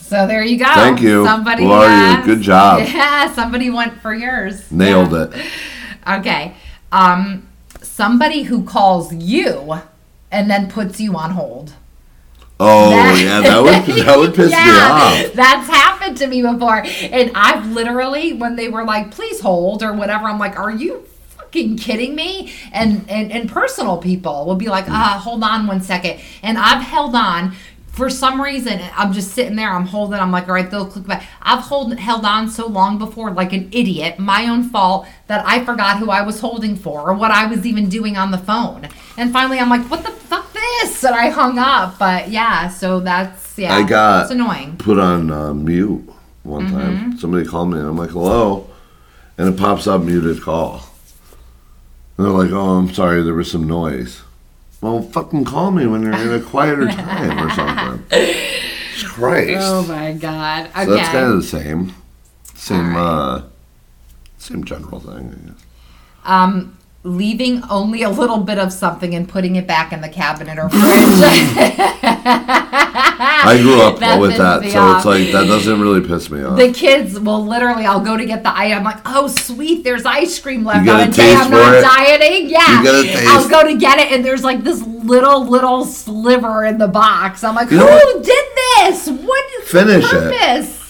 So 0.00 0.26
there 0.26 0.42
you 0.42 0.58
go. 0.58 0.64
Thank 0.74 1.02
you. 1.02 1.24
Somebody. 1.26 1.64
Who 1.64 1.70
are 1.72 2.18
you? 2.18 2.24
Good 2.24 2.40
job. 2.40 2.80
Yeah, 2.88 3.30
somebody 3.34 3.68
went 3.68 4.00
for 4.00 4.14
yours. 4.14 4.70
Nailed 4.72 5.12
Yeah. 5.12 5.24
it. 5.24 5.46
Okay. 6.20 6.54
Um, 6.90 7.46
somebody 7.82 8.44
who 8.44 8.62
calls 8.64 9.12
you 9.12 9.74
and 10.30 10.50
then 10.50 10.70
puts 10.70 10.98
you 11.00 11.14
on 11.16 11.32
hold. 11.32 11.74
Oh 12.60 12.90
That- 12.90 13.20
yeah, 13.20 13.40
that 13.42 13.62
would 13.62 13.96
that 14.06 14.18
would 14.18 14.34
piss 14.34 14.50
me 14.50 14.56
off. 14.56 15.32
That's 15.34 15.68
happened 15.68 16.16
to 16.16 16.26
me 16.26 16.40
before. 16.40 16.82
And 17.02 17.30
I've 17.34 17.66
literally, 17.70 18.32
when 18.32 18.56
they 18.56 18.68
were 18.68 18.84
like, 18.84 19.10
please 19.10 19.40
hold 19.40 19.82
or 19.82 19.92
whatever, 19.92 20.24
I'm 20.24 20.38
like, 20.38 20.58
are 20.58 20.70
you 20.70 21.04
fucking 21.48 21.76
kidding 21.78 22.14
me? 22.14 22.52
And 22.72 23.08
and, 23.08 23.32
and 23.32 23.48
personal 23.48 23.98
people 23.98 24.46
will 24.46 24.56
be 24.56 24.68
like, 24.68 24.88
ah, 24.88 25.20
hold 25.22 25.42
on 25.42 25.66
one 25.66 25.80
second. 25.80 26.20
And 26.42 26.58
I've 26.58 26.82
held 26.82 27.14
on. 27.14 27.54
For 27.88 28.08
some 28.10 28.40
reason, 28.40 28.80
I'm 28.94 29.12
just 29.12 29.32
sitting 29.32 29.56
there. 29.56 29.70
I'm 29.72 29.86
holding. 29.86 30.20
I'm 30.20 30.30
like, 30.30 30.46
all 30.46 30.54
right, 30.54 30.70
they'll 30.70 30.86
click 30.86 31.04
back. 31.08 31.26
I've 31.42 31.64
hold, 31.64 31.98
held 31.98 32.24
on 32.24 32.48
so 32.48 32.68
long 32.68 32.96
before, 32.96 33.32
like 33.32 33.52
an 33.52 33.68
idiot, 33.72 34.20
my 34.20 34.46
own 34.46 34.62
fault, 34.62 35.08
that 35.26 35.44
I 35.44 35.64
forgot 35.64 35.98
who 35.98 36.08
I 36.08 36.22
was 36.22 36.38
holding 36.38 36.76
for 36.76 37.10
or 37.10 37.14
what 37.14 37.32
I 37.32 37.46
was 37.46 37.66
even 37.66 37.88
doing 37.88 38.16
on 38.16 38.30
the 38.30 38.38
phone. 38.38 38.86
And 39.16 39.32
finally, 39.32 39.58
I'm 39.58 39.68
like, 39.68 39.90
what 39.90 40.04
the 40.04 40.12
fuck 40.12 40.52
this? 40.52 41.02
And 41.02 41.12
I 41.12 41.30
hung 41.30 41.58
up. 41.58 41.98
But 41.98 42.28
yeah, 42.28 42.68
so 42.68 43.00
that's 43.00 43.58
yeah. 43.58 43.74
I 43.74 43.82
got 43.82 44.22
it's 44.22 44.30
annoying. 44.30 44.76
put 44.76 45.00
on 45.00 45.32
uh, 45.32 45.52
mute 45.52 46.08
one 46.44 46.66
Mm-hmm. 46.68 46.78
time. 46.78 47.18
Somebody 47.18 47.46
called 47.48 47.70
me 47.72 47.80
and 47.80 47.88
I'm 47.88 47.96
like, 47.96 48.10
hello, 48.10 48.70
and 49.36 49.48
it 49.52 49.58
pops 49.58 49.88
up 49.88 50.02
muted 50.02 50.40
call. 50.40 50.82
And 52.18 52.26
they're 52.26 52.32
like, 52.34 52.50
oh, 52.50 52.78
I'm 52.78 52.92
sorry, 52.92 53.22
there 53.22 53.32
was 53.34 53.50
some 53.50 53.66
noise. 53.66 54.22
Well, 54.80 55.02
fucking 55.02 55.44
call 55.44 55.70
me 55.70 55.86
when 55.86 56.02
you're 56.02 56.12
in 56.14 56.32
a 56.32 56.40
quieter 56.44 56.86
time 56.90 57.38
or 57.46 57.50
something. 57.50 58.04
Christ. 59.04 59.60
Oh 59.62 59.84
my 59.88 60.12
god. 60.12 60.66
Okay. 60.70 60.84
So 60.84 60.94
that's 60.94 61.08
kind 61.10 61.24
of 61.26 61.36
the 61.36 61.42
same, 61.42 61.94
same, 62.54 62.96
All 62.96 63.06
uh, 63.06 63.42
same 64.38 64.64
general 64.64 65.00
thing. 65.00 65.30
I 65.30 65.48
guess. 65.48 65.64
um, 66.24 66.77
leaving 67.04 67.62
only 67.70 68.02
a 68.02 68.10
little 68.10 68.38
bit 68.38 68.58
of 68.58 68.72
something 68.72 69.14
and 69.14 69.28
putting 69.28 69.56
it 69.56 69.66
back 69.66 69.92
in 69.92 70.00
the 70.00 70.08
cabinet 70.08 70.58
or 70.58 70.68
fridge. 70.68 70.82
I 73.40 73.58
grew 73.62 73.80
up 73.80 73.98
That 74.00 74.20
with 74.20 74.36
that, 74.36 74.64
so 74.70 74.78
off. 74.80 74.96
it's 74.98 75.06
like 75.06 75.32
that 75.32 75.46
doesn't 75.46 75.80
really 75.80 76.06
piss 76.06 76.28
me 76.30 76.42
off. 76.42 76.58
the 76.58 76.72
kids 76.72 77.18
will 77.18 77.44
literally, 77.46 77.86
I'll 77.86 78.04
go 78.04 78.16
to 78.16 78.26
get 78.26 78.42
the 78.42 78.54
item. 78.56 78.78
I'm 78.78 78.84
like, 78.84 79.00
oh 79.06 79.28
sweet, 79.28 79.84
there's 79.84 80.04
ice 80.04 80.38
cream 80.40 80.64
left 80.64 80.88
on 80.88 81.00
a 81.08 81.10
day 81.10 81.34
I'm 81.34 81.50
not 81.50 81.74
it? 81.74 81.82
dieting. 81.82 82.50
Yeah. 82.50 82.78
You 82.78 82.82
get 82.84 82.94
a 82.94 83.02
taste. 83.04 83.28
I'll 83.28 83.48
go 83.48 83.62
to 83.64 83.76
get 83.78 83.98
it 84.00 84.12
and 84.12 84.24
there's 84.24 84.42
like 84.44 84.64
this 84.64 84.82
little, 84.82 85.46
little 85.46 85.84
sliver 85.84 86.64
in 86.64 86.78
the 86.78 86.88
box. 86.88 87.44
I'm 87.44 87.54
like, 87.54 87.70
You 87.70 87.78
who 87.78 88.22
did 88.22 88.44
this? 88.56 89.08
What 89.08 89.44
is 89.60 89.68
Finish 89.70 90.10
the 90.10 90.28
it. 90.28 90.30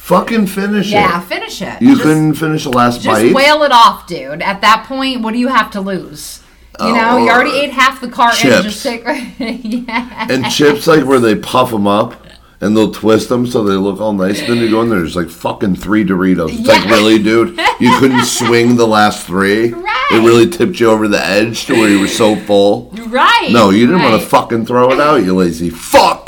Fucking 0.09 0.47
finish 0.47 0.87
it. 0.89 0.93
Yeah, 0.93 1.21
finish 1.21 1.61
it. 1.61 1.83
You 1.83 1.91
Just- 1.91 2.03
couldn't 2.03 2.35
finish 2.35 2.65
the 2.65 2.71
last 2.71 3.03
Just 3.03 3.23
bite. 3.23 3.35
whale 3.35 3.63
it 3.63 3.73
off, 3.73 4.07
dude. 4.07 4.41
At 4.43 4.63
that 4.63 4.85
point, 4.89 5.21
what 5.21 5.35
do 5.35 5.39
you 5.39 5.49
have 5.49 5.71
to 5.73 5.81
lose? 5.83 6.41
You 6.81 6.95
know, 6.95 7.19
you 7.19 7.29
already 7.29 7.51
Oh, 7.51 7.61
ate 7.63 7.71
half 7.73 8.01
the 8.01 8.09
carton. 8.09 8.41
chips. 8.41 8.63
Just 8.63 8.83
take, 8.85 9.03
yeah. 9.39 10.27
And 10.31 10.49
chips 10.51 10.87
like 10.87 11.05
where 11.05 11.19
they 11.21 11.35
puff 11.35 11.71
them 11.73 11.87
up 11.87 12.25
and 12.61 12.77
they'll 12.77 12.91
twist 12.93 13.29
them 13.29 13.47
so 13.47 13.63
they 13.65 13.75
look 13.75 14.01
all 14.01 14.13
nice. 14.13 14.41
Then 14.41 14.57
you 14.59 14.71
go 14.71 14.81
in 14.83 14.89
there, 14.89 15.01
there's 15.01 15.17
like 15.17 15.29
fucking 15.29 15.77
three 15.77 16.05
Doritos. 16.05 16.57
It's 16.59 16.67
like 16.69 16.85
Yeah. 16.85 16.91
really, 16.95 17.19
dude, 17.23 17.59
you 17.81 17.99
couldn't 17.99 18.25
swing 18.41 18.77
the 18.77 18.87
last 18.87 19.27
three. 19.27 19.73
Right. 19.75 20.09
It 20.13 20.25
really 20.25 20.49
tipped 20.49 20.81
you 20.81 20.89
over 20.91 21.07
the 21.09 21.23
edge 21.23 21.67
to 21.67 21.75
where 21.75 21.91
you 21.91 22.01
were 22.01 22.07
so 22.09 22.35
full. 22.35 22.91
Right. 23.09 23.49
No, 23.51 23.71
you 23.71 23.87
didn't 23.87 24.01
want 24.03 24.15
right. 24.15 24.21
to 24.23 24.27
fucking 24.27 24.65
throw 24.65 24.91
it 24.93 25.01
out, 25.01 25.23
you 25.25 25.35
lazy 25.35 25.69
fuck. 25.71 26.28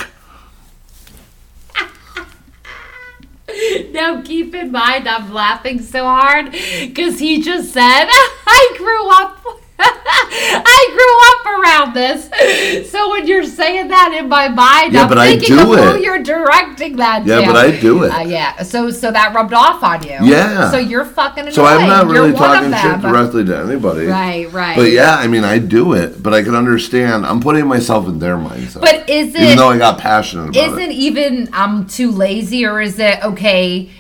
Now, 4.01 4.23
keep 4.23 4.55
in 4.55 4.73
mind, 4.73 5.07
I'm 5.07 5.31
laughing 5.31 5.83
so 5.83 6.05
hard 6.05 6.53
because 6.53 7.19
he 7.19 7.43
just 7.43 7.71
said, 7.75 8.07
I 8.09 8.75
grew 8.79 9.11
up. 9.11 9.60
I 9.83 10.81
grew 10.93 11.17
up 11.31 11.61
around 11.61 11.95
this. 11.95 12.91
So 12.91 13.11
when 13.11 13.27
you're 13.27 13.45
saying 13.45 13.89
that 13.89 14.15
in 14.19 14.29
my 14.29 14.49
mind, 14.49 14.93
Yeah, 14.93 15.03
I'm 15.03 15.09
but 15.09 15.19
I 15.19 15.31
thinking 15.39 15.57
do 15.57 15.73
of 15.73 15.79
who 15.97 16.03
you're 16.03 16.23
directing 16.23 16.97
that 16.97 17.27
Yeah, 17.27 17.41
to. 17.41 17.47
but 17.47 17.57
I 17.57 17.81
do 17.81 18.05
it. 18.05 18.13
Uh, 18.13 18.21
yeah. 18.21 18.63
So 18.63 18.91
so 18.91 19.11
that 19.11 19.35
rubbed 19.35 19.53
off 19.55 19.83
on 19.83 20.03
you. 20.03 20.19
Yeah. 20.23 20.71
So 20.71 20.79
you're 20.79 21.05
fucking 21.05 21.41
annoying. 21.43 21.55
So 21.55 21.65
I'm 21.65 21.89
not 21.89 22.07
really 22.07 22.33
talking 22.33 22.73
shit 22.73 23.01
directly 23.01 23.45
to 23.47 23.59
anybody. 23.59 24.07
Right, 24.07 24.51
right. 24.53 24.77
But 24.77 24.91
yeah, 24.91 25.17
I 25.17 25.27
mean, 25.27 25.45
I 25.45 25.59
do 25.59 25.93
it, 25.95 26.23
but 26.23 26.35
I 26.35 26.43
can 26.43 26.55
understand. 26.55 27.25
I'm 27.27 27.41
putting 27.41 27.67
myself 27.67 28.07
in 28.09 28.19
their 28.19 28.37
mindset. 28.37 28.81
But 28.81 29.09
is 29.09 29.35
it 29.35 29.41
even 29.43 29.57
though 29.57 29.71
I 29.71 29.79
got 29.79 29.99
passionate 29.99 30.51
about 30.51 30.57
isn't 30.57 30.79
it. 30.91 30.93
even 30.93 31.49
I'm 31.53 31.87
too 31.87 32.11
lazy 32.11 32.65
or 32.67 32.81
is 32.81 32.99
it 32.99 33.23
okay? 33.25 33.91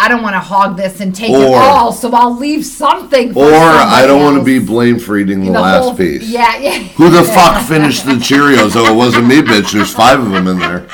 I 0.00 0.08
don't 0.08 0.22
want 0.22 0.34
to 0.34 0.40
hog 0.40 0.76
this 0.76 1.00
and 1.00 1.14
take 1.14 1.30
it 1.30 1.34
Or- 1.34 1.56
all, 1.58 1.92
so 1.92 2.12
I'll 2.12 2.36
leave 2.36 2.64
something. 2.64 3.32
For 3.32 3.44
Or 3.44 3.52
I 3.52 4.04
don't 4.06 4.22
want 4.22 4.38
to 4.38 4.44
be 4.44 4.58
blamed 4.60 5.02
for 5.02 5.18
eating 5.18 5.44
the, 5.44 5.50
last 5.50 5.96
piece. 5.98 6.28
Yeah, 6.28 6.56
yeah. 6.58 6.78
Who 6.78 7.10
the 7.10 7.24
fuck 7.34 7.66
finished 7.66 8.04
the 8.06 8.12
Cheerios? 8.12 8.72
Oh, 8.76 8.92
it 8.92 8.96
wasn't 8.96 9.26
me, 9.26 9.40
bitch. 9.42 9.72
There's 9.72 9.92
five 9.92 10.20
of 10.20 10.30
them 10.30 10.46
in 10.46 10.58
there. 10.60 10.86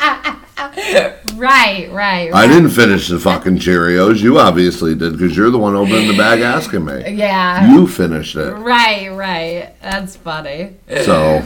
Right, 1.37 1.91
right. 1.93 2.33
I 2.33 2.47
didn't 2.47 2.71
finish 2.71 3.09
the 3.09 3.19
fucking 3.19 3.59
Cheerios. 3.59 4.21
You 4.21 4.39
obviously 4.39 4.95
did 4.95 5.13
because 5.19 5.37
you're 5.37 5.51
the 5.51 5.59
one 5.59 5.75
opening 5.75 6.09
the 6.09 6.17
bag 6.17 6.41
asking 6.41 6.85
me. 6.85 7.11
Yeah. 7.11 7.73
You 7.73 7.87
finished 7.87 8.37
it. 8.37 8.53
Right, 8.53 9.09
right. 9.11 9.75
That's 9.83 10.17
funny. 10.17 10.77
So, 11.03 11.45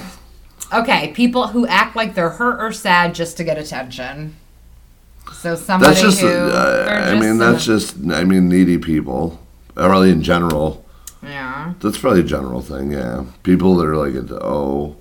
Okay, 0.73 1.13
people 1.15 1.49
who 1.49 1.67
act 1.67 1.97
like 1.97 2.15
they're 2.15 2.29
hurt 2.31 2.61
or 2.63 2.73
sad 2.73 3.15
just 3.15 3.39
to 3.39 3.45
get 3.45 3.57
attention. 3.57 4.37
So 5.35 5.55
somebody 5.55 5.91
that's 5.95 6.03
just, 6.03 6.20
who 6.20 6.29
uh, 6.29 7.09
I 7.12 7.18
mean, 7.18 7.39
that's 7.39 7.64
just, 7.64 7.97
I 8.11 8.24
mean, 8.24 8.49
needy 8.49 8.79
people. 8.79 9.39
Probably 9.74 10.11
in 10.11 10.22
general. 10.22 10.85
Yeah. 11.22 11.74
That's 11.81 11.99
probably 11.99 12.20
a 12.20 12.24
general 12.24 12.61
thing, 12.61 12.91
yeah. 12.93 13.24
People 13.45 13.76
that 13.76 13.87
are 13.87 13.97
like, 13.97 14.14
oh, 14.43 14.97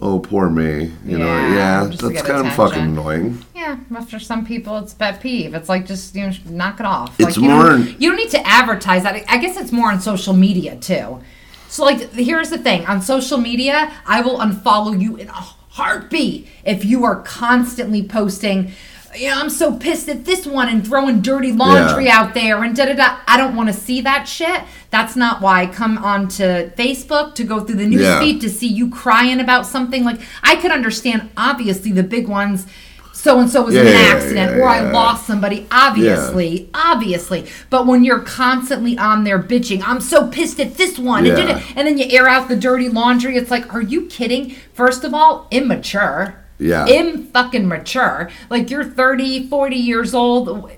oh, 0.00 0.20
poor 0.20 0.48
me. 0.48 0.92
You 1.04 1.18
know, 1.18 1.26
Yeah, 1.26 1.54
yeah, 1.54 1.86
just 1.88 2.00
to 2.00 2.08
that's 2.08 2.22
kind 2.22 2.46
of 2.46 2.54
fucking 2.54 2.82
annoying. 2.82 3.44
Yeah, 3.54 3.78
but 3.90 4.08
for 4.08 4.18
some 4.18 4.44
people, 4.46 4.78
it's 4.78 4.94
pet 4.94 5.20
peeve. 5.20 5.54
It's 5.54 5.68
like 5.68 5.86
just 5.86 6.14
you 6.14 6.26
know, 6.26 6.32
knock 6.46 6.80
it 6.80 6.86
off. 6.86 7.18
It's 7.20 7.36
like, 7.36 7.36
you 7.36 7.50
more- 7.50 7.70
Don't, 7.70 8.00
you 8.00 8.08
don't 8.10 8.16
need 8.16 8.30
to 8.30 8.46
advertise 8.46 9.02
that. 9.02 9.24
I 9.28 9.38
guess 9.38 9.56
it's 9.56 9.72
more 9.72 9.90
on 9.90 10.00
social 10.00 10.34
media 10.34 10.76
too. 10.76 11.20
So 11.68 11.84
like, 11.84 12.12
here's 12.12 12.50
the 12.50 12.58
thing: 12.58 12.86
on 12.86 13.02
social 13.02 13.38
media, 13.38 13.92
I 14.06 14.20
will 14.20 14.38
unfollow 14.38 14.98
you 15.00 15.16
in 15.16 15.28
a 15.28 15.32
heartbeat 15.32 16.48
if 16.64 16.84
you 16.84 17.04
are 17.04 17.20
constantly 17.22 18.02
posting. 18.06 18.72
Know, 19.20 19.28
I'm 19.40 19.50
so 19.50 19.72
pissed 19.76 20.08
at 20.08 20.24
this 20.24 20.44
one 20.46 20.68
and 20.68 20.84
throwing 20.86 21.20
dirty 21.20 21.52
laundry 21.52 22.06
Yeah. 22.06 22.18
out 22.20 22.34
there 22.34 22.62
and 22.64 22.74
da 22.74 22.86
da 22.86 22.94
da. 22.94 23.16
I 23.28 23.36
don't 23.36 23.54
want 23.54 23.68
to 23.68 23.72
see 23.72 24.00
that 24.00 24.26
shit. 24.26 24.62
That's 24.90 25.14
not 25.14 25.40
why 25.40 25.62
I 25.62 25.66
come 25.66 25.98
onto 25.98 26.70
Facebook 26.70 27.34
to 27.36 27.44
go 27.44 27.60
through 27.60 27.76
the 27.76 27.84
newsfeed 27.86 28.00
Yeah. 28.00 28.20
feed 28.20 28.40
to 28.40 28.50
see 28.50 28.66
you 28.66 28.90
crying 28.90 29.38
about 29.40 29.66
something. 29.66 30.04
Like 30.04 30.20
I 30.42 30.56
could 30.56 30.72
understand, 30.72 31.30
obviously, 31.36 31.92
the 31.92 32.02
big 32.02 32.26
ones. 32.28 32.66
So 33.12 33.38
and 33.40 33.48
so 33.48 33.62
was 33.62 33.74
in 33.74 33.86
Yeah, 33.86 33.92
an 33.92 33.98
yeah, 33.98 34.12
accident, 34.14 34.50
yeah, 34.56 34.58
or 34.62 34.68
I 34.68 34.82
yeah. 34.82 34.90
lost 34.90 35.26
somebody. 35.26 35.66
Obviously, 35.70 36.68
obviously. 36.74 37.46
But 37.70 37.86
when 37.86 38.04
you're 38.04 38.18
constantly 38.18 38.98
on 38.98 39.24
there 39.24 39.38
bitching, 39.38 39.82
I'm 39.86 40.00
so 40.00 40.26
pissed 40.26 40.60
at 40.60 40.76
this 40.76 40.98
one, 40.98 41.24
and, 41.24 41.38
Yeah. 41.38 41.60
and 41.76 41.86
then 41.86 41.96
you 41.96 42.06
air 42.10 42.28
out 42.28 42.48
the 42.48 42.56
dirty 42.56 42.88
laundry. 42.90 43.36
It's 43.36 43.50
like, 43.50 43.72
are 43.72 43.80
you 43.80 44.02
kidding? 44.02 44.56
First 44.74 45.04
of 45.04 45.14
all, 45.14 45.46
immature. 45.50 46.34
Yeah. 46.64 46.86
Im 46.86 47.26
fucking 47.26 47.68
mature. 47.68 48.30
Like 48.48 48.70
you're 48.70 48.84
30, 48.84 49.48
40 49.48 49.76
years 49.76 50.14
old. 50.14 50.70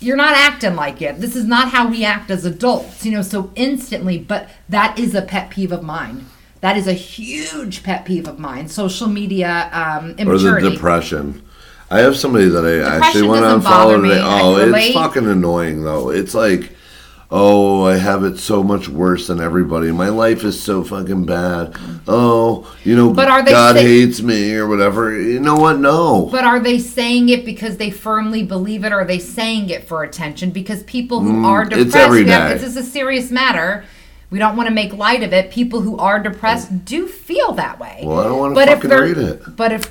You're 0.00 0.16
not 0.16 0.36
acting 0.36 0.76
like 0.76 1.02
it. 1.02 1.20
This 1.20 1.34
is 1.34 1.44
not 1.44 1.70
how 1.70 1.88
we 1.88 2.04
act 2.04 2.30
as 2.30 2.44
adults, 2.44 3.04
you 3.04 3.10
know, 3.10 3.22
so 3.22 3.50
instantly, 3.56 4.16
but 4.18 4.48
that 4.68 4.96
is 4.96 5.16
a 5.16 5.22
pet 5.22 5.50
peeve 5.50 5.72
of 5.72 5.82
mine. 5.82 6.26
That 6.60 6.76
is 6.76 6.86
a 6.86 6.92
huge 6.92 7.82
pet 7.82 8.04
peeve 8.04 8.28
of 8.28 8.38
mine. 8.38 8.68
Social 8.68 9.08
media 9.08 9.68
um, 9.72 10.14
Or 10.20 10.38
the 10.38 10.70
depression. 10.70 11.42
I 11.90 12.00
have 12.00 12.16
somebody 12.16 12.48
that 12.48 12.64
I 12.64 12.78
actually 12.78 13.22
Depression 13.22 13.28
went 13.28 13.44
on 13.44 13.60
doesn't 13.60 14.02
me. 14.02 14.08
today. 14.10 14.20
Oh, 14.22 14.56
it's 14.56 14.94
fucking 14.94 15.26
annoying 15.26 15.82
though. 15.82 16.10
It's 16.10 16.34
like, 16.34 16.76
oh, 17.30 17.84
I 17.84 17.96
have 17.96 18.24
it 18.24 18.38
so 18.38 18.62
much 18.62 18.88
worse 18.88 19.26
than 19.26 19.40
everybody. 19.40 19.92
My 19.92 20.08
life 20.08 20.44
is 20.44 20.60
so 20.62 20.82
fucking 20.82 21.24
bad. 21.26 21.76
Oh, 22.06 22.74
you 22.84 22.96
know, 22.96 23.12
But 23.12 23.28
are 23.28 23.42
they 23.42 23.50
God 23.50 23.76
say- 23.76 23.82
hates 23.82 24.22
me 24.22 24.54
or 24.54 24.66
whatever. 24.66 25.18
You 25.18 25.40
know 25.40 25.56
what? 25.56 25.78
No. 25.78 26.28
But 26.32 26.44
are 26.44 26.60
they 26.60 26.78
saying 26.78 27.28
it 27.28 27.44
because 27.44 27.76
they 27.76 27.90
firmly 27.90 28.42
believe 28.44 28.84
it, 28.84 28.92
or 28.92 29.00
are 29.00 29.04
they 29.04 29.18
saying 29.18 29.68
it 29.70 29.86
for 29.86 30.02
attention? 30.02 30.50
Because 30.50 30.82
people 30.84 31.20
who 31.20 31.44
are 31.44 31.64
Mm, 31.64 31.72
it's 31.72 31.84
depressed, 31.84 31.96
every 32.06 32.24
we 32.24 32.30
have- 32.30 32.50
this 32.58 32.62
is 32.62 32.76
a 32.76 32.82
serious 32.82 33.30
matter. 33.30 33.84
We 34.30 34.38
don't 34.38 34.56
want 34.56 34.68
to 34.68 34.74
make 34.74 34.92
light 34.96 35.22
of 35.22 35.32
it. 35.32 35.50
People 35.50 35.80
who 35.80 35.96
are 35.96 36.18
depressed 36.18 36.84
do 36.84 37.06
feel 37.06 37.52
that 37.52 37.80
way. 37.80 38.02
Well, 38.04 38.20
I 38.20 38.24
don't 38.24 38.38
wanna 38.38 38.54
But 38.54 38.68
fucking 38.68 38.90
read 38.90 39.16
it. 39.18 39.56
But 39.56 39.72
if 39.72 39.90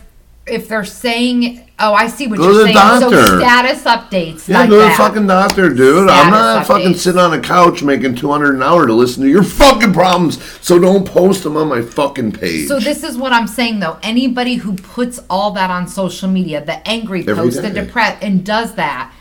if 0.50 0.68
they're 0.68 0.84
saying, 0.86 1.62
"Oh, 1.80 1.94
I 1.94 2.08
see 2.08 2.28
what 2.28 2.38
Go 2.38 2.46
you're 2.46 2.54
to 2.54 2.58
the 2.60 2.64
saying," 2.74 3.00
so 3.02 3.10
doctor. 3.12 3.40
status 3.40 3.84
updates, 3.84 4.48
Yeah, 4.48 4.60
like 4.62 4.70
go 4.70 4.76
to 4.78 4.82
the 4.82 4.88
that. 4.88 4.98
fucking 4.98 5.28
doctor, 5.28 5.70
dude. 5.70 6.10
I'm 6.10 6.32
not 6.32 6.66
Status 6.66 6.68
fucking 6.68 6.94
updates. 6.94 6.98
sitting 6.98 7.20
on 7.22 7.34
a 7.34 7.40
couch 7.40 7.84
making 7.84 8.16
200 8.16 8.56
an 8.56 8.64
hour 8.64 8.88
to 8.88 8.94
listen 8.94 9.24
to 9.24 9.30
your 9.30 9.44
fucking 9.62 9.94
problems. 9.94 10.42
So 10.62 10.80
don't 10.80 11.06
post 11.06 11.44
them 11.44 11.58
on 11.58 11.68
my 11.68 11.82
fucking 11.82 12.32
page. 12.34 12.68
So 12.68 12.80
this 12.80 13.04
is 13.04 13.18
what 13.18 13.34
I'm 13.34 13.48
saying 13.48 13.80
though. 13.80 13.98
Anybody 14.04 14.56
who 14.56 14.74
puts 14.76 15.20
all 15.30 15.52
that 15.52 15.70
on 15.70 15.88
social 15.88 16.30
media, 16.30 16.64
the 16.66 16.86
angry 16.88 17.22
Every 17.28 17.36
post, 17.36 17.62
the 17.62 17.70
day. 17.70 17.82
depressed, 17.86 18.24
and 18.24 18.44
does 18.46 18.74
that, 18.76 19.12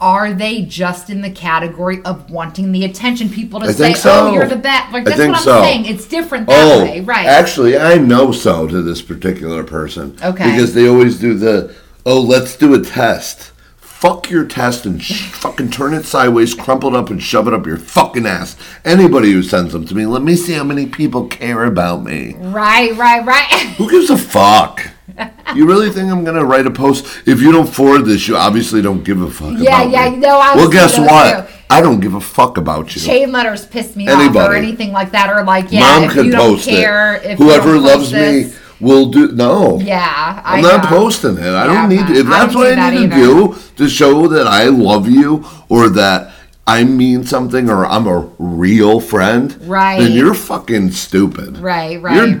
are 0.00 0.32
they 0.34 0.62
just 0.62 1.08
in 1.08 1.20
the 1.22 1.30
category 1.30 2.02
of 2.04 2.30
wanting 2.30 2.72
the 2.72 2.84
attention? 2.84 3.30
People 3.30 3.60
to 3.60 3.66
I 3.66 3.72
say, 3.72 3.94
so. 3.94 4.28
"Oh, 4.28 4.32
you're 4.34 4.48
the 4.48 4.56
best." 4.56 4.92
Like 4.92 5.04
that's 5.04 5.18
what 5.18 5.30
I'm 5.30 5.42
so. 5.42 5.62
saying. 5.62 5.86
It's 5.86 6.06
different 6.06 6.46
that 6.48 6.72
Oh, 6.80 6.82
way, 6.84 7.00
right? 7.00 7.26
actually, 7.26 7.78
I 7.78 7.96
know 7.96 8.32
so 8.32 8.66
to 8.66 8.82
this 8.82 9.00
particular 9.02 9.62
person. 9.64 10.16
Okay. 10.22 10.50
Because 10.50 10.74
they 10.74 10.88
always 10.88 11.18
do 11.18 11.34
the, 11.34 11.74
oh, 12.04 12.20
let's 12.20 12.56
do 12.56 12.74
a 12.74 12.80
test. 12.82 13.52
Fuck 13.78 14.28
your 14.28 14.44
test 14.44 14.84
and 14.84 15.02
sh- 15.02 15.30
fucking 15.32 15.70
turn 15.70 15.94
it 15.94 16.04
sideways, 16.04 16.52
crumple 16.54 16.94
it 16.94 16.98
up, 16.98 17.08
and 17.08 17.22
shove 17.22 17.48
it 17.48 17.54
up 17.54 17.64
your 17.64 17.78
fucking 17.78 18.26
ass. 18.26 18.54
Anybody 18.84 19.32
who 19.32 19.42
sends 19.42 19.72
them 19.72 19.86
to 19.86 19.94
me, 19.94 20.04
let 20.04 20.20
me 20.22 20.36
see 20.36 20.52
how 20.52 20.64
many 20.64 20.84
people 20.84 21.26
care 21.28 21.64
about 21.64 22.04
me. 22.04 22.34
right, 22.38 22.94
right, 22.98 23.24
right. 23.24 23.48
Who 23.78 23.90
gives 23.90 24.10
a 24.10 24.18
fuck? 24.18 24.90
You 25.54 25.66
really 25.66 25.90
think 25.90 26.10
I'm 26.10 26.24
gonna 26.24 26.44
write 26.44 26.66
a 26.66 26.70
post? 26.70 27.06
If 27.26 27.40
you 27.40 27.52
don't 27.52 27.68
forward 27.68 28.02
this, 28.06 28.26
you 28.26 28.36
obviously 28.36 28.82
don't 28.82 29.04
give 29.04 29.20
a 29.22 29.30
fuck 29.30 29.54
Yeah, 29.58 29.82
about 29.82 29.90
yeah, 29.90 30.10
me. 30.10 30.16
no, 30.16 30.38
I 30.40 30.56
well, 30.56 30.68
guess 30.68 30.98
what? 30.98 31.46
too. 31.48 31.54
I 31.70 31.80
don't 31.80 32.00
give 32.00 32.14
a 32.14 32.20
fuck 32.20 32.56
about 32.58 32.94
you. 32.94 33.00
Chain 33.00 33.30
letters 33.32 33.64
piss 33.66 33.94
me 33.96 34.08
off 34.08 34.34
or 34.36 34.54
anything 34.54 34.92
like 34.92 35.12
that, 35.12 35.30
or 35.30 35.44
like, 35.44 35.70
yeah, 35.70 35.80
Mom 35.80 36.04
if 36.04 36.10
could 36.12 36.26
you 36.26 36.32
don't 36.32 36.56
post 36.56 36.68
care, 36.68 37.14
it. 37.16 37.24
if 37.32 37.38
Whoever 37.38 37.78
loves 37.78 38.10
post 38.10 38.14
me 38.14 38.52
will 38.80 39.06
do. 39.10 39.30
No. 39.32 39.78
yeah, 39.80 40.42
I 40.44 40.56
I'm 40.56 40.62
not 40.62 40.86
posting 40.86 41.38
it. 41.38 41.42
I 41.46 41.66
Yeah, 41.66 41.72
don't 41.74 41.88
need 41.88 42.06
to. 42.08 42.14
If 42.20 42.26
I 42.26 42.30
that's 42.30 42.54
what 42.54 42.66
I 42.66 42.74
that 42.74 42.94
need 42.94 43.10
to 43.10 43.16
either. 43.16 43.24
do 43.54 43.56
to 43.76 43.88
show 43.88 44.26
that 44.28 44.46
I 44.48 44.64
love 44.64 45.08
you 45.08 45.44
or 45.68 45.88
that 45.90 46.32
I 46.66 46.82
mean 46.84 47.24
something 47.24 47.70
or 47.70 47.86
I'm 47.86 48.06
a 48.08 48.28
real 48.38 48.98
friend, 49.00 49.56
Right. 49.68 50.00
then 50.00 50.12
you're 50.12 50.34
fucking 50.34 50.90
stupid. 50.92 51.58
Right, 51.58 52.00
right. 52.02 52.16
You're 52.16 52.26
right. 52.28 52.40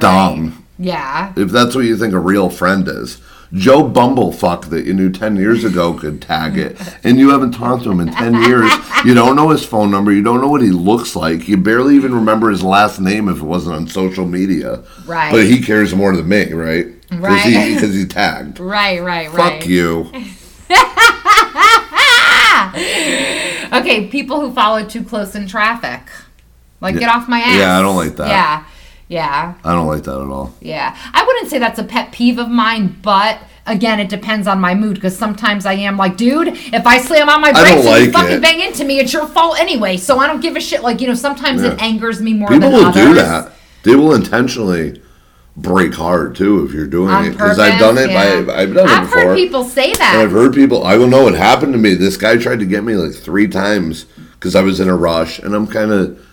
Yeah. 0.78 1.32
If 1.36 1.50
that's 1.50 1.74
what 1.74 1.84
you 1.84 1.96
think 1.96 2.14
a 2.14 2.18
real 2.18 2.50
friend 2.50 2.86
is. 2.88 3.20
Joe 3.52 3.88
Bumblefuck 3.88 4.70
that 4.70 4.84
you 4.84 4.94
knew 4.94 5.10
10 5.10 5.36
years 5.36 5.62
ago 5.62 5.94
could 5.94 6.20
tag 6.20 6.58
it, 6.58 6.76
and 7.04 7.20
you 7.20 7.30
haven't 7.30 7.52
talked 7.52 7.84
to 7.84 7.90
him 7.90 8.00
in 8.00 8.12
10 8.12 8.42
years. 8.42 8.68
You 9.04 9.14
don't 9.14 9.36
know 9.36 9.50
his 9.50 9.64
phone 9.64 9.92
number. 9.92 10.10
You 10.10 10.22
don't 10.22 10.40
know 10.40 10.48
what 10.48 10.60
he 10.62 10.70
looks 10.70 11.14
like. 11.14 11.46
You 11.46 11.56
barely 11.56 11.94
even 11.94 12.12
remember 12.14 12.50
his 12.50 12.64
last 12.64 12.98
name 12.98 13.28
if 13.28 13.36
it 13.36 13.44
wasn't 13.44 13.76
on 13.76 13.86
social 13.86 14.26
media. 14.26 14.82
Right. 15.06 15.30
But 15.30 15.44
he 15.44 15.62
cares 15.62 15.94
more 15.94 16.16
than 16.16 16.28
me, 16.28 16.52
right? 16.52 16.86
Right. 17.12 17.74
Because 17.74 17.94
he, 17.94 18.06
tagged. 18.06 18.58
Right, 18.58 19.00
right, 19.00 19.32
right. 19.32 19.60
Fuck 19.60 19.68
you. 19.68 20.10
Okay, 23.74 24.06
people 24.06 24.40
who 24.40 24.52
follow 24.52 24.84
too 24.86 25.02
close 25.02 25.34
in 25.34 25.48
traffic. 25.48 26.02
Like, 26.80 26.96
get 26.96 27.08
off 27.08 27.28
my 27.28 27.40
ass. 27.40 27.58
Yeah, 27.58 27.78
I 27.78 27.82
don't 27.82 27.96
like 27.96 28.14
that. 28.16 28.28
Yeah, 28.28 28.64
yeah, 29.08 29.54
I 29.64 29.72
don't 29.72 29.86
like 29.86 30.02
that 30.04 30.20
at 30.20 30.28
all. 30.28 30.54
yeah. 30.60 30.96
I 31.12 31.24
wouldn't 31.24 31.48
say 31.50 31.58
that's 31.58 31.78
a 31.78 31.84
pet 31.84 32.12
peeve 32.12 32.38
of 32.38 32.48
mine, 32.48 32.98
but 33.02 33.38
again, 33.66 34.00
it 34.00 34.08
depends 34.08 34.46
on 34.46 34.60
my 34.60 34.74
mood 34.74 34.94
because 34.96 35.16
sometimes 35.16 35.66
I 35.66 35.74
am 35.74 35.96
like, 35.96 36.16
dude, 36.16 36.48
if 36.48 36.86
I 36.86 36.98
slam 36.98 37.28
on 37.28 37.40
my 37.40 37.52
brakes 37.52 37.86
and 37.86 38.06
you 38.06 38.12
fucking 38.12 38.36
it. 38.36 38.42
bang 38.42 38.60
into 38.60 38.84
me, 38.84 38.98
it's 38.98 39.12
your 39.12 39.26
fault 39.26 39.58
anyway. 39.58 39.96
So 39.96 40.18
I 40.18 40.26
don't 40.26 40.40
give 40.40 40.56
a 40.56 40.60
shit. 40.60 40.82
Like, 40.82 41.00
you 41.00 41.06
know, 41.06 41.14
sometimes 41.14 41.62
it 41.62 41.80
angers 41.80 42.20
me 42.20 42.32
more 42.34 42.48
People 42.48 42.70
than 42.70 42.78
will 42.78 42.86
others. 42.86 43.04
do 43.06 43.14
that. 43.14 43.52
They 43.84 43.94
will 43.94 44.14
intentionally 44.14 45.00
break 45.56 45.94
hard 45.94 46.34
too 46.34 46.64
if 46.64 46.72
you're 46.72 46.86
doing 46.86 47.10
On 47.10 47.24
it. 47.26 47.30
Because 47.30 47.58
I've 47.58 47.78
done 47.78 47.96
it. 47.98 48.08
By, 48.08 48.24
yeah. 48.52 48.58
I've 48.60 48.74
done 48.74 48.86
it 48.86 48.90
I've 48.90 49.04
before. 49.04 49.20
heard 49.22 49.36
people 49.36 49.64
say 49.64 49.90
And 49.92 49.96
that. 50.00 50.16
I've 50.22 50.32
heard 50.32 50.54
people. 50.54 50.84
I 50.84 50.96
don't 50.96 51.10
know 51.10 51.22
what 51.24 51.34
happened 51.34 51.72
to 51.74 51.78
me. 51.78 51.94
This 51.94 52.16
guy 52.16 52.36
tried 52.36 52.58
to 52.60 52.66
get 52.66 52.82
me 52.84 52.94
like 52.94 53.12
three 53.14 53.46
times 53.48 54.04
because 54.32 54.54
I 54.56 54.62
was 54.62 54.80
in 54.80 54.88
a 54.88 54.96
rush, 54.96 55.38
and 55.38 55.54
I'm 55.54 55.66
kind 55.66 55.90
of 55.90 56.23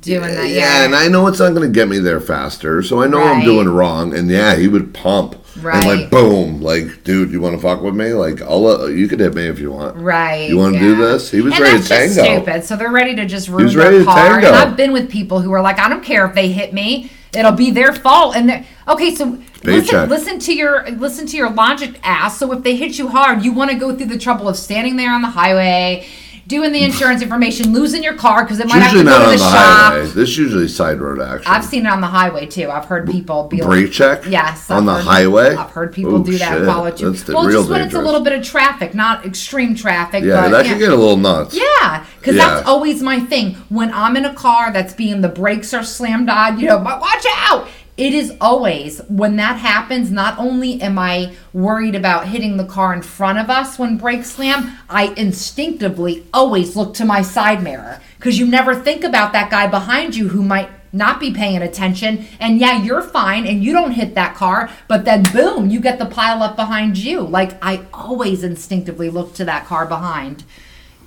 doing 0.00 0.22
that, 0.34 0.48
yeah, 0.48 0.80
yeah. 0.80 0.84
and 0.84 0.94
I 0.94 1.08
know 1.08 1.26
it's 1.28 1.38
not 1.38 1.50
going 1.54 1.62
to 1.62 1.72
get 1.74 1.88
me 1.88 1.98
there 1.98 2.20
faster, 2.20 2.82
so 2.82 3.02
I 3.02 3.06
know 3.06 3.22
I'm 3.22 3.44
doing 3.44 3.68
wrong. 3.68 4.14
And 4.16 4.28
yeah, 4.30 4.56
he 4.56 4.68
would 4.68 4.92
pump 4.94 5.36
Right. 5.62 5.76
and 5.76 5.84
Right. 5.86 5.98
like 6.00 6.10
boom, 6.10 6.60
like 6.60 7.02
dude, 7.04 7.30
you 7.30 7.40
want 7.40 7.56
to 7.56 7.62
fuck 7.62 7.80
with 7.80 7.94
me? 7.94 8.12
Like 8.12 8.42
I'll 8.42 8.66
uh, 8.66 8.86
you 8.88 9.08
could 9.08 9.20
hit 9.20 9.34
me 9.34 9.46
if 9.46 9.58
you 9.58 9.70
want. 9.72 9.96
Right. 9.96 10.50
You 10.50 10.58
wanna 10.58 10.78
do 10.78 10.96
this? 10.96 11.30
He 11.30 11.40
was 11.40 11.54
and 11.54 11.62
ready 11.62 11.80
to 11.82 11.88
tango. 11.88 12.12
stupid. 12.24 12.64
So 12.64 12.76
they're 12.76 12.90
ready 12.92 13.14
to 13.16 13.24
just 13.24 13.48
ruin 13.48 13.64
was 13.64 13.74
their 13.74 13.84
ready 13.84 13.98
to 14.00 14.04
car. 14.04 14.16
tango. 14.32 14.48
And 14.48 14.56
I've 14.56 14.76
been 14.76 14.92
with 14.92 15.10
people 15.10 15.40
who 15.40 15.50
are 15.52 15.62
like, 15.62 15.78
I 15.78 15.88
don't 15.88 16.04
care 16.04 16.26
if 16.26 16.34
they 16.34 16.52
hit 16.52 16.74
me. 16.74 17.10
It'll 17.32 17.52
be 17.52 17.70
their 17.70 17.94
fault. 17.94 18.36
And 18.36 18.48
they're 18.50 18.66
okay. 18.88 19.14
So 19.14 19.38
listen, 19.64 20.08
listen 20.10 20.38
to 20.40 20.54
your 20.54 20.90
listen 20.90 21.26
to 21.26 21.36
your 21.38 21.48
logic, 21.50 22.00
ass. 22.02 22.38
So 22.38 22.52
if 22.52 22.62
they 22.62 22.76
hit 22.76 22.98
you 22.98 23.08
hard, 23.08 23.42
you 23.42 23.52
want 23.52 23.70
to 23.70 23.78
go 23.78 23.96
through 23.96 24.06
the 24.06 24.18
trouble 24.18 24.48
of 24.48 24.56
standing 24.56 24.96
there 24.96 25.10
on 25.10 25.22
the 25.22 25.30
highway, 25.30 26.06
doing 26.46 26.70
the 26.72 26.84
insurance 26.84 27.22
information, 27.22 27.72
losing 27.72 28.02
your 28.02 28.14
car 28.14 28.44
because 28.44 28.60
it 28.60 28.66
might 28.68 28.78
have 28.78 28.92
to 28.92 29.02
go 29.02 29.18
to 29.18 29.24
on 29.24 29.30
the, 29.32 29.38
shop. 29.38 29.50
highway. 29.92 30.06
This 30.06 30.28
is 30.30 30.38
usually 30.38 30.68
side 30.68 31.00
road 31.00 31.20
action. 31.20 31.50
I've 31.50 31.64
seen 31.64 31.86
it 31.86 31.88
on 31.92 32.00
the 32.00 32.06
highway 32.06 32.46
too. 32.46 32.70
I've 32.70 32.84
heard 32.84 33.08
people 33.10 33.44
be 33.48 33.58
brake 33.60 33.86
like, 33.86 33.92
check. 33.92 34.26
Yes, 34.26 34.70
on 34.70 34.78
I've 34.78 34.84
the 34.86 34.94
heard- 34.94 35.04
highway. 35.04 35.54
I've 35.56 35.70
heard 35.70 35.92
people 35.92 36.16
Oh, 36.16 36.22
do 36.22 36.38
that. 36.38 36.58
shit. 36.58 36.66
Follow 36.66 36.90
too. 36.90 37.10
That's 37.10 37.22
the 37.24 37.34
well, 37.34 37.46
real 37.46 37.60
just 37.62 37.70
when 37.70 37.80
it's 37.80 37.86
a 37.88 37.96
dangerous. 37.96 38.04
little 38.06 38.20
bit 38.20 38.32
of 38.34 38.44
traffic, 38.44 38.94
not 38.94 39.26
extreme 39.26 39.74
traffic. 39.74 40.22
Yeah, 40.24 40.42
but, 40.42 40.48
that 40.50 40.66
yeah. 40.66 40.72
could 40.72 40.78
get 40.80 40.92
a 40.92 40.96
little 40.96 41.16
nuts. 41.16 41.56
Yeah, 41.56 42.04
because 42.20 42.36
Yeah. 42.36 42.46
that's 42.54 42.68
always 42.68 43.02
my 43.02 43.18
thing. 43.20 43.54
When 43.68 43.92
I'm 43.92 44.16
in 44.16 44.24
a 44.24 44.34
car 44.34 44.72
that's 44.72 44.94
being 44.94 45.20
the 45.22 45.28
brakes 45.28 45.74
are 45.74 45.82
slammed 45.82 46.30
on, 46.30 46.60
you 46.60 46.66
know, 46.68 46.78
but 46.78 47.00
watch 47.00 47.24
out. 47.28 47.66
It 47.96 48.12
is 48.12 48.36
always 48.40 49.00
when 49.08 49.36
that 49.36 49.58
happens. 49.58 50.10
Not 50.10 50.38
only 50.38 50.80
am 50.82 50.98
I 50.98 51.34
worried 51.52 51.94
about 51.94 52.28
hitting 52.28 52.56
the 52.56 52.66
car 52.66 52.92
in 52.92 53.02
front 53.02 53.38
of 53.38 53.48
us 53.48 53.78
when 53.78 53.96
brakes 53.96 54.32
slam, 54.32 54.76
I 54.88 55.14
instinctively 55.16 56.26
always 56.32 56.76
look 56.76 56.94
to 56.94 57.04
my 57.04 57.22
side 57.22 57.62
mirror 57.62 58.00
because 58.18 58.38
you 58.38 58.46
never 58.46 58.74
think 58.74 59.02
about 59.02 59.32
that 59.32 59.50
guy 59.50 59.66
behind 59.66 60.14
you 60.14 60.28
who 60.28 60.42
might 60.42 60.68
not 60.92 61.20
be 61.20 61.32
paying 61.32 61.62
attention. 61.62 62.26
And 62.38 62.58
yeah, 62.58 62.82
you're 62.82 63.02
fine 63.02 63.46
and 63.46 63.64
you 63.64 63.72
don't 63.72 63.92
hit 63.92 64.14
that 64.14 64.34
car, 64.34 64.70
but 64.88 65.04
then 65.04 65.22
boom, 65.32 65.70
you 65.70 65.80
get 65.80 65.98
the 65.98 66.06
pile 66.06 66.42
up 66.42 66.56
behind 66.56 66.98
you. 66.98 67.20
Like 67.20 67.56
I 67.62 67.86
always 67.94 68.44
instinctively 68.44 69.08
look 69.08 69.32
to 69.34 69.44
that 69.46 69.66
car 69.66 69.86
behind 69.86 70.44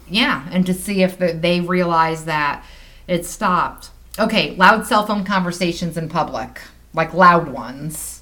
yeah, 0.10 0.48
and 0.52 0.66
to 0.66 0.74
see 0.74 1.04
if 1.04 1.18
they 1.18 1.62
realize 1.62 2.26
that 2.26 2.64
it 3.08 3.26
stopped. 3.26 3.92
Okay, 4.18 4.56
loud 4.56 4.86
cell 4.86 5.06
phone 5.06 5.24
conversations 5.24 5.98
in 5.98 6.10
public, 6.10 6.62
like 6.94 7.14
loud 7.14 7.50
ones. 7.50 8.22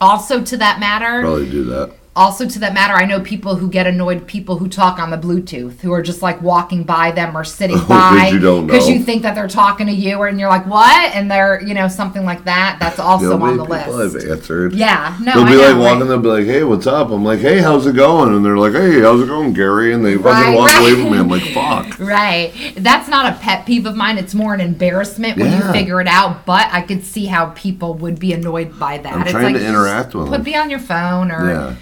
Also, 0.00 0.42
to 0.42 0.56
that 0.56 0.80
matter, 0.80 1.20
Probably 1.20 1.50
do 1.50 1.64
that. 1.64 1.92
Also 2.16 2.46
to 2.48 2.58
that 2.58 2.74
matter, 2.74 2.92
I 2.94 3.04
know 3.04 3.20
people 3.20 3.54
who 3.56 3.70
get 3.70 3.86
annoyed 3.86 4.26
people 4.26 4.58
who 4.58 4.68
talk 4.68 4.98
on 4.98 5.10
the 5.10 5.16
Bluetooth, 5.16 5.80
who 5.80 5.92
are 5.92 6.02
just 6.02 6.22
like 6.22 6.42
walking 6.42 6.82
by 6.82 7.12
them 7.12 7.36
or 7.36 7.44
sitting 7.44 7.76
Oh, 7.80 7.86
by 7.88 8.28
you 8.32 8.38
don't 8.40 8.66
you 8.66 8.98
think 8.98 9.22
that 9.22 9.34
they're 9.34 9.48
talking 9.48 9.86
to 9.86 9.92
you, 9.92 10.20
and 10.22 10.38
you're 10.40 10.48
like, 10.48 10.66
"What?" 10.66 11.14
and 11.14 11.30
they're 11.30 11.62
you 11.62 11.72
know 11.72 11.86
something 11.88 12.24
like 12.24 12.44
that. 12.44 12.78
That's 12.80 12.98
You 12.98 13.04
also 13.04 13.38
know, 13.38 13.44
on 13.46 13.56
the 13.56 13.64
list. 13.64 13.88
I've 13.88 14.30
answered. 14.30 14.72
Yeah, 14.74 15.16
no, 15.22 15.34
They'll 15.34 15.44
be 15.44 15.50
know, 15.52 15.58
like 15.58 15.74
right? 15.74 15.78
walking, 15.78 16.08
they'll 16.08 16.18
be 16.18 16.28
like, 16.28 16.44
"Hey, 16.46 16.64
what's 16.64 16.86
up?" 16.86 17.10
I'm 17.10 17.24
like, 17.24 17.38
"Hey, 17.40 17.58
how's 17.58 17.86
it 17.86 17.94
going?" 17.94 18.34
And 18.34 18.44
they're 18.44 18.58
like, 18.58 18.72
"Hey, 18.72 19.00
how's 19.00 19.22
it 19.22 19.26
going, 19.28 19.52
Gary?" 19.52 19.92
And 19.94 20.04
they 20.04 20.14
fucking 20.16 20.26
Right, 20.30 20.56
walk 20.56 20.70
away 20.80 20.92
from 20.94 21.12
me. 21.12 21.18
I'm 21.18 21.28
like, 21.28 21.42
"Fuck." 21.54 21.98
Right. 22.10 22.52
That's 22.76 23.08
not 23.08 23.32
a 23.32 23.36
pet 23.38 23.66
peeve 23.66 23.86
of 23.86 23.94
mine. 23.94 24.18
It's 24.18 24.34
more 24.34 24.52
an 24.52 24.60
embarrassment 24.60 25.38
when 25.38 25.52
you 25.52 25.72
figure 25.72 26.00
it 26.00 26.08
out. 26.08 26.44
But 26.44 26.68
I 26.72 26.80
could 26.82 27.04
see 27.04 27.26
how 27.26 27.46
people 27.50 27.94
would 27.94 28.18
be 28.18 28.32
annoyed 28.32 28.78
by 28.78 28.98
that. 28.98 29.12
I'm 29.12 29.22
it's 29.22 29.30
trying 29.30 29.52
like 29.54 29.62
to 29.62 29.68
interact 29.68 30.14
with 30.14 30.26
put 30.28 30.32
them. 30.38 30.42
me 30.42 30.56
on 30.56 30.70
your 30.70 30.78
phone 30.80 31.30
or 31.30 31.48
Yeah, 31.50 31.74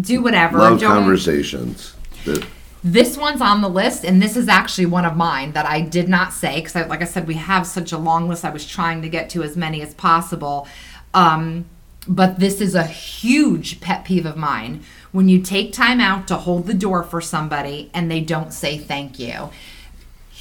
do 0.00 0.22
whatever. 0.22 0.58
love 0.58 0.80
Don't- 0.80 0.90
conversations. 0.92 1.94
That 2.24 2.46
This 2.82 3.16
one's 3.16 3.40
on 3.40 3.62
the 3.62 3.68
list, 3.68 4.04
and 4.04 4.20
this 4.20 4.36
is 4.36 4.48
actually 4.48 4.86
one 4.86 5.04
of 5.06 5.16
mine 5.16 5.52
that 5.52 5.64
I 5.66 5.80
did 5.80 6.08
not 6.08 6.32
say 6.32 6.56
because, 6.56 6.76
I, 6.76 6.84
like 6.84 7.00
I 7.00 7.06
said, 7.06 7.26
we 7.26 7.34
have 7.34 7.66
such 7.66 7.92
a 7.92 7.98
long 7.98 8.28
list. 8.28 8.44
I 8.44 8.50
was 8.50 8.66
trying 8.66 9.00
to 9.02 9.08
get 9.08 9.30
to 9.30 9.42
as 9.42 9.56
many 9.56 9.80
as 9.80 9.94
possible. 9.94 10.68
Um, 11.14 11.64
but 12.06 12.38
this 12.38 12.60
is 12.60 12.74
a 12.74 12.84
huge 12.84 13.80
pet 13.80 14.04
peeve 14.04 14.26
of 14.26 14.36
mine 14.36 14.82
when 15.12 15.28
you 15.28 15.40
take 15.40 15.72
time 15.72 16.00
out 16.00 16.28
to 16.28 16.36
hold 16.36 16.66
the 16.66 16.74
door 16.74 17.02
for 17.02 17.22
somebody 17.22 17.90
and 17.94 18.10
they 18.10 18.20
don't 18.20 18.52
say 18.52 18.76
thank 18.76 19.18
you. 19.18 19.48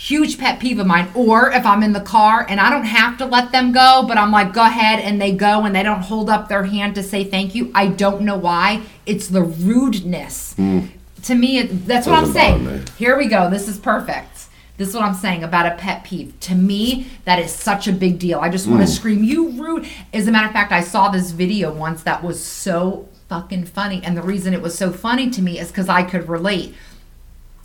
Huge 0.03 0.37
pet 0.37 0.59
peeve 0.59 0.79
of 0.79 0.85
mine. 0.85 1.09
Or 1.15 1.49
if 1.49 1.65
I'm 1.65 1.81
in 1.81 1.93
the 1.93 2.01
car 2.01 2.45
and 2.49 2.59
I 2.59 2.69
don't 2.69 2.83
have 2.83 3.17
to 3.19 3.25
let 3.25 3.53
them 3.53 3.71
go, 3.71 4.03
but 4.05 4.17
I'm 4.17 4.33
like, 4.33 4.51
go 4.51 4.65
ahead, 4.65 4.99
and 4.99 5.21
they 5.21 5.31
go 5.31 5.63
and 5.63 5.73
they 5.73 5.81
don't 5.81 6.01
hold 6.01 6.29
up 6.29 6.49
their 6.49 6.65
hand 6.65 6.95
to 6.95 7.03
say 7.03 7.23
thank 7.23 7.55
you. 7.55 7.71
I 7.73 7.87
don't 7.87 8.23
know 8.23 8.35
why. 8.35 8.81
It's 9.05 9.29
the 9.29 9.43
rudeness. 9.43 10.55
Hmm. 10.55 10.87
To 11.21 11.35
me, 11.35 11.59
it, 11.59 11.87
that's 11.87 12.05
what 12.05 12.17
I'm 12.17 12.33
Doesn't 12.33 12.65
saying. 12.65 12.87
Here 12.97 13.17
we 13.17 13.27
go. 13.27 13.49
This 13.49 13.69
is 13.69 13.79
perfect. 13.79 14.47
This 14.75 14.89
is 14.89 14.93
what 14.93 15.05
I'm 15.05 15.13
saying 15.13 15.41
about 15.41 15.71
a 15.71 15.75
pet 15.77 16.03
peeve. 16.03 16.37
To 16.41 16.55
me, 16.55 17.07
that 17.23 17.39
is 17.39 17.55
such 17.55 17.87
a 17.87 17.93
big 17.93 18.19
deal. 18.19 18.39
I 18.39 18.49
just 18.49 18.67
want 18.67 18.81
to 18.81 18.87
hmm. 18.87 18.91
scream, 18.91 19.23
you 19.23 19.51
rude. 19.51 19.87
As 20.11 20.27
a 20.27 20.31
matter 20.33 20.47
of 20.47 20.51
fact, 20.51 20.73
I 20.73 20.81
saw 20.81 21.11
this 21.11 21.31
video 21.31 21.73
once 21.73 22.03
that 22.03 22.21
was 22.21 22.43
so 22.43 23.07
fucking 23.29 23.67
funny. 23.67 24.01
And 24.03 24.17
the 24.17 24.21
reason 24.21 24.53
it 24.53 24.61
was 24.61 24.77
so 24.77 24.91
funny 24.91 25.29
to 25.29 25.41
me 25.41 25.59
is 25.59 25.69
because 25.69 25.87
I 25.87 26.03
could 26.03 26.27
relate. 26.27 26.75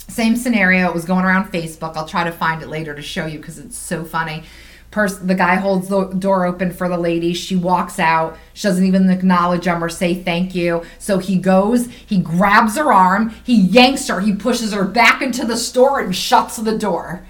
Same 0.09 0.37
scenario. 0.37 0.89
It 0.89 0.95
was 0.95 1.05
going 1.05 1.25
around 1.25 1.53
Facebook. 1.53 1.97
I'll 1.97 2.09
try 2.09 2.25
to 2.25 2.33
find 2.33 2.63
it 2.63 2.69
later 2.69 2.95
to 2.95 3.03
show 3.03 3.27
you 3.27 3.39
because 3.39 3.59
it's 3.59 3.77
so 3.77 4.05
funny. 4.05 4.45
Pers- 4.91 5.19
the 5.19 5.35
guy 5.35 5.57
holds 5.57 5.89
the 5.89 6.07
door 6.07 6.47
open 6.47 6.73
for 6.73 6.89
the 6.89 6.97
lady. 6.97 7.35
She 7.35 7.57
walks 7.57 7.99
out. 7.99 8.39
She 8.55 8.67
doesn't 8.67 8.85
even 8.85 9.11
acknowledge 9.11 9.67
him 9.67 9.85
or 9.85 9.91
say 9.91 10.15
thank 10.15 10.55
you. 10.55 10.83
So 10.99 11.19
he 11.19 11.37
goes, 11.37 11.89
he 11.89 12.19
grabs 12.19 12.77
her 12.77 12.91
arm, 12.91 13.35
he 13.45 13.55
yanks 13.55 14.09
her, 14.09 14.21
he 14.21 14.35
pushes 14.35 14.73
her 14.73 14.85
back 14.85 15.21
into 15.21 15.45
the 15.45 15.59
store 15.59 16.01
and 16.01 16.17
shuts 16.17 16.57
the 16.57 16.79
door. 16.79 17.27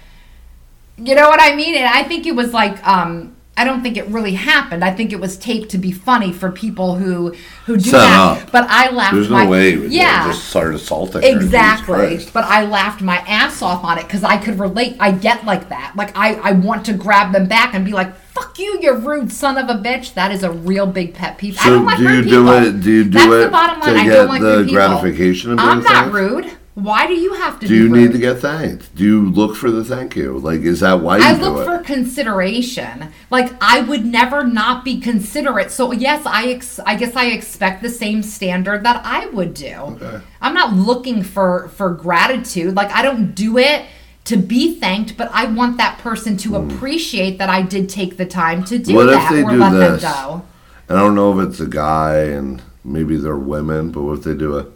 You 0.97 1.15
know 1.15 1.27
what 1.29 1.41
I 1.41 1.55
mean? 1.55 1.75
And 1.75 1.85
I 1.85 2.03
think 2.03 2.25
it 2.25 2.35
was 2.35 2.53
like, 2.53 2.85
um, 2.87 3.35
I 3.59 3.65
don't 3.65 3.81
think 3.83 3.97
it 3.97 4.07
really 4.07 4.33
happened. 4.35 4.83
I 4.85 4.91
think 4.93 5.11
it 5.11 5.19
was 5.19 5.37
taped 5.37 5.69
to 5.71 5.77
be 5.77 5.91
funny 5.91 6.31
for 6.31 6.49
people 6.49 6.95
who 6.95 7.35
who 7.65 7.75
do 7.75 7.89
Set 7.89 7.99
that. 7.99 8.43
up. 8.43 8.51
But 8.51 8.65
I 8.69 8.89
laughed. 8.91 9.15
there's 9.15 9.29
no 9.29 9.49
way. 9.49 9.75
Yeah. 9.75 10.27
Just 10.27 10.45
start 10.45 10.73
assaulting. 10.73 11.23
Exactly. 11.23 12.25
But 12.33 12.45
I 12.45 12.63
laughed 12.65 13.01
my 13.01 13.17
ass 13.27 13.61
off 13.61 13.83
on 13.83 13.97
it 13.97 14.03
because 14.03 14.23
I 14.23 14.37
could 14.37 14.59
relate. 14.59 14.95
I 14.99 15.11
get 15.11 15.43
like 15.45 15.69
that. 15.69 15.93
Like 15.95 16.15
I, 16.15 16.35
I 16.35 16.51
want 16.53 16.85
to 16.85 16.93
grab 16.93 17.33
them 17.33 17.47
back 17.47 17.73
and 17.73 17.83
be 17.85 17.91
like, 17.91 18.15
"Fuck 18.15 18.57
you, 18.59 18.79
you 18.81 18.93
rude 18.95 19.31
son 19.31 19.57
of 19.57 19.69
a 19.69 19.79
bitch." 19.81 20.13
That 20.13 20.31
is 20.31 20.43
a 20.43 20.51
real 20.51 20.85
big 20.87 21.13
pet 21.13 21.37
peeve. 21.37 21.57
I 21.59 21.63
So 21.65 21.69
don't 21.75 21.85
like 21.85 21.97
do 21.97 22.03
you 22.15 22.21
do 22.23 22.29
people. 22.29 22.49
it? 22.49 22.81
Do 22.81 22.91
you 22.91 23.03
do 23.03 23.09
That's 23.11 23.25
it 23.33 23.45
the 23.45 23.49
bottom 23.49 23.79
line. 23.81 23.93
to 23.95 23.99
I 23.99 24.03
get 24.05 24.13
don't 24.13 24.27
like 24.29 24.41
the 24.41 24.67
gratification 24.71 25.51
of 25.51 25.57
being 25.57 25.69
I'm 25.69 25.83
not 25.83 26.11
rude. 26.13 26.51
Why 26.83 27.07
do 27.07 27.13
you 27.13 27.33
have 27.33 27.59
to? 27.59 27.67
Do 27.67 27.75
you 27.75 27.89
need 27.89 28.11
to 28.13 28.17
get 28.17 28.39
thanked? 28.39 28.95
Do 28.95 29.03
you 29.03 29.29
look 29.29 29.55
for 29.55 29.69
the 29.71 29.83
thank 29.83 30.15
you? 30.15 30.37
Like, 30.39 30.61
is 30.61 30.79
that 30.79 31.01
why 31.01 31.17
you 31.17 31.23
I 31.23 31.33
look 31.33 31.65
for 31.65 31.79
consideration. 31.83 33.11
Like 33.31 33.51
I 33.61 33.81
would 33.81 34.05
never 34.05 34.43
not 34.43 34.85
be 34.85 34.99
considerate. 34.99 35.71
So 35.71 35.91
yes, 35.91 36.23
I 36.25 36.49
ex- 36.49 36.79
I 36.85 36.95
guess 36.95 37.15
I 37.15 37.25
expect 37.27 37.81
the 37.81 37.89
same 37.89 38.21
standard 38.21 38.83
that 38.83 39.01
I 39.03 39.25
would 39.27 39.55
do. 39.55 39.73
Okay. 39.73 40.21
I'm 40.39 40.53
not 40.53 40.73
looking 40.73 41.23
for 41.23 41.69
for 41.69 41.89
gratitude. 41.89 42.75
Like 42.75 42.91
I 42.91 43.01
don't 43.01 43.33
do 43.33 43.57
it 43.57 43.85
to 44.25 44.37
be 44.37 44.79
thanked, 44.79 45.17
but 45.17 45.31
I 45.33 45.45
want 45.45 45.77
that 45.77 45.97
person 45.97 46.37
to 46.37 46.49
hmm. 46.49 46.69
appreciate 46.69 47.39
that 47.39 47.49
I 47.49 47.63
did 47.63 47.89
take 47.89 48.17
the 48.17 48.25
time 48.25 48.63
to 48.65 48.77
do. 48.77 48.93
What 48.93 49.09
if 49.09 49.15
that 49.15 49.31
they 49.31 49.43
or 49.43 49.51
do 49.51 49.57
let 49.57 49.71
this? 49.71 50.01
them 50.03 50.13
go. 50.13 50.45
And 50.87 50.97
I 50.97 51.01
don't 51.01 51.15
know 51.15 51.39
if 51.39 51.49
it's 51.49 51.59
a 51.59 51.67
guy 51.67 52.17
and 52.17 52.61
maybe 52.83 53.17
they're 53.17 53.37
women, 53.37 53.91
but 53.91 54.03
what 54.03 54.19
if 54.19 54.23
they 54.23 54.35
do 54.35 54.57
it 54.57 54.67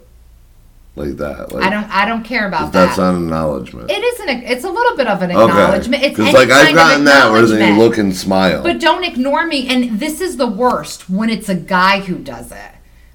like 0.96 1.16
that? 1.16 1.52
Like, 1.52 1.64
I 1.64 1.70
don't 1.70 1.90
I 1.90 2.04
don't 2.06 2.22
care 2.22 2.46
about 2.46 2.72
that. 2.72 2.86
That's 2.86 2.98
not 2.98 3.14
an 3.14 3.24
acknowledgement. 3.24 3.90
it 3.90 4.02
isn't 4.02 4.28
a, 4.28 4.52
it's 4.52 4.64
a 4.64 4.70
little 4.70 4.96
bit 4.96 5.06
of 5.06 5.22
an 5.22 5.32
okay. 5.32 5.42
acknowledgement. 5.42 6.02
It's 6.02 6.16
Because 6.16 6.34
any 6.34 6.38
like 6.38 6.50
I've 6.50 6.74
gotten 6.74 7.04
that 7.04 7.30
where 7.30 7.44
they 7.46 7.76
look 7.76 7.98
and 7.98 8.14
smile. 8.14 8.62
But 8.62 8.80
don't 8.80 9.04
ignore 9.04 9.46
me. 9.46 9.68
And 9.68 9.98
this 9.98 10.20
is 10.20 10.36
the 10.36 10.46
worst 10.46 11.10
when 11.10 11.30
it's 11.30 11.48
a 11.48 11.54
guy 11.54 12.00
who 12.00 12.18
does 12.18 12.52
it. 12.52 12.70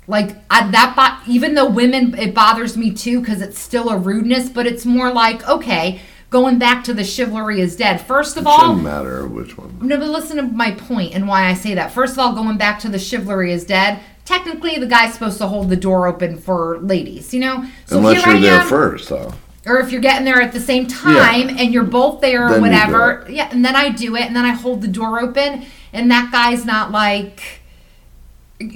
Like 0.07 0.35
I, 0.49 0.69
that, 0.71 0.95
bo- 0.95 1.31
even 1.31 1.53
though 1.53 1.69
women, 1.69 2.17
it 2.17 2.33
bothers 2.33 2.75
me 2.75 2.91
too 2.91 3.19
because 3.19 3.41
it's 3.41 3.59
still 3.59 3.89
a 3.89 3.97
rudeness. 3.97 4.49
But 4.49 4.65
it's 4.65 4.85
more 4.85 5.13
like 5.13 5.47
okay, 5.47 6.01
going 6.29 6.57
back 6.59 6.83
to 6.85 6.93
the 6.93 7.03
chivalry 7.03 7.61
is 7.61 7.75
dead. 7.75 8.01
First 8.01 8.35
of 8.35 8.43
it 8.43 8.47
all, 8.47 8.59
shouldn't 8.59 8.83
matter 8.83 9.27
which 9.27 9.57
one. 9.57 9.77
no, 9.81 9.97
but 9.97 10.09
listen 10.09 10.37
to 10.37 10.43
my 10.43 10.71
point 10.71 11.13
and 11.13 11.27
why 11.27 11.45
I 11.45 11.53
say 11.53 11.75
that. 11.75 11.91
First 11.91 12.13
of 12.13 12.19
all, 12.19 12.33
going 12.33 12.57
back 12.57 12.79
to 12.79 12.89
the 12.89 12.99
chivalry 12.99 13.53
is 13.53 13.63
dead. 13.65 13.99
Technically, 14.29 14.77
the 14.77 14.85
guy's 14.85 15.11
supposed 15.15 15.39
to 15.39 15.47
hold 15.47 15.69
the 15.69 15.75
door 15.75 16.05
open 16.05 16.37
for 16.37 16.77
ladies, 16.81 17.33
you 17.33 17.39
know. 17.39 17.65
So 17.87 17.97
Unless 17.97 18.23
you're 18.27 18.35
I 18.35 18.39
there 18.39 18.59
am, 18.61 18.67
first, 18.67 19.09
though. 19.09 19.33
or 19.65 19.79
if 19.79 19.91
you're 19.91 20.01
getting 20.01 20.23
there 20.23 20.39
at 20.39 20.53
the 20.53 20.59
same 20.59 20.85
time 20.85 21.49
and 21.49 21.73
you're 21.73 21.83
both 21.83 22.21
there 22.21 22.45
or 22.45 22.51
Then 22.51 22.61
whatever. 22.61 23.25
Yeah, 23.27 23.49
and 23.51 23.65
then 23.65 23.75
I 23.75 23.89
do 23.89 24.15
it 24.15 24.21
and 24.21 24.35
then 24.35 24.45
I 24.45 24.51
hold 24.51 24.83
the 24.83 24.87
door 24.87 25.19
open 25.19 25.65
and 25.93 26.11
that 26.11 26.31
guy's 26.31 26.63
not 26.63 26.91
like 26.91 27.58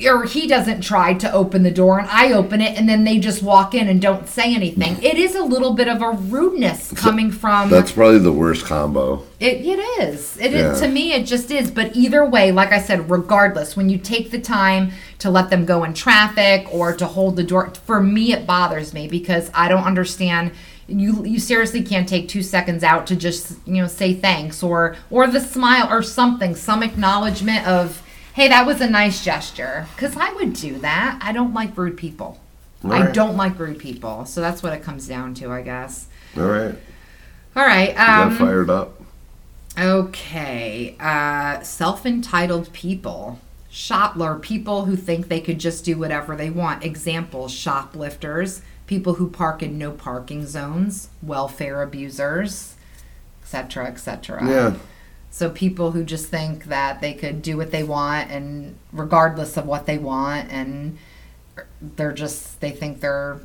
or 0.07 0.23
he 0.23 0.47
doesn't 0.47 0.79
try 0.81 1.13
to 1.13 1.29
open 1.33 1.63
the 1.63 1.71
door 1.71 1.99
and 1.99 2.07
I 2.09 2.31
open 2.31 2.61
it 2.61 2.77
and 2.77 2.87
then 2.87 3.03
they 3.03 3.19
just 3.19 3.43
walk 3.43 3.75
in 3.75 3.89
and 3.89 4.01
don't 4.01 4.29
say 4.29 4.55
anything. 4.55 5.01
It 5.03 5.17
is 5.17 5.35
a 5.35 5.43
little 5.43 5.73
bit 5.73 5.89
of 5.89 6.01
a 6.01 6.11
rudeness 6.11 6.93
coming 6.93 7.31
from 7.31 7.69
That's 7.69 7.91
probably 7.91 8.19
the 8.19 8.31
worst 8.31 8.65
combo. 8.65 9.23
it, 9.41 9.57
it 9.65 9.79
is. 10.01 10.37
It 10.37 10.53
is 10.53 10.79
Yeah. 10.79 10.87
to 10.87 10.93
me. 10.93 11.11
It 11.13 11.25
just 11.25 11.51
is. 11.51 11.69
But 11.69 11.97
either 11.97 12.23
way, 12.25 12.53
like 12.53 12.71
I 12.71 12.79
said, 12.79 13.09
regardless, 13.11 13.75
when 13.75 13.89
you 13.89 13.97
take 13.97 14.31
the 14.31 14.39
time 14.39 14.91
to 15.19 15.29
let 15.29 15.49
them 15.49 15.65
go 15.65 15.83
in 15.83 15.93
traffic 15.93 16.65
or 16.73 16.93
to 16.95 17.05
hold 17.05 17.35
the 17.35 17.43
door, 17.43 17.73
for 17.85 18.01
me, 18.01 18.31
it 18.31 18.47
bothers 18.47 18.93
me 18.93 19.09
because 19.09 19.51
I 19.53 19.67
don't 19.67 19.83
understand. 19.83 20.51
You 20.87 21.23
you 21.25 21.39
seriously 21.39 21.81
can't 21.81 22.07
take 22.07 22.27
two 22.27 22.41
seconds 22.43 22.83
out 22.83 23.07
to 23.07 23.15
just 23.15 23.53
you 23.65 23.81
know 23.81 23.87
say 23.87 24.13
thanks 24.13 24.61
or 24.61 24.97
or 25.09 25.27
the 25.27 25.39
smile 25.39 25.87
or 25.89 26.01
something, 26.03 26.55
some 26.55 26.83
acknowledgement 26.83 27.65
of 27.65 28.01
hey 28.33 28.47
that 28.47 28.65
was 28.65 28.81
a 28.81 28.89
nice 28.89 29.23
gesture 29.23 29.87
because 29.95 30.15
I 30.17 30.33
would 30.33 30.53
do 30.53 30.79
that. 30.79 31.19
I 31.21 31.31
don't 31.31 31.53
like 31.53 31.77
rude 31.77 31.97
people. 31.97 32.39
I 32.85 33.11
don't 33.11 33.37
like 33.37 33.57
rude 33.57 33.79
people. 33.79 34.25
So 34.25 34.41
that's 34.41 34.61
what 34.61 34.73
it 34.73 34.83
comes 34.83 35.07
down 35.07 35.33
to, 35.35 35.49
I 35.51 35.61
guess. 35.61 36.07
All 36.35 36.43
right. 36.43 36.75
All 37.55 37.63
right. 37.65 37.89
You 37.91 37.95
got 37.95 38.27
Um, 38.27 38.37
fired 38.37 38.69
up. 38.69 38.99
Okay. 39.79 40.95
Uh, 40.99 41.61
Self 41.61 42.05
entitled 42.05 42.71
people. 42.73 43.39
Shopler, 43.71 44.39
people 44.39 44.85
who 44.85 44.95
think 44.95 45.29
they 45.29 45.39
could 45.39 45.59
just 45.59 45.83
do 45.83 45.97
whatever 45.97 46.35
they 46.35 46.49
want. 46.49 46.83
Example 46.83 47.47
shoplifters, 47.47 48.61
people 48.85 49.15
who 49.15 49.29
park 49.29 49.63
in 49.63 49.77
no 49.79 49.91
parking 49.91 50.45
zones, 50.45 51.09
welfare 51.23 51.81
abusers, 51.81 52.75
etc., 53.41 53.87
etc. 53.87 54.45
Yeah. 54.47 54.73
So 55.33 55.49
people 55.49 55.89
who 55.93 56.03
just 56.03 56.27
think 56.27 56.65
that 56.65 57.01
they 57.01 57.15
could 57.15 57.41
do 57.41 57.57
what 57.57 57.71
they 57.71 57.81
want 57.81 58.29
and 58.29 58.75
regardless 58.91 59.57
of 59.57 59.65
what 59.65 59.87
they 59.87 59.97
want 59.97 60.51
and 60.51 60.99
they're 61.81 62.13
just 62.13 62.61
they 62.61 62.69
think 62.69 62.99
they're 62.99 63.39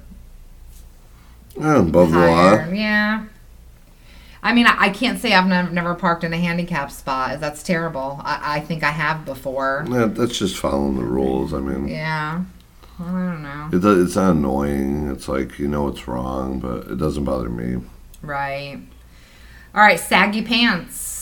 above 1.56 2.12
the 2.12 2.18
law. 2.18 2.68
Yeah. 2.68 3.24
I 4.42 4.52
mean, 4.52 4.66
I, 4.66 4.76
I 4.78 4.88
can't 4.90 5.18
say 5.18 5.32
I've 5.32 5.46
never, 5.46 5.70
never 5.70 5.94
parked 5.94 6.24
in 6.24 6.34
a 6.34 6.36
handicap 6.36 6.90
spot. 6.92 7.40
That's 7.40 7.62
terrible. 7.62 8.20
I, 8.22 8.56
I 8.56 8.60
think 8.60 8.82
I 8.84 8.90
have 8.90 9.24
before. 9.24 9.86
Yeah, 9.90 10.04
that's 10.04 10.38
just 10.38 10.58
following 10.58 10.96
the 10.96 11.04
rules. 11.04 11.54
I 11.54 11.60
mean, 11.60 11.88
Yeah. 11.88 12.44
I 13.00 13.02
don't 13.02 13.42
know. 13.42 13.68
it, 13.72 14.02
it's 14.02 14.16
not 14.16 14.32
annoying. 14.32 15.08
It's 15.10 15.26
like, 15.26 15.58
you 15.58 15.68
know 15.68 15.88
it's 15.88 16.06
wrong, 16.06 16.60
but 16.60 16.86
it 16.88 16.98
doesn't 16.98 17.24
bother 17.24 17.48
me. 17.48 17.82
Right. 18.20 18.78
All 19.74 19.80
right, 19.80 19.98
saggy 19.98 20.42
pants. 20.42 21.17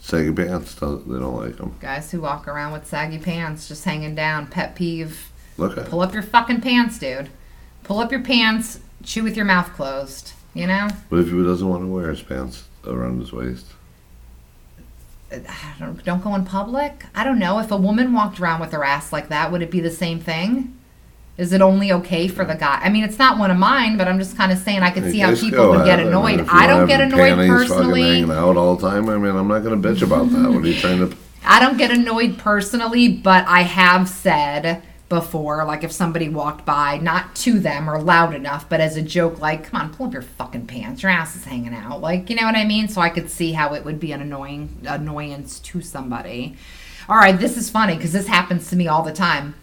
Saggy 0.00 0.32
pants, 0.32 0.74
don't- 0.74 1.06
they 1.10 1.18
don't 1.18 1.36
like 1.36 1.56
them. 1.58 1.74
Guys 1.80 2.10
who 2.10 2.20
walk 2.22 2.48
around 2.48 2.72
with 2.72 2.86
saggy 2.86 3.18
pants 3.18 3.68
just 3.68 3.84
hanging 3.84 4.14
down. 4.14 4.46
Pet 4.46 4.74
peeve. 4.74 5.30
Look 5.58 5.76
at 5.76 5.86
Pull 5.90 6.00
up 6.00 6.14
your 6.14 6.22
fucking 6.22 6.62
pants, 6.62 6.98
dude. 6.98 7.28
Pull 7.84 7.98
up 7.98 8.10
your 8.10 8.22
pants. 8.22 8.80
Chew 9.02 9.22
with 9.22 9.36
your 9.36 9.44
mouth 9.44 9.72
closed. 9.74 10.32
You 10.54 10.66
know, 10.66 10.88
What 11.10 11.20
if 11.20 11.30
he 11.30 11.42
doesn't 11.44 11.68
want 11.68 11.82
to 11.82 11.86
wear 11.86 12.10
his 12.10 12.22
pants 12.22 12.64
around 12.84 13.20
his 13.20 13.32
waist? 13.32 13.66
I 15.32 15.42
don't, 15.78 16.02
don't 16.04 16.24
go 16.24 16.34
in 16.34 16.44
public. 16.44 17.04
I 17.14 17.22
don't 17.22 17.38
know. 17.38 17.58
If 17.60 17.70
a 17.70 17.76
woman 17.76 18.12
walked 18.12 18.40
around 18.40 18.60
with 18.60 18.72
her 18.72 18.82
ass 18.82 19.12
like 19.12 19.28
that, 19.28 19.52
would 19.52 19.62
it 19.62 19.70
be 19.70 19.80
the 19.80 19.90
same 19.90 20.18
thing? 20.18 20.76
Is 21.40 21.54
it 21.54 21.62
only 21.62 21.90
okay 21.90 22.28
for 22.28 22.44
the 22.44 22.54
guy? 22.54 22.78
I 22.82 22.90
mean, 22.90 23.02
it's 23.02 23.18
not 23.18 23.38
one 23.38 23.50
of 23.50 23.56
mine, 23.56 23.96
but 23.96 24.06
I'm 24.06 24.18
just 24.18 24.36
kind 24.36 24.52
of 24.52 24.58
saying 24.58 24.80
I 24.80 24.90
could 24.90 25.10
see 25.10 25.20
how 25.20 25.34
people 25.34 25.70
would 25.70 25.86
get 25.86 25.98
ahead. 25.98 26.00
I 26.00 26.04
mean, 26.04 26.08
annoyed. 26.08 26.46
I 26.50 26.66
don't 26.66 26.86
get 26.86 27.00
annoyed 27.00 27.48
personally. 27.48 28.02
hanging 28.02 28.30
out 28.30 28.58
all 28.58 28.76
the 28.76 28.90
time. 28.90 29.08
I 29.08 29.16
mean, 29.16 29.34
I'm 29.34 29.48
not 29.48 29.60
going 29.60 29.80
to 29.80 29.88
bitch 29.88 30.02
about 30.02 30.28
that. 30.32 30.50
What 30.50 30.62
are 30.62 30.66
you 30.66 30.78
trying 30.78 30.98
to? 30.98 31.16
I 31.42 31.58
don't 31.58 31.78
get 31.78 31.90
annoyed 31.90 32.36
personally, 32.36 33.08
but 33.08 33.46
I 33.46 33.62
have 33.62 34.06
said 34.06 34.82
before, 35.08 35.64
like 35.64 35.82
if 35.82 35.92
somebody 35.92 36.28
walked 36.28 36.66
by, 36.66 36.98
not 36.98 37.34
to 37.36 37.58
them 37.58 37.88
or 37.88 38.02
loud 38.02 38.34
enough, 38.34 38.68
but 38.68 38.80
as 38.80 38.98
a 38.98 39.02
joke, 39.02 39.40
like, 39.40 39.64
come 39.64 39.80
on, 39.80 39.94
pull 39.94 40.08
up 40.08 40.12
your 40.12 40.20
fucking 40.20 40.66
pants. 40.66 41.02
Your 41.02 41.10
ass 41.10 41.36
is 41.36 41.44
hanging 41.44 41.72
out. 41.72 42.02
Like, 42.02 42.28
you 42.28 42.36
know 42.36 42.44
what 42.44 42.54
I 42.54 42.66
mean? 42.66 42.88
So 42.88 43.00
I 43.00 43.08
could 43.08 43.30
see 43.30 43.52
how 43.52 43.72
it 43.72 43.84
would 43.86 43.98
be 43.98 44.12
an 44.12 44.20
annoying 44.20 44.76
annoyance 44.86 45.58
to 45.60 45.80
somebody. 45.80 46.56
All 47.08 47.16
right, 47.16 47.38
this 47.38 47.56
is 47.56 47.70
funny 47.70 47.96
because 47.96 48.12
this 48.12 48.26
happens 48.26 48.68
to 48.68 48.76
me 48.76 48.86
all 48.88 49.02
the 49.02 49.12
time. 49.12 49.54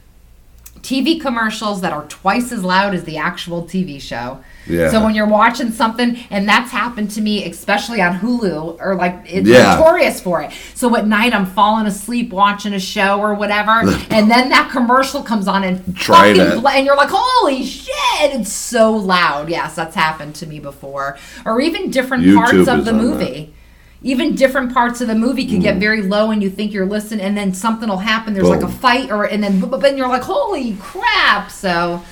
TV 0.81 1.19
commercials 1.19 1.81
that 1.81 1.91
are 1.93 2.05
twice 2.07 2.51
as 2.51 2.63
loud 2.63 2.93
as 2.93 3.03
the 3.03 3.17
actual 3.17 3.63
TV 3.63 3.99
show. 4.01 4.39
Yeah. 4.67 4.91
So 4.91 5.01
when 5.03 5.15
you're 5.15 5.27
watching 5.27 5.71
something, 5.71 6.17
and 6.29 6.47
that's 6.47 6.71
happened 6.71 7.09
to 7.11 7.21
me, 7.21 7.49
especially 7.49 8.01
on 8.01 8.19
Hulu, 8.19 8.77
or 8.81 8.95
like 8.95 9.21
it's 9.25 9.47
Yeah. 9.47 9.75
notorious 9.75 10.19
for 10.19 10.41
it. 10.41 10.51
So 10.75 10.95
at 10.97 11.07
night 11.07 11.33
I'm 11.33 11.45
falling 11.45 11.85
asleep 11.87 12.31
watching 12.31 12.73
a 12.73 12.79
show 12.79 13.19
or 13.19 13.33
whatever, 13.33 13.71
and 14.09 14.29
then 14.29 14.49
that 14.49 14.69
commercial 14.71 15.23
comes 15.23 15.47
on 15.47 15.63
and 15.63 15.95
Tried 15.95 16.35
fucking 16.37 16.65
and 16.65 16.85
you're 16.85 16.97
like, 16.97 17.09
holy 17.11 17.63
shit! 17.63 17.93
It's 18.19 18.51
so 18.51 18.91
loud. 18.91 19.49
Yes, 19.49 19.75
that's 19.75 19.95
happened 19.95 20.35
to 20.35 20.45
me 20.45 20.59
before. 20.59 21.17
Or 21.45 21.61
even 21.61 21.89
different 21.89 22.23
YouTube 22.25 22.35
parts 22.35 22.67
of 22.67 22.85
the 22.85 22.93
movie. 22.93 23.45
that. 23.45 23.56
Even 24.03 24.35
different 24.35 24.73
parts 24.73 25.01
of 25.01 25.07
the 25.07 25.15
movie 25.15 25.45
can 25.45 25.59
Mm. 25.59 25.63
get 25.63 25.77
very 25.77 26.01
low, 26.03 26.29
and 26.31 26.41
you 26.43 26.49
think 26.49 26.71
you're 26.71 26.85
listening, 26.85 27.21
and 27.25 27.35
then 27.35 27.53
something 27.53 27.89
will 27.89 27.97
happen. 27.97 28.33
There's 28.33 28.47
like 28.47 28.61
a 28.61 28.67
fight, 28.67 29.09
or 29.11 29.23
and 29.23 29.43
then 29.43 29.59
but 29.59 29.81
then 29.81 29.97
you're 29.97 30.07
like, 30.07 30.23
holy 30.23 30.73
crap! 30.79 31.49
So. 31.51 32.03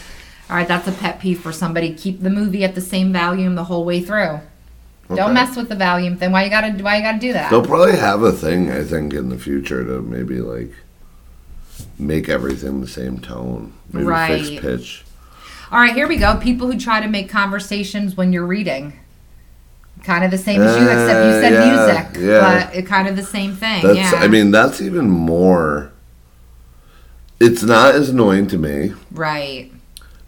All 0.48 0.56
right, 0.56 0.68
that's 0.68 0.88
a 0.88 0.92
pet 0.92 1.20
peeve 1.20 1.40
for 1.40 1.52
somebody. 1.52 1.92
Keep 1.94 2.22
the 2.22 2.30
movie 2.30 2.64
at 2.64 2.76
the 2.76 2.82
same 2.82 3.12
volume 3.12 3.56
the 3.56 3.64
whole 3.64 3.84
way 3.84 4.00
through. 4.02 4.40
Okay. 5.10 5.16
Don't 5.16 5.34
mess 5.34 5.56
with 5.56 5.70
the 5.70 5.76
volume 5.76 6.18
thing. 6.18 6.32
Why 6.32 6.44
you 6.44 6.50
gotta 6.52 6.70
why 6.84 6.98
you 6.98 7.02
gotta 7.04 7.18
do 7.20 7.34
that? 7.34 7.50
They'll 7.50 7.66
probably 7.66 7.96
have 7.98 8.22
a 8.24 8.32
thing, 8.32 8.72
I 8.72 8.84
think, 8.84 9.14
in 9.14 9.30
the 9.30 9.38
future 9.40 9.84
to 9.84 10.02
maybe 10.04 10.40
like 10.42 10.72
make 12.00 12.30
everything 12.30 12.82
the 12.82 12.88
same 12.88 13.18
tone, 13.20 13.74
maybe 13.92 14.06
Right. 14.06 14.44
fix 14.46 14.62
pitch. 14.62 15.04
All 15.72 15.80
right, 15.80 15.94
here 15.94 16.08
we 16.08 16.18
go. 16.18 16.36
People 16.38 16.72
who 16.72 16.78
try 16.80 17.02
to 17.02 17.08
make 17.08 17.28
conversations 17.30 18.16
when 18.16 18.32
you're 18.34 18.46
reading. 18.46 18.94
Kind 20.06 20.24
of 20.24 20.30
the 20.30 20.38
same 20.38 20.62
as 20.62 20.76
you, 20.78 20.84
except 20.84 21.26
you 21.26 21.32
Uh, 21.32 21.42
said 21.42 21.54
yeah, 21.54 22.06
music. 22.14 22.22
yeah. 22.24 22.40
But 22.68 22.76
it 22.76 22.86
kind 22.86 23.08
of 23.08 23.16
the 23.16 23.24
same 23.24 23.56
thing. 23.56 23.82
That's, 23.82 23.98
yeah. 23.98 24.12
I 24.20 24.28
mean, 24.28 24.52
that's 24.52 24.80
even 24.80 25.10
more. 25.10 25.92
It's 27.40 27.64
not 27.64 27.96
as 27.96 28.10
annoying 28.10 28.46
to 28.48 28.58
me, 28.58 28.94
right. 29.12 29.72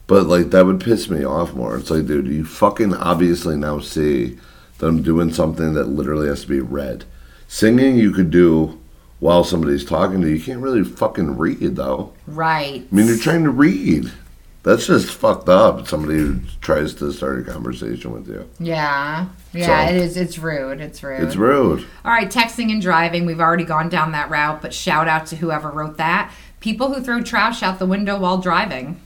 but 0.08 0.26
like 0.26 0.50
that 0.50 0.66
would 0.66 0.80
piss 0.80 1.08
me 1.08 1.24
off 1.24 1.54
more. 1.54 1.76
It's 1.78 1.90
like, 1.90 2.06
dude, 2.06 2.26
you 2.26 2.44
fucking 2.44 2.92
obviously 2.94 3.56
now 3.56 3.78
see 3.78 4.36
that 4.78 4.86
I'm 4.86 5.02
doing 5.02 5.32
something 5.32 5.74
that 5.74 5.84
literally 5.88 6.26
has 6.28 6.42
to 6.42 6.48
be 6.48 6.60
read. 6.60 7.04
Singing 7.46 7.96
you 7.96 8.10
could 8.10 8.30
do 8.30 8.78
while 9.20 9.42
somebody's 9.44 9.84
talking 9.84 10.20
to 10.20 10.28
you. 10.28 10.34
You 10.34 10.42
can't 10.42 10.60
really 10.60 10.84
fucking 10.84 11.38
read 11.38 11.76
though. 11.76 12.12
Right. 12.26 12.82
I 12.90 12.94
mean, 12.94 13.06
you're 13.06 13.16
trying 13.16 13.44
to 13.44 13.50
read. 13.50 14.10
That's 14.64 14.86
just 14.86 15.10
fucked 15.10 15.48
up. 15.48 15.86
Somebody 15.88 16.18
who 16.18 16.40
tries 16.60 16.92
to 16.94 17.12
start 17.12 17.40
a 17.46 17.50
conversation 17.50 18.12
with 18.12 18.28
you. 18.28 18.48
Yeah. 18.58 19.26
Yeah, 19.52 19.86
So- 19.86 19.94
it 19.94 19.96
is. 20.02 20.16
It's 20.16 20.38
rude. 20.38 20.80
It's 20.80 21.02
rude. 21.02 21.22
It's 21.22 21.36
rude. 21.36 21.86
All 22.04 22.10
right, 22.12 22.28
texting 22.30 22.70
and 22.72 22.82
driving. 22.82 23.24
We've 23.24 23.40
already 23.40 23.64
gone 23.64 23.88
down 23.88 24.12
that 24.12 24.28
route, 24.30 24.60
but 24.60 24.74
shout 24.74 25.08
out 25.08 25.26
to 25.28 25.36
whoever 25.36 25.70
wrote 25.70 25.96
that. 25.96 26.30
People 26.60 26.92
who 26.92 27.00
throw 27.00 27.22
trash 27.22 27.62
out 27.62 27.78
the 27.78 27.86
window 27.86 28.18
while 28.18 28.38
driving. 28.38 29.00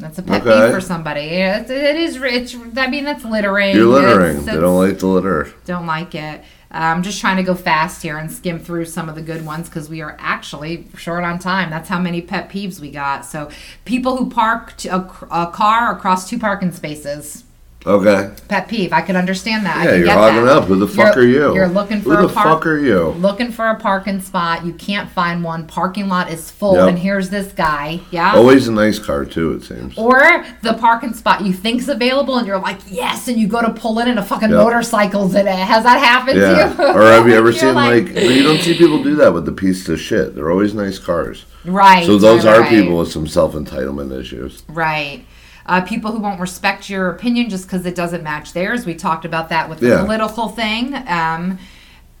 That's 0.00 0.18
a 0.18 0.22
pet 0.22 0.46
Okay. 0.46 0.66
peeve 0.66 0.74
for 0.74 0.80
somebody. 0.80 1.20
It's, 1.20 1.70
it 1.70 1.96
is. 1.96 2.16
It's. 2.22 2.56
I 2.76 2.86
mean, 2.88 3.04
that's 3.04 3.24
littering. 3.24 3.76
You're 3.76 3.86
littering. 3.86 4.38
It's- 4.38 4.44
they 4.46 4.60
don't 4.60 4.76
like 4.78 4.98
the 5.00 5.06
litter. 5.08 5.48
don't 5.66 5.86
like 5.86 6.14
it. 6.14 6.42
I'm 6.70 7.02
just 7.02 7.20
trying 7.20 7.38
to 7.38 7.42
go 7.42 7.54
fast 7.54 8.02
here 8.02 8.18
and 8.18 8.30
skim 8.30 8.58
through 8.58 8.84
some 8.84 9.08
of 9.08 9.14
the 9.14 9.22
good 9.22 9.44
ones 9.44 9.68
because 9.68 9.88
we 9.88 10.02
are 10.02 10.16
actually 10.18 10.86
short 10.96 11.24
on 11.24 11.38
time. 11.38 11.70
That's 11.70 11.88
how 11.88 11.98
many 11.98 12.20
pet 12.20 12.50
peeves 12.50 12.78
we 12.78 12.90
got. 12.90 13.24
So, 13.24 13.50
people 13.84 14.16
who 14.16 14.28
park 14.28 14.74
a 14.84 15.50
car 15.52 15.92
across 15.96 16.28
two 16.28 16.38
parking 16.38 16.72
spaces. 16.72 17.44
Okay. 17.88 18.30
Pet 18.48 18.68
peeve. 18.68 18.92
I 18.92 19.00
can 19.00 19.16
understand 19.16 19.64
that. 19.64 19.78
I 19.78 19.84
Yeah, 19.84 19.90
can 19.90 19.96
you're 19.98 20.06
get 20.08 20.16
hogging 20.18 20.44
that. 20.44 20.52
up. 20.58 20.64
Who 20.64 20.76
the 20.76 20.86
fuck 20.86 21.14
You're- 21.16 21.26
are 21.26 21.28
you? 21.28 21.54
You're 21.54 21.68
looking 21.68 22.00
for 22.02 22.10
Who 22.16 22.24
a 22.24 22.26
the 22.26 22.32
park- 22.34 22.46
fuck 22.58 22.66
are 22.66 22.78
you? 22.78 23.14
looking 23.18 23.50
for 23.50 23.66
a 23.68 23.76
parking 23.76 24.20
spot. 24.20 24.66
You 24.66 24.74
can't 24.74 25.08
find 25.10 25.42
one. 25.42 25.64
Parking 25.66 26.08
lot 26.08 26.30
is 26.30 26.50
full, 26.50 26.74
Yep. 26.74 26.88
and 26.90 26.98
here's 26.98 27.30
this 27.30 27.52
guy. 27.52 28.00
Yeah. 28.10 28.34
Always 28.34 28.68
a 28.68 28.72
nice 28.72 28.98
car 28.98 29.24
too. 29.24 29.52
It 29.52 29.62
seems. 29.64 29.96
Or 29.96 30.44
the 30.62 30.74
parking 30.74 31.14
spot 31.14 31.40
you 31.46 31.52
think's 31.54 31.88
available, 31.88 32.36
and 32.36 32.46
you're 32.46 32.58
like, 32.58 32.78
yes, 32.90 33.26
and 33.26 33.38
you 33.38 33.46
go 33.46 33.62
to 33.62 33.70
pull 33.70 33.98
in, 34.00 34.08
and 34.08 34.18
a 34.18 34.22
fucking 34.22 34.50
Yep. 34.50 34.58
motorcycle's 34.62 35.34
in 35.34 35.46
it. 35.48 35.54
Has 35.54 35.84
that 35.84 35.98
happened 35.98 36.38
Yeah. 36.38 36.68
to 36.74 36.82
you? 36.82 36.88
or 36.88 37.02
have 37.02 37.26
you 37.26 37.34
ever 37.34 37.50
You're 37.50 37.58
seen 37.60 37.74
like, 37.74 38.12
but 38.12 38.22
you 38.24 38.42
don't 38.42 38.58
see 38.60 38.74
people 38.76 39.02
do 39.02 39.14
that 39.16 39.32
with 39.32 39.46
the 39.46 39.52
piece 39.52 39.88
of 39.88 39.98
shit. 39.98 40.34
They're 40.34 40.50
always 40.50 40.74
nice 40.74 40.98
cars. 40.98 41.44
right? 41.64 42.04
So 42.06 42.18
those 42.18 42.44
right, 42.44 42.56
are 42.56 42.60
right, 42.62 42.68
people 42.70 42.98
with 42.98 43.10
some 43.10 43.26
self 43.26 43.54
entitlement 43.54 44.18
issues. 44.18 44.62
right? 44.68 45.24
Uh, 45.68 45.82
people 45.82 46.10
who 46.10 46.18
won't 46.18 46.40
respect 46.40 46.88
your 46.88 47.10
opinion 47.10 47.50
just 47.50 47.66
because 47.66 47.84
it 47.84 47.94
doesn't 47.94 48.22
match 48.24 48.54
theirs. 48.54 48.86
We 48.86 48.94
talked 48.94 49.24
about 49.26 49.50
that 49.50 49.68
with 49.68 49.80
the 49.80 49.88
Yeah. 49.88 50.00
political 50.02 50.48
thing. 50.48 50.94
Um, 51.06 51.58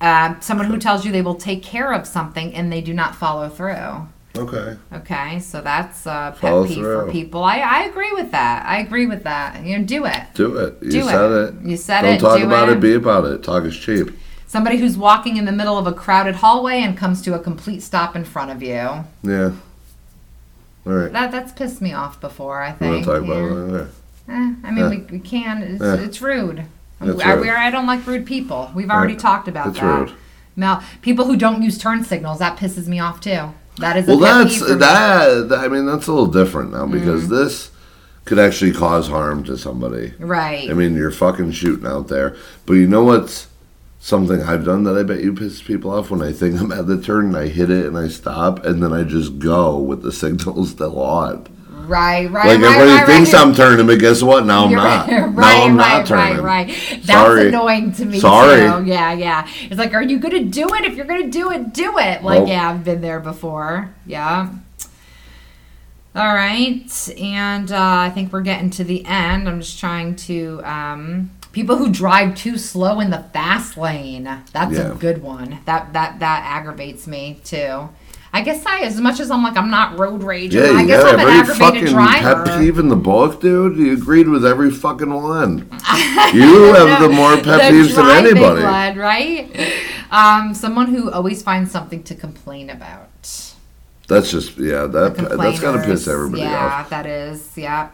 uh, 0.00 0.34
someone 0.40 0.66
who 0.66 0.76
tells 0.78 1.04
you 1.06 1.10
they 1.10 1.22
will 1.22 1.34
take 1.34 1.62
care 1.62 1.92
of 1.92 2.06
something 2.06 2.54
and 2.54 2.70
they 2.70 2.80
do 2.82 2.92
not 2.92 3.16
follow 3.16 3.48
through. 3.48 4.06
Okay. 4.36 4.76
Okay, 4.94 5.40
so 5.40 5.60
that's 5.62 6.06
a 6.06 6.32
pet 6.32 6.50
Follow 6.50 6.66
peeve 6.66 6.76
through. 6.76 7.06
for 7.06 7.10
people. 7.10 7.42
I, 7.42 7.56
I 7.58 7.84
agree 7.84 8.12
with 8.12 8.30
that. 8.30 8.64
I 8.66 8.78
agree 8.78 9.06
with 9.06 9.24
that. 9.24 9.64
You 9.64 9.78
know, 9.78 9.84
do 9.84 10.04
it. 10.04 10.20
Do 10.34 10.56
it. 10.58 10.76
You 10.82 10.90
Do 10.90 11.02
said 11.04 11.30
it. 11.32 11.54
it. 11.54 11.68
You 11.68 11.76
said 11.76 12.04
it. 12.04 12.20
don't 12.20 12.30
talk 12.30 12.38
do 12.38 12.46
about 12.46 12.68
it. 12.68 12.72
it. 12.72 12.80
Be 12.80 12.92
about 12.94 13.24
it. 13.24 13.42
Talk 13.42 13.64
is 13.64 13.76
cheap. 13.76 14.10
Somebody 14.46 14.76
who's 14.76 14.96
walking 14.96 15.38
in 15.38 15.44
the 15.46 15.52
middle 15.52 15.76
of 15.78 15.86
a 15.86 15.92
crowded 15.92 16.36
hallway 16.36 16.80
and 16.82 16.96
comes 16.96 17.20
to 17.22 17.34
a 17.34 17.38
complete 17.38 17.82
stop 17.82 18.14
in 18.14 18.24
front 18.24 18.50
of 18.50 18.62
you. 18.62 19.04
Yeah. 19.22 19.52
All 20.88 20.94
right. 20.94 21.12
That 21.12 21.30
that's 21.30 21.52
pissed 21.52 21.80
me 21.82 21.92
off 21.92 22.20
before. 22.20 22.62
I 22.62 22.72
think. 22.72 23.04
to 23.04 23.10
talk 23.20 23.26
yeah. 23.26 23.32
about 23.34 23.50
it? 23.68 23.72
There. 23.72 23.88
Eh, 24.30 24.54
I 24.64 24.70
mean, 24.70 24.84
Eh. 24.84 24.88
we, 24.88 24.96
we 25.12 25.18
can. 25.18 25.62
It's, 25.62 25.82
Eh. 25.82 26.04
it's 26.04 26.20
rude. 26.22 26.64
It's 27.00 27.22
I, 27.22 27.32
rude. 27.34 27.42
we- 27.42 27.50
I 27.50 27.70
don't 27.70 27.86
like 27.86 28.06
rude 28.06 28.26
people. 28.26 28.70
We've 28.74 28.90
already 28.90 29.14
Eh. 29.14 29.18
talked 29.18 29.48
about 29.48 29.68
It's 29.68 29.80
that. 29.80 29.98
rude. 30.00 30.12
Now, 30.56 30.82
people 31.02 31.26
who 31.26 31.36
don't 31.36 31.62
use 31.62 31.78
turn 31.78 32.04
signals 32.04 32.38
that 32.40 32.56
pisses 32.56 32.86
me 32.88 32.98
off 32.98 33.20
too. 33.20 33.52
That 33.78 33.96
is 33.96 34.08
a 34.08 34.16
Well, 34.16 34.18
that's 34.18 34.58
that. 34.60 35.52
I 35.56 35.68
mean, 35.68 35.86
that's 35.86 36.06
a 36.08 36.12
little 36.12 36.26
different 36.26 36.72
now 36.72 36.86
because 36.86 37.24
Mm-hmm. 37.24 37.34
this 37.34 37.70
could 38.24 38.38
actually 38.38 38.72
cause 38.72 39.08
harm 39.08 39.44
to 39.44 39.56
somebody. 39.56 40.12
Right. 40.18 40.68
I 40.70 40.74
mean, 40.74 40.94
you're 40.96 41.10
fucking 41.10 41.52
shooting 41.52 41.86
out 41.86 42.08
there. 42.08 42.34
But 42.66 42.74
you 42.74 42.86
know 42.88 43.04
what's 43.04 43.46
something 44.00 44.40
I've 44.42 44.64
done 44.64 44.84
that 44.84 44.96
I 44.96 45.02
bet 45.02 45.22
you 45.22 45.32
pisses 45.32 45.64
people 45.64 45.90
off 45.90 46.10
when 46.10 46.22
I 46.22 46.32
think 46.32 46.60
I'm 46.60 46.72
at 46.72 46.86
the 46.86 47.00
turn 47.00 47.26
and 47.26 47.36
I 47.36 47.48
hit 47.48 47.70
it 47.70 47.86
and 47.86 47.96
I 47.98 48.08
stop 48.08 48.64
and 48.64 48.82
then 48.82 48.92
I 48.92 49.02
just 49.02 49.38
go 49.38 49.76
with 49.78 50.02
the 50.02 50.12
signal 50.12 50.64
still 50.66 51.00
on. 51.00 51.46
right. 51.86 52.30
Right. 52.30 52.30
Like 52.30 52.32
right, 52.32 52.48
everybody 52.54 52.90
right, 52.90 53.06
thinks 53.06 53.32
right. 53.32 53.42
I'm 53.46 53.54
turning, 53.54 53.86
but 53.86 53.98
guess 53.98 54.22
what? 54.22 54.44
Now 54.46 54.64
I'm 54.66 54.70
You're 54.70 54.80
not. 54.80 55.08
Right, 55.38 55.56
now 55.58 55.64
I'm 55.64 55.76
right, 55.76 55.98
not 55.98 56.06
turning. 56.06 56.42
right, 56.44 56.68
right. 56.68 56.78
That's 56.90 57.06
Sorry. 57.06 57.48
annoying 57.48 57.92
to 57.92 58.04
me 58.04 58.18
Sorry. 58.20 58.60
too. 58.60 58.88
Yeah, 58.90 59.12
yeah. 59.12 59.48
It's 59.62 59.78
like, 59.78 59.94
are 59.94 60.02
you 60.02 60.18
gonna 60.18 60.44
do 60.44 60.66
it? 60.74 60.84
If 60.84 60.96
you're 60.96 61.06
gonna 61.06 61.28
do 61.28 61.50
it, 61.50 61.72
do 61.72 61.96
it. 61.98 62.22
Like, 62.22 62.40
Nope. 62.40 62.48
yeah, 62.48 62.70
I've 62.70 62.84
been 62.84 63.00
there 63.00 63.20
before. 63.20 63.94
Yeah. 64.06 64.50
All 66.14 66.34
right, 66.34 67.08
and 67.20 67.70
uh, 67.70 67.76
I 67.78 68.10
think 68.10 68.32
we're 68.32 68.40
getting 68.42 68.70
to 68.70 68.84
the 68.84 69.04
end. 69.04 69.48
I'm 69.48 69.60
just 69.60 69.78
trying 69.78 70.16
to. 70.16 70.60
Um, 70.64 71.30
people 71.52 71.76
who 71.76 71.90
drive 71.90 72.34
too 72.34 72.58
slow 72.58 73.00
in 73.00 73.10
the 73.10 73.24
fast 73.32 73.76
lane. 73.76 74.24
That's 74.52 74.72
Yeah. 74.76 74.92
a 74.92 74.94
good 74.94 75.22
one. 75.22 75.58
That 75.64 75.92
that 75.92 76.20
that 76.20 76.42
aggravates 76.44 77.06
me 77.06 77.40
too. 77.44 77.88
I 78.30 78.42
guess 78.42 78.64
I, 78.66 78.80
as 78.80 79.00
much 79.00 79.20
as 79.20 79.30
I'm 79.30 79.42
like, 79.42 79.56
I'm 79.56 79.70
not 79.70 79.98
road 79.98 80.22
rage. 80.22 80.54
Yeah, 80.54 80.72
I 80.72 80.84
guess 80.84 81.02
got 81.02 81.14
I'm 81.14 81.20
an 81.20 81.26
every 81.26 81.40
aggravated 81.40 81.58
fucking 81.58 81.84
driver. 81.86 82.44
pet 82.44 82.58
peeve 82.60 82.78
in 82.78 82.88
the 82.88 82.96
book, 82.96 83.40
dude. 83.40 83.78
You 83.78 83.94
agreed 83.94 84.28
with 84.28 84.44
every 84.44 84.70
fucking 84.70 85.12
one. 85.12 85.68
You 86.34 86.74
have 86.74 87.00
the 87.00 87.08
more 87.08 87.36
pet 87.36 87.72
peeves 87.72 87.94
than 87.96 88.06
anybody. 88.10 88.62
one, 88.62 88.98
right? 88.98 89.72
Um, 90.10 90.52
someone 90.52 90.88
who 90.88 91.10
always 91.10 91.42
finds 91.42 91.70
something 91.70 92.02
to 92.02 92.14
complain 92.14 92.68
about. 92.68 93.08
That's 94.08 94.30
just 94.30 94.58
yeah. 94.58 94.86
That 94.86 95.16
that's 95.16 95.60
gotta 95.60 95.82
piss 95.82 96.06
everybody 96.06 96.42
yeah, 96.42 96.66
off. 96.66 96.90
Yeah, 96.90 97.02
that 97.02 97.06
is. 97.06 97.56
Yeah. 97.56 97.88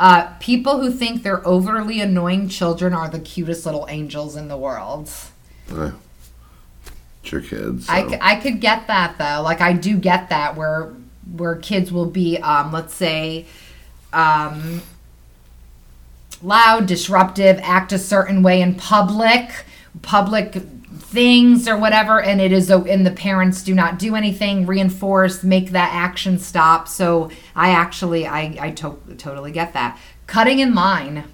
Uh, 0.00 0.32
people 0.40 0.80
who 0.80 0.90
think 0.90 1.22
their 1.22 1.46
overly 1.46 2.00
annoying 2.00 2.48
children 2.48 2.94
are 2.94 3.10
the 3.10 3.20
cutest 3.20 3.66
little 3.66 3.86
angels 3.90 4.34
in 4.34 4.48
the 4.48 4.56
world. 4.56 5.10
Eh. 5.70 5.90
It's 7.22 7.30
your 7.30 7.42
kids. 7.42 7.86
I, 7.86 8.04
so. 8.04 8.08
c- 8.08 8.18
I 8.18 8.36
could 8.36 8.62
get 8.62 8.86
that 8.86 9.18
though. 9.18 9.42
Like 9.42 9.60
I 9.60 9.74
do 9.74 9.98
get 9.98 10.30
that 10.30 10.56
where 10.56 10.94
where 11.36 11.54
kids 11.56 11.92
will 11.92 12.06
be, 12.06 12.38
um, 12.38 12.72
let's 12.72 12.94
say, 12.94 13.44
um, 14.14 14.80
loud, 16.42 16.86
disruptive, 16.86 17.60
act 17.62 17.92
a 17.92 17.98
certain 17.98 18.42
way 18.42 18.62
in 18.62 18.76
public, 18.76 19.66
public 20.00 20.56
things 21.10 21.66
or 21.68 21.76
whatever, 21.76 22.20
and 22.20 22.40
it 22.40 22.52
is, 22.52 22.70
and 22.70 23.04
the 23.04 23.10
parents 23.10 23.62
do 23.62 23.74
not 23.74 23.98
do 23.98 24.14
anything, 24.14 24.64
reinforce, 24.66 25.42
make 25.42 25.70
that 25.70 25.90
action 25.92 26.38
stop. 26.38 26.86
So 26.88 27.30
I 27.56 27.70
actually, 27.70 28.26
I, 28.26 28.56
I 28.60 28.70
to- 28.72 28.98
totally 29.18 29.52
get 29.52 29.72
that. 29.74 29.98
Cutting 30.26 30.60
in 30.60 30.74
line 30.74 31.24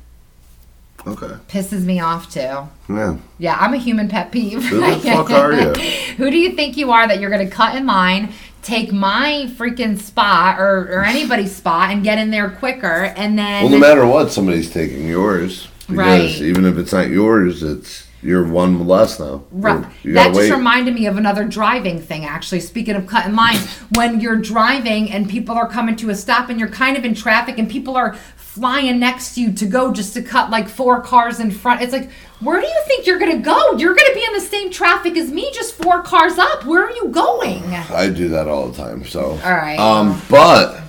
Okay. 1.07 1.35
pisses 1.49 1.85
me 1.85 2.01
off 2.01 2.33
too. 2.33 2.68
Yeah. 2.89 3.16
Yeah, 3.39 3.57
I'm 3.61 3.74
a 3.74 3.77
human 3.77 4.09
pet 4.09 4.33
peeve. 4.33 4.64
Who 4.64 4.81
the 4.81 4.99
fuck 5.05 5.31
are 5.31 5.53
you? 5.53 5.72
Who 6.16 6.31
do 6.31 6.39
you 6.39 6.53
think 6.53 6.77
you 6.77 6.91
are 6.91 7.07
that 7.07 7.20
you're 7.20 7.31
going 7.31 7.47
to 7.49 7.55
cut 7.55 7.77
in 7.77 7.87
line, 7.87 8.33
take 8.62 8.93
my 8.93 9.49
freaking 9.57 9.99
spot 10.01 10.59
or, 10.59 10.89
or 10.99 11.05
anybody's 11.05 11.55
spot 11.62 11.91
and 11.91 12.03
get 12.03 12.18
in 12.18 12.31
there 12.31 12.51
quicker 12.51 13.12
and 13.16 13.39
then 13.39 13.64
Well, 13.64 13.72
no 13.72 13.79
matter 13.79 14.05
what, 14.07 14.33
somebody's 14.33 14.70
taking 14.70 15.07
yours. 15.07 15.68
Because 15.87 15.97
Right. 15.97 16.43
even 16.43 16.64
if 16.64 16.77
it's 16.79 16.93
not 16.93 17.09
yours, 17.09 17.62
it's 17.62 18.05
you're 18.22 18.46
one 18.46 18.86
less 18.86 19.20
now. 19.20 19.44
Right. 19.50 19.84
That 20.04 20.28
just 20.28 20.38
wait. 20.38 20.50
reminded 20.52 20.94
me 20.94 21.06
of 21.06 21.16
another 21.16 21.44
driving 21.44 22.00
thing, 22.00 22.24
actually. 22.24 22.60
Speaking 22.60 22.96
of 22.96 23.06
cutting 23.06 23.34
lines, 23.34 23.66
when 23.94 24.20
you're 24.20 24.36
driving 24.36 25.10
and 25.12 25.28
people 25.28 25.54
are 25.54 25.68
coming 25.68 25.96
to 25.96 26.10
a 26.10 26.14
stop 26.14 26.48
and 26.48 26.58
you're 26.58 26.68
kind 26.68 26.96
of 26.96 27.04
in 27.04 27.14
traffic 27.14 27.58
and 27.58 27.70
people 27.70 27.96
are 27.96 28.14
flying 28.36 28.98
next 28.98 29.34
to 29.34 29.42
you 29.42 29.52
to 29.52 29.66
go 29.66 29.92
just 29.92 30.14
to 30.14 30.22
cut 30.22 30.50
like 30.50 30.68
four 30.68 31.00
cars 31.02 31.40
in 31.40 31.50
front, 31.50 31.82
it's 31.82 31.92
like, 31.92 32.10
where 32.40 32.60
do 32.60 32.66
you 32.66 32.82
think 32.86 33.06
you're 33.06 33.18
going 33.18 33.36
to 33.36 33.42
go? 33.42 33.72
You're 33.76 33.94
going 33.94 34.08
to 34.08 34.14
be 34.14 34.24
in 34.24 34.32
the 34.32 34.40
same 34.40 34.70
traffic 34.70 35.16
as 35.16 35.30
me, 35.30 35.50
just 35.52 35.74
four 35.74 36.02
cars 36.02 36.38
up. 36.38 36.64
Where 36.64 36.84
are 36.84 36.90
you 36.90 37.08
going? 37.08 37.64
I 37.64 38.08
do 38.08 38.28
that 38.30 38.48
all 38.48 38.68
the 38.68 38.76
time. 38.76 39.04
So. 39.04 39.32
All 39.44 39.52
right. 39.52 39.78
Um, 39.78 40.20
but 40.28 40.82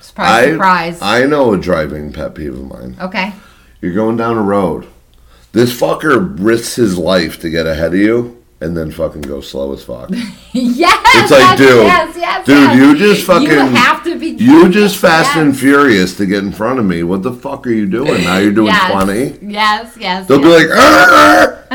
Surprise, 0.00 0.44
I 0.44 0.50
surprise. 0.52 1.02
I 1.02 1.26
know 1.26 1.52
a 1.52 1.58
driving 1.58 2.12
pet 2.12 2.34
peeve 2.34 2.54
of 2.54 2.66
mine. 2.66 2.96
okay. 3.00 3.32
You're 3.82 3.92
going 3.94 4.16
down 4.16 4.38
a 4.38 4.42
road. 4.42 4.88
This 5.56 5.72
fucker 5.80 6.36
risks 6.38 6.76
his 6.76 6.98
life 6.98 7.40
to 7.40 7.48
get 7.48 7.66
ahead 7.66 7.94
of 7.94 7.98
you, 7.98 8.44
and 8.60 8.76
then 8.76 8.90
fucking 8.90 9.22
go 9.22 9.40
slow 9.40 9.72
as 9.72 9.82
fuck. 9.82 10.10
Yes. 10.52 11.00
It's 11.14 11.30
like, 11.30 11.40
yes, 11.40 11.58
dude, 11.58 11.86
yes, 11.86 12.16
yes, 12.16 12.46
dude, 12.46 12.56
yes. 12.56 12.76
you 12.76 12.96
just 12.98 13.26
fucking, 13.26 13.48
You 13.48 13.58
have 13.58 14.04
to 14.04 14.18
be. 14.18 14.28
you 14.28 14.68
just 14.68 14.98
fast 14.98 15.34
and 15.36 15.58
furious 15.58 16.14
to 16.18 16.26
get 16.26 16.44
in 16.44 16.52
front 16.52 16.78
of 16.78 16.84
me. 16.84 17.02
What 17.02 17.22
the 17.22 17.32
fuck 17.32 17.66
are 17.66 17.70
you 17.70 17.86
doing? 17.86 18.24
Now 18.24 18.36
you're 18.36 18.52
doing 18.52 18.74
twenty. 18.90 19.38
Yes, 19.40 19.96
yes. 19.98 20.26
They'll 20.26 20.40
be 20.40 20.48
like, 20.48 20.68
"Arr!" 20.68 21.66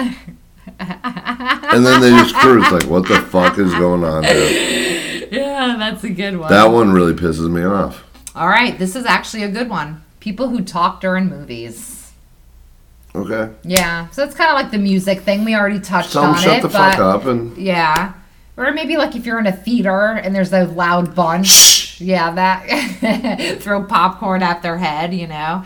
and 0.79 1.83
then 1.85 2.01
they 2.01 2.09
just 2.11 2.35
cruise. 2.41 2.71
Like, 2.71 2.85
what 2.85 3.07
the 3.07 3.19
fuck 3.21 3.57
is 3.57 3.71
going 3.73 4.03
on? 4.03 4.21
Dude? 4.23 5.31
yeah, 5.31 5.75
that's 5.79 6.03
a 6.03 6.09
good 6.09 6.37
one. 6.37 6.49
That 6.51 6.65
one 6.65 6.91
really 6.91 7.13
pisses 7.13 7.49
me 7.51 7.63
off. 7.63 8.03
All 8.35 8.47
right, 8.47 8.77
this 8.77 8.95
is 8.95 9.05
actually 9.05 9.41
a 9.43 9.49
good 9.49 9.69
one. 9.69 10.03
People 10.19 10.49
who 10.49 10.63
talk 10.63 11.01
during 11.01 11.27
movies. 11.29 12.00
Okay, 13.13 13.51
Yeah, 13.63 14.09
so 14.11 14.23
it's 14.23 14.33
kind 14.35 14.49
of 14.49 14.55
like 14.55 14.71
the 14.71 14.77
music 14.77 15.21
thing. 15.21 15.43
We 15.43 15.53
already 15.55 15.79
touched 15.81 16.13
them 16.13 16.23
on 16.25 16.37
shut 16.39 16.59
it, 16.59 16.61
the 16.61 16.69
but 16.69 16.91
fuck 16.95 16.99
up 16.99 17.25
and 17.25 17.57
yeah, 17.57 18.13
or 18.55 18.71
maybe 18.71 18.95
like 18.95 19.15
if 19.17 19.25
you're 19.25 19.39
in 19.39 19.47
a 19.47 19.51
theater 19.51 20.11
and 20.13 20.33
there's 20.33 20.53
a 20.53 20.63
loud 20.65 21.13
bunch. 21.13 21.99
Yeah, 21.99 22.31
that 22.31 23.57
throw 23.61 23.83
popcorn 23.83 24.41
at 24.43 24.61
their 24.63 24.77
head. 24.77 25.13
You 25.13 25.27
know, 25.27 25.63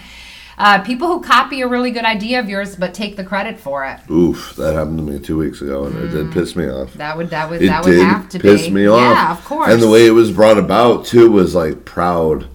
uh, 0.58 0.82
people 0.82 1.08
who 1.08 1.22
copy 1.22 1.62
a 1.62 1.68
really 1.68 1.92
good 1.92 2.04
idea 2.04 2.40
of 2.40 2.50
yours 2.50 2.76
but 2.76 2.94
take 2.96 3.16
the 3.16 3.24
credit 3.24 3.60
for 3.60 3.86
it. 3.86 4.00
oof, 4.10 4.56
that 4.58 4.74
happened 4.74 4.98
to 4.98 5.04
me 5.04 5.20
two 5.20 5.38
weeks 5.38 5.62
ago, 5.62 5.86
and 5.86 5.96
it 5.98 6.08
did 6.10 6.32
piss 6.32 6.56
me 6.56 6.68
off. 6.68 6.94
That 6.96 7.16
would 7.16 7.30
that 7.30 7.50
would 7.50 7.62
It 7.62 7.66
Mm. 7.66 7.70
that 7.70 7.86
would 7.86 8.00
have 8.00 8.30
to 8.30 8.40
piss 8.40 8.64
be. 8.64 8.72
me 8.72 8.88
off. 8.88 9.00
Yeah, 9.16 9.32
of 9.32 9.46
course. 9.46 9.72
And 9.72 9.82
the 9.84 9.90
way 9.90 10.08
it 10.08 10.12
was 10.12 10.32
brought 10.32 10.58
about 10.58 11.06
too 11.06 11.30
was 11.30 11.54
like 11.54 11.86
proud. 11.86 12.48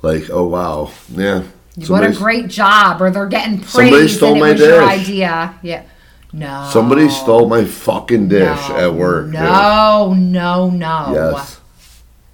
Like, 0.00 0.30
oh 0.30 0.46
wow, 0.46 0.90
yeah. 1.10 1.42
What 1.88 2.04
a 2.04 2.12
great 2.12 2.48
job, 2.48 3.00
or 3.00 3.10
they're 3.10 3.26
getting 3.26 3.58
praised 3.58 3.70
Somebody 3.70 4.08
stole 4.08 4.28
and 4.30 4.36
it 4.36 4.40
my 4.40 4.52
was 4.52 4.60
your 4.60 4.80
dish. 4.80 4.88
idea. 5.00 5.58
Yeah, 5.62 5.82
no. 6.32 6.68
Somebody 6.72 7.08
stole 7.08 7.48
my 7.48 7.64
fucking 7.64 8.28
dish 8.28 8.68
No, 8.68 8.76
at 8.76 8.94
work. 8.94 9.26
dude. 9.26 9.34
No, 9.34 10.14
no, 10.16 10.70
no. 10.70 11.12
Yes. 11.34 11.60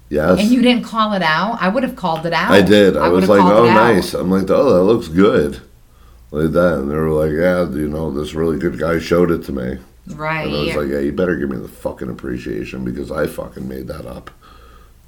Yes. 0.09 0.39
And 0.39 0.49
you 0.49 0.61
didn't 0.61 0.83
call 0.85 1.13
it 1.13 1.21
out? 1.21 1.57
I 1.61 1.69
would 1.69 1.83
have 1.83 1.95
called 1.95 2.25
it 2.25 2.33
out. 2.33 2.51
I 2.51 2.61
did. 2.63 2.97
I, 2.97 3.09
was 3.09 3.29
like, 3.29 3.41
oh, 3.41 3.65
nice. 3.65 4.15
I'm 4.15 4.31
like, 4.31 4.49
oh, 4.49 4.73
that 4.73 4.83
looks 4.83 5.07
good. 5.07 5.61
Like 6.31 6.51
that. 6.51 6.79
And 6.79 6.89
they 6.89 6.95
were 6.95 7.11
like, 7.11 7.31
yeah, 7.31 7.69
you 7.79 7.87
know, 7.87 8.09
this 8.09 8.33
really 8.33 8.57
good 8.57 8.79
guy 8.79 8.97
showed 8.97 9.29
it 9.29 9.43
to 9.45 9.51
me. 9.51 9.77
Right. 10.07 10.47
And 10.47 10.55
I 10.55 10.59
was 10.61 10.75
like, 10.75 10.87
yeah, 10.89 10.99
you 10.99 11.11
better 11.11 11.35
give 11.35 11.49
me 11.49 11.57
the 11.57 11.67
fucking 11.67 12.09
appreciation 12.09 12.83
because 12.83 13.11
I 13.11 13.27
fucking 13.27 13.67
made 13.67 13.87
that 13.87 14.07
up. 14.07 14.31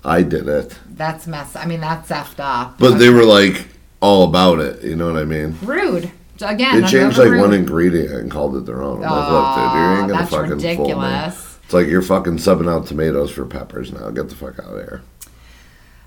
I 0.05 0.21
did 0.21 0.47
it. 0.47 0.77
that's 0.89 1.25
mess. 1.25 1.55
I 1.55 1.65
mean, 1.65 1.79
that's 1.81 2.09
effed 2.09 2.39
up. 2.39 2.77
But 2.77 2.97
they 2.99 3.09
were 3.09 3.23
like 3.25 3.65
all 4.01 4.23
about 4.23 4.59
it. 4.59 4.83
You 4.83 4.95
know 4.95 5.11
what 5.11 5.21
I 5.21 5.25
mean? 5.25 5.57
rude. 5.63 6.11
Again, 6.43 6.81
They 6.81 6.87
changed 6.87 7.19
like 7.19 7.39
one 7.39 7.53
ingredient 7.53 8.11
and 8.11 8.31
called 8.31 8.55
it 8.57 8.65
their 8.65 8.81
own. 8.81 9.03
I'm 9.03 9.11
like, 9.11 9.29
look, 9.29 9.55
dude, 9.55 9.73
you 9.73 9.89
ain't 9.89 9.99
gonna 10.09 10.13
that's 10.13 10.31
fucking 10.31 10.49
fool 10.49 10.57
me. 10.57 10.69
ridiculous. 10.71 11.59
It's 11.65 11.73
like 11.73 11.87
you're 11.87 12.01
fucking 12.01 12.37
subbing 12.37 12.67
out 12.67 12.87
tomatoes 12.87 13.29
for 13.29 13.45
peppers 13.45 13.93
now. 13.93 14.09
Get 14.09 14.27
the 14.29 14.35
fuck 14.35 14.57
out 14.57 14.73
of 14.73 14.79
here. 14.79 15.03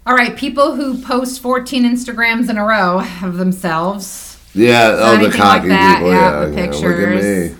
All 0.06 0.14
right, 0.14 0.36
people 0.36 0.74
who 0.74 1.00
post 1.00 1.40
14 1.40 1.84
Instagrams 1.84 2.50
in 2.50 2.58
a 2.58 2.64
row 2.64 3.00
of 3.22 3.36
themselves. 3.36 4.38
Yeah, 4.54 4.96
oh, 4.98 5.16
the 5.24 5.30
cocky 5.30 5.68
like 5.68 5.96
people. 5.96 6.10
yeah, 6.10 6.40
Yeah, 6.40 6.46
the 6.46 6.56
yeah, 6.56 6.66
pictures. 6.66 7.56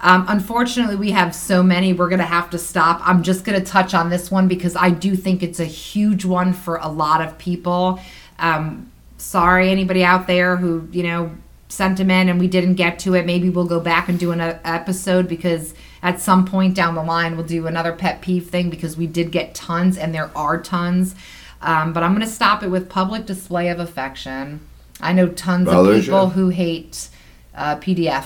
Um, 0.00 0.26
unfortunately, 0.28 0.96
we 0.96 1.10
have 1.12 1.34
so 1.34 1.62
many. 1.62 1.92
We're 1.92 2.08
going 2.08 2.20
to 2.20 2.24
have 2.26 2.50
to 2.50 2.58
stop. 2.58 3.00
I'm 3.02 3.22
just 3.22 3.44
going 3.44 3.58
to 3.58 3.64
touch 3.64 3.94
on 3.94 4.10
this 4.10 4.30
one 4.30 4.46
because 4.48 4.76
I 4.76 4.90
do 4.90 5.16
think 5.16 5.42
it's 5.42 5.58
a 5.58 5.64
huge 5.64 6.24
one 6.24 6.52
for 6.52 6.76
a 6.76 6.88
lot 6.88 7.22
of 7.22 7.38
people. 7.38 7.98
Um, 8.38 8.92
sorry, 9.26 9.70
anybody 9.70 10.04
out 10.04 10.26
there 10.26 10.56
who, 10.56 10.88
you 10.92 11.02
know, 11.02 11.30
sent 11.68 11.98
them 11.98 12.10
in 12.10 12.28
and 12.28 12.38
we 12.38 12.46
didn't 12.46 12.74
get 12.74 12.98
to 13.00 13.14
it. 13.14 13.26
Maybe 13.26 13.50
we'll 13.50 13.66
go 13.66 13.80
back 13.80 14.08
and 14.08 14.18
do 14.18 14.30
an 14.30 14.40
uh, 14.40 14.58
episode 14.64 15.26
because 15.28 15.74
at 16.00 16.20
some 16.20 16.44
point 16.46 16.74
down 16.74 16.94
the 16.94 17.02
line, 17.02 17.36
we'll 17.36 17.46
do 17.46 17.66
another 17.66 17.92
pet 17.92 18.20
peeve 18.20 18.48
thing 18.48 18.70
because 18.70 18.96
we 18.96 19.06
did 19.08 19.32
get 19.32 19.54
tons 19.54 19.98
and 19.98 20.14
there 20.14 20.30
are 20.36 20.60
tons. 20.62 21.16
Um, 21.60 21.92
but 21.92 22.04
I'm 22.04 22.12
going 22.12 22.24
to 22.24 22.32
stop 22.32 22.62
it 22.62 22.68
with 22.68 22.88
public 22.88 23.26
display 23.26 23.68
of 23.68 23.80
affection. 23.80 24.60
I 25.00 25.12
know 25.12 25.26
tons 25.28 25.66
Bothers 25.66 25.98
of 25.98 26.04
people 26.04 26.28
who 26.30 26.50
hate 26.50 27.08
uh, 27.54 27.76
PDA. 27.76 28.24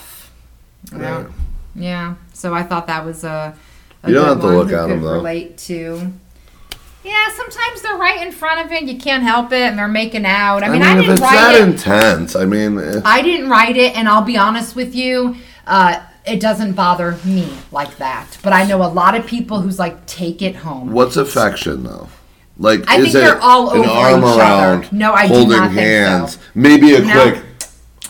You 0.93 0.99
know? 0.99 1.21
Yeah. 1.21 1.29
Yeah, 1.73 2.15
so 2.33 2.53
I 2.53 2.65
thought 2.65 2.89
that 2.89 3.07
was 3.07 3.23
a. 3.23 3.57
a 4.03 4.09
You 4.09 4.15
don't 4.15 4.25
good 4.25 4.29
have 4.29 4.41
to 4.41 4.59
look 4.59 4.73
at 4.73 4.87
could 4.87 4.93
'em, 4.93 5.03
though. 5.03 5.15
Relate 5.15 5.57
to. 5.59 6.13
Yeah, 7.03 7.29
sometimes 7.35 7.81
they're 7.83 7.97
right 7.97 8.21
in 8.27 8.31
front 8.33 8.65
of 8.67 8.73
it. 8.73 8.83
You 8.85 8.99
can't 8.99 9.23
help 9.23 9.53
it, 9.53 9.63
and 9.63 9.79
they're 9.79 9.89
making 9.89 10.27
out. 10.27 10.63
I 10.63 10.69
mean, 10.69 10.83
I, 10.83 10.93
if 10.93 11.01
didn't 11.01 11.13
it's 11.13 11.21
write 11.23 11.33
that 11.33 11.55
it. 11.55 11.69
intense, 11.69 12.37
I 12.37 12.45
mean, 12.45 12.79
eh, 12.79 13.01
I 13.05 13.23
didn't 13.23 13.49
write 13.49 13.77
it, 13.77 13.97
and 13.97 14.07
I'll 14.09 14.23
be 14.23 14.37
honest 14.37 14.77
with 14.77 14.95
you. 14.95 15.37
Uh, 15.67 16.03
it 16.27 16.41
doesn't 16.41 16.73
bother 16.73 17.19
me 17.25 17.51
like 17.73 17.97
that. 17.97 18.37
But 18.43 18.53
I 18.53 18.65
know 18.67 18.83
a 18.83 18.89
lot 18.93 19.15
of 19.15 19.27
people 19.27 19.63
who's 19.63 19.79
like, 19.79 20.05
take 20.07 20.43
it 20.43 20.57
home. 20.57 20.93
what's 20.93 21.17
affection 21.17 21.85
though? 21.85 22.09
Like, 22.59 22.87
I 22.91 22.97
is 22.99 23.05
think 23.05 23.15
it 23.15 23.19
they're 23.21 23.41
all 23.41 23.71
an 23.71 23.79
over 23.81 23.89
arm 23.89 24.19
each 24.21 24.25
other. 24.27 24.41
around, 24.41 24.93
No, 24.93 25.15
I 25.15 25.27
do 25.27 25.33
holding 25.35 25.51
not 25.57 25.69
think 25.71 25.77
so. 25.77 25.81
hands, 25.81 26.39
maybe 26.55 26.95
a 26.95 27.01
No. 27.01 27.13
quick. 27.31 27.43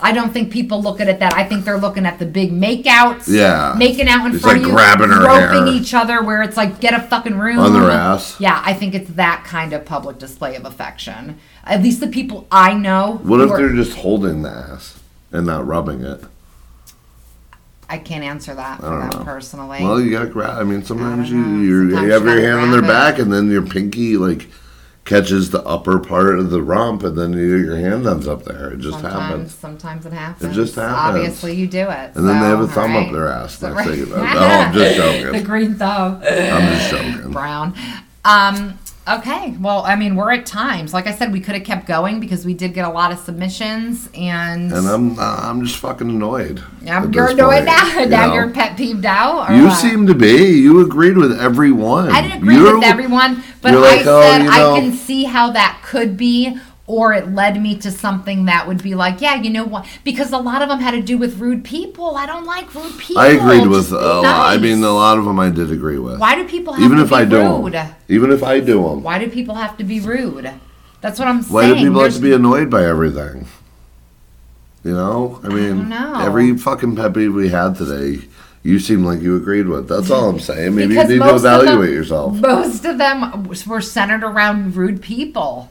I 0.01 0.11
don't 0.13 0.31
think 0.33 0.51
people 0.51 0.81
look 0.81 0.99
at 0.99 1.07
it 1.07 1.19
that. 1.19 1.33
I 1.33 1.43
think 1.43 1.63
they're 1.65 1.77
looking 1.77 2.05
at 2.05 2.17
the 2.19 2.25
big 2.25 2.51
makeouts. 2.51 3.27
Yeah. 3.27 3.75
Making 3.77 4.07
out 4.07 4.25
in 4.25 4.33
It's 4.33 4.41
front 4.41 4.57
like 4.59 4.63
of 4.63 4.69
you. 4.69 4.75
grabbing 4.75 5.09
her 5.09 5.25
roping 5.25 5.67
hair. 5.67 5.75
each 5.75 5.93
other 5.93 6.23
where 6.23 6.41
it's 6.41 6.57
like, 6.57 6.79
get 6.79 6.93
a 6.93 7.01
fucking 7.01 7.37
room. 7.37 7.59
On 7.59 7.73
their 7.73 7.89
ass. 7.91 8.39
Yeah, 8.39 8.61
I 8.65 8.73
think 8.73 8.95
it's 8.95 9.11
that 9.11 9.43
kind 9.45 9.73
of 9.73 9.85
public 9.85 10.17
display 10.17 10.55
of 10.55 10.65
affection. 10.65 11.37
At 11.63 11.83
least 11.83 11.99
the 11.99 12.07
people 12.07 12.47
I 12.51 12.73
know. 12.73 13.19
What 13.23 13.41
if 13.41 13.51
are- 13.51 13.57
they're 13.57 13.73
just 13.75 13.97
holding 13.97 14.41
the 14.41 14.49
ass 14.49 14.99
and 15.31 15.45
not 15.45 15.65
rubbing 15.67 16.03
it? 16.03 16.23
I 17.89 17.97
can't 17.97 18.23
answer 18.23 18.55
that 18.55 18.79
for 18.79 18.85
them 18.85 19.09
know. 19.09 19.23
personally. 19.25 19.83
Well, 19.83 19.99
you 19.99 20.11
gotta 20.11 20.27
grab. 20.27 20.57
I 20.57 20.63
mean, 20.63 20.81
sometimes 20.81 21.29
you 21.29 21.43
you're, 21.59 21.81
Sometimes 21.89 22.05
you 22.07 22.11
have 22.13 22.23
you 22.23 22.31
your 22.31 22.41
hand 22.41 22.59
on 22.61 22.71
their 22.71 22.83
it. 22.83 22.87
back, 22.87 23.19
and 23.19 23.31
then 23.33 23.49
your 23.51 23.63
pinky 23.63 24.15
like 24.15 24.47
catches 25.05 25.49
the 25.49 25.63
upper 25.63 25.99
part 25.99 26.39
of 26.39 26.51
the 26.51 26.61
rump, 26.61 27.03
and 27.03 27.17
then 27.17 27.33
you, 27.33 27.57
your 27.57 27.75
hand 27.75 28.05
ends 28.05 28.27
up 28.27 28.43
there. 28.43 28.71
It 28.71 28.79
just 28.79 28.99
sometimes, 28.99 29.21
happens. 29.21 29.55
sometimes 29.55 30.05
it 30.05 30.13
happens. 30.13 30.51
It 30.51 30.53
just 30.53 30.75
happens. 30.75 30.97
Obviously, 30.97 31.55
you 31.55 31.67
do 31.67 31.89
it. 31.89 32.15
And 32.15 32.27
then 32.27 32.39
they 32.39 32.47
have 32.47 32.61
a 32.61 32.67
thumb 32.67 32.93
right. 32.93 33.07
up 33.07 33.11
their 33.11 33.27
ass. 33.27 33.57
So, 33.57 33.71
right. 33.71 33.87
thing 33.87 33.99
you 33.99 34.05
know. 34.05 34.15
No, 34.21 34.23
I'm 34.23 34.73
just 34.73 34.95
joking. 34.95 35.31
the 35.31 35.41
green 35.43 35.75
thumb. 35.75 36.15
I'm 36.23 36.77
just 36.77 36.91
joking. 36.91 37.31
brown. 37.31 37.75
Um, 38.23 38.77
okay. 39.07 39.55
Well, 39.59 39.83
I 39.83 39.95
mean, 39.95 40.15
we're 40.15 40.31
at 40.31 40.45
times. 40.45 40.93
Like 40.93 41.07
I 41.07 41.13
said, 41.13 41.31
we 41.31 41.39
could 41.39 41.55
have 41.55 41.63
kept 41.63 41.87
going 41.87 42.19
because 42.19 42.45
we 42.45 42.53
did 42.53 42.73
get 42.73 42.85
a 42.85 42.89
lot 42.89 43.11
of 43.11 43.19
submissions, 43.19 44.09
and, 44.13 44.71
And 44.71 44.87
I'm 44.87 45.19
uh, 45.19 45.39
I'm 45.41 45.63
just 45.65 45.77
fucking 45.77 46.09
annoyed. 46.09 46.63
I'm- 46.87 47.11
you're 47.13 47.29
annoyed 47.29 47.53
point, 47.53 47.65
now. 47.65 47.87
you 47.99 48.05
now 48.07 48.27
know? 48.27 48.33
you're 48.33 48.49
pet 48.51 48.77
peeved 48.77 49.05
out. 49.05 49.49
Or 49.49 49.55
You 49.55 49.65
what? 49.65 49.75
seem 49.75 50.07
to 50.07 50.15
be. 50.15 50.59
You 50.59 50.81
agreed 50.81 51.17
with 51.17 51.39
everyone. 51.39 52.09
I 52.09 52.21
didn't 52.21 52.37
agree 52.37 52.55
You're- 52.55 52.75
with 52.75 52.83
everyone, 52.83 53.43
but 53.61 53.73
I 53.73 53.77
like, 53.77 54.05
oh, 54.05 54.21
said 54.21 54.37
you 54.43 54.49
know- 54.49 54.75
I 54.75 54.79
can 54.79 54.93
see 54.93 55.23
how 55.25 55.51
that 55.51 55.81
could 55.83 56.17
be. 56.17 56.57
Or 56.91 57.13
it 57.13 57.33
led 57.33 57.61
me 57.61 57.77
to 57.77 57.89
something 57.89 58.45
that 58.45 58.67
would 58.67 58.83
be 58.83 58.95
like, 58.95 59.21
yeah, 59.21 59.35
you 59.35 59.49
know 59.49 59.63
what? 59.63 59.87
Because 60.03 60.33
a 60.33 60.37
lot 60.37 60.61
of 60.61 60.67
them 60.67 60.79
had 60.81 60.91
to 60.91 61.01
do 61.01 61.17
with 61.17 61.39
rude 61.39 61.63
people. 61.63 62.17
I 62.17 62.25
don't 62.25 62.43
like 62.45 62.75
rude 62.75 62.97
people. 62.99 63.21
I 63.21 63.27
agreed 63.27 63.65
with 63.67 63.93
a 63.93 63.95
lot. 63.95 64.25
I 64.25 64.57
mean, 64.57 64.83
a 64.83 64.91
lot 64.91 65.17
of 65.17 65.23
them 65.23 65.39
I 65.39 65.49
did 65.51 65.71
agree 65.71 65.97
with. 65.99 66.19
Why 66.19 66.35
do 66.35 66.45
people 66.45 66.73
have 66.73 66.83
Even 66.83 66.97
to 66.97 67.03
if 67.05 67.09
be 67.11 67.15
I 67.15 67.23
do 67.23 67.37
rude? 67.63 67.71
them. 67.71 67.95
Even 68.09 68.29
if 68.33 68.43
I 68.43 68.59
do 68.59 68.83
them. 68.83 69.03
Why 69.03 69.19
do 69.19 69.29
people 69.29 69.55
have 69.55 69.77
to 69.77 69.85
be 69.85 70.01
rude? 70.01 70.51
That's 70.99 71.17
what 71.17 71.29
I'm 71.29 71.41
saying. 71.43 71.53
Why 71.53 71.67
do 71.67 71.75
people 71.75 72.01
have 72.03 72.13
to 72.13 72.19
be 72.19 72.33
annoyed 72.33 72.69
by 72.69 72.83
everything? 72.85 73.47
You 74.83 74.91
know, 74.93 75.39
I 75.43 75.47
mean, 75.47 75.87
know. 75.87 76.19
every 76.19 76.57
fucking 76.57 76.97
peeve 77.13 77.33
we 77.33 77.47
had 77.47 77.75
today, 77.77 78.21
you 78.63 78.79
seem 78.79 79.05
like 79.05 79.21
you 79.21 79.37
agreed 79.37 79.67
with. 79.69 79.87
That's 79.87 80.11
all 80.11 80.27
I'm 80.29 80.39
saying. 80.41 80.75
Maybe 80.75 80.89
Because 80.89 81.09
you 81.09 81.19
need 81.19 81.25
to 81.25 81.35
of 81.35 81.41
them- 81.41 81.61
evaluate 81.61 81.91
yourself. 81.91 82.35
Most 82.35 82.83
of 82.83 82.97
them 82.97 83.47
were 83.65 83.79
centered 83.79 84.25
around 84.25 84.75
rude 84.75 85.01
people. 85.01 85.70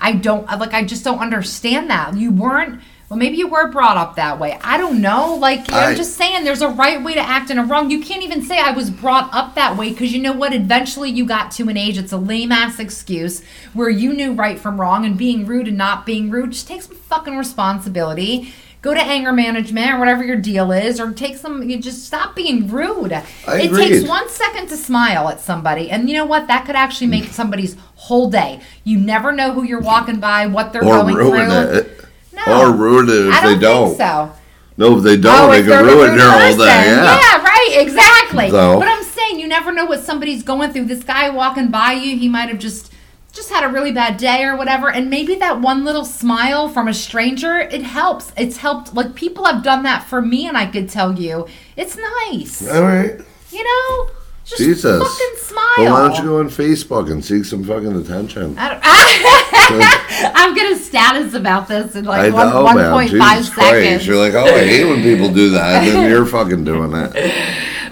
I 0.00 0.12
don't 0.12 0.46
like. 0.58 0.72
I 0.74 0.84
just 0.84 1.04
don't 1.04 1.18
understand 1.18 1.90
that. 1.90 2.16
You 2.16 2.30
weren't. 2.30 2.80
Well, 3.08 3.18
maybe 3.18 3.38
you 3.38 3.48
were 3.48 3.66
brought 3.72 3.96
up 3.96 4.14
that 4.16 4.38
way. 4.38 4.56
I 4.62 4.78
don't 4.78 5.00
know. 5.00 5.34
Like 5.34 5.68
I- 5.72 5.90
I'm 5.90 5.96
just 5.96 6.16
saying, 6.16 6.44
there's 6.44 6.62
a 6.62 6.68
right 6.68 7.02
way 7.02 7.14
to 7.14 7.20
act 7.20 7.50
and 7.50 7.58
a 7.58 7.64
wrong. 7.64 7.90
You 7.90 8.00
can't 8.00 8.22
even 8.22 8.40
say 8.40 8.60
I 8.60 8.70
was 8.70 8.88
brought 8.88 9.28
up 9.34 9.56
that 9.56 9.76
way 9.76 9.90
because 9.90 10.12
you 10.12 10.22
know 10.22 10.32
what? 10.32 10.54
Eventually, 10.54 11.10
you 11.10 11.24
got 11.26 11.50
to 11.52 11.68
an 11.68 11.76
age. 11.76 11.98
It's 11.98 12.12
a 12.12 12.16
lame 12.16 12.52
ass 12.52 12.78
excuse 12.78 13.42
where 13.74 13.90
you 13.90 14.12
knew 14.12 14.32
right 14.32 14.60
from 14.60 14.80
wrong, 14.80 15.04
and 15.04 15.18
being 15.18 15.44
rude 15.44 15.66
and 15.66 15.76
not 15.76 16.06
being 16.06 16.30
rude. 16.30 16.52
Just 16.52 16.68
take 16.68 16.82
some 16.82 16.94
fucking 16.94 17.36
responsibility. 17.36 18.52
Go 18.82 18.94
to 18.94 19.00
anger 19.00 19.32
management 19.32 19.92
or 19.92 19.98
whatever 19.98 20.24
your 20.24 20.36
deal 20.36 20.72
is, 20.72 20.98
or 21.00 21.12
take 21.12 21.36
some. 21.36 21.68
You 21.68 21.78
just 21.78 22.06
stop 22.06 22.34
being 22.34 22.66
rude. 22.68 23.12
I 23.12 23.24
it 23.46 23.66
agreed. 23.66 23.88
takes 23.88 24.08
one 24.08 24.26
second 24.30 24.68
to 24.68 24.76
smile 24.76 25.28
at 25.28 25.40
somebody, 25.40 25.90
and 25.90 26.08
you 26.08 26.16
know 26.16 26.24
what? 26.24 26.46
That 26.46 26.64
could 26.64 26.76
actually 26.76 27.08
make 27.08 27.24
mm. 27.24 27.32
somebody's 27.32 27.76
whole 27.96 28.30
day. 28.30 28.60
You 28.84 28.98
never 28.98 29.32
know 29.32 29.52
who 29.52 29.64
you're 29.64 29.80
walking 29.82 30.18
by, 30.18 30.46
what 30.46 30.72
they're 30.72 30.82
Or 30.82 31.02
going 31.02 31.14
ruin 31.14 31.50
through. 31.50 31.78
it. 31.78 32.04
No, 32.32 32.62
Or 32.62 32.72
ruin 32.72 33.08
it 33.10 33.26
if 33.28 33.34
I 33.34 33.40
don't, 33.42 33.52
they 33.52 33.58
don't. 33.60 33.88
think 33.88 33.98
so. 33.98 34.32
No, 34.78 34.96
if 34.96 35.04
they 35.04 35.18
don't, 35.18 35.50
oh, 35.50 35.52
they 35.52 35.62
can 35.62 35.84
ruin 35.84 36.16
your 36.16 36.30
whole 36.30 36.56
day. 36.56 36.86
Yeah. 36.86 37.42
right, 37.42 37.76
exactly. 37.80 38.48
So- 38.48 38.78
But 38.78 38.88
I'm 38.88 39.04
saying 39.04 39.38
you 39.38 39.46
never 39.46 39.72
know 39.72 39.84
what 39.84 40.00
somebody's 40.02 40.42
going 40.42 40.72
through. 40.72 40.86
This 40.86 41.04
guy 41.04 41.28
walking 41.28 41.70
by 41.70 41.92
you, 41.92 42.16
he 42.16 42.28
might 42.30 42.48
have 42.48 42.58
just 42.58 42.89
just 43.32 43.50
had 43.50 43.64
a 43.64 43.68
really 43.68 43.92
bad 43.92 44.16
day 44.16 44.44
or 44.44 44.56
whatever, 44.56 44.90
and 44.90 45.08
maybe 45.08 45.34
that 45.36 45.60
one 45.60 45.84
little 45.84 46.04
smile 46.04 46.68
from 46.68 46.88
a 46.88 46.94
stranger, 46.94 47.58
it 47.58 47.82
helps. 47.82 48.32
It's 48.36 48.58
helped. 48.58 48.94
Like 48.94 49.14
people 49.14 49.44
have 49.44 49.62
done 49.62 49.82
that 49.84 50.04
for 50.04 50.20
me, 50.20 50.46
and 50.48 50.56
I 50.56 50.66
could 50.66 50.88
tell 50.88 51.18
you, 51.18 51.46
it's 51.76 51.96
nice. 51.96 52.68
All 52.68 52.82
right. 52.82 53.20
You 53.50 53.64
know, 53.64 54.10
just 54.44 54.58
Jesus. 54.62 55.00
fucking 55.00 55.36
smile. 55.38 55.64
Well, 55.78 55.92
why 55.92 56.08
don't 56.08 56.16
you 56.16 56.30
go 56.30 56.40
on 56.40 56.48
Facebook 56.48 57.10
and 57.10 57.24
seek 57.24 57.44
some 57.44 57.62
fucking 57.62 57.94
attention? 57.96 58.56
I 58.58 60.32
I'm 60.34 60.54
gonna 60.56 60.76
status 60.76 61.34
about 61.34 61.68
this 61.68 61.94
in 61.94 62.08
I 62.08 62.28
like 62.28 62.34
one 62.34 62.48
know, 62.50 62.64
one 62.64 62.76
man. 62.76 63.08
Jesus 63.08 63.18
five 63.20 63.50
Christ. 63.50 63.54
seconds. 63.54 64.06
You're 64.06 64.16
like, 64.16 64.34
oh, 64.34 64.44
I 64.44 64.66
hate 64.66 64.84
when 64.84 65.02
people 65.02 65.32
do 65.32 65.50
that, 65.50 65.84
and 65.84 65.94
then 65.94 66.10
you're 66.10 66.26
fucking 66.26 66.64
doing 66.64 66.92
it. 66.94 67.12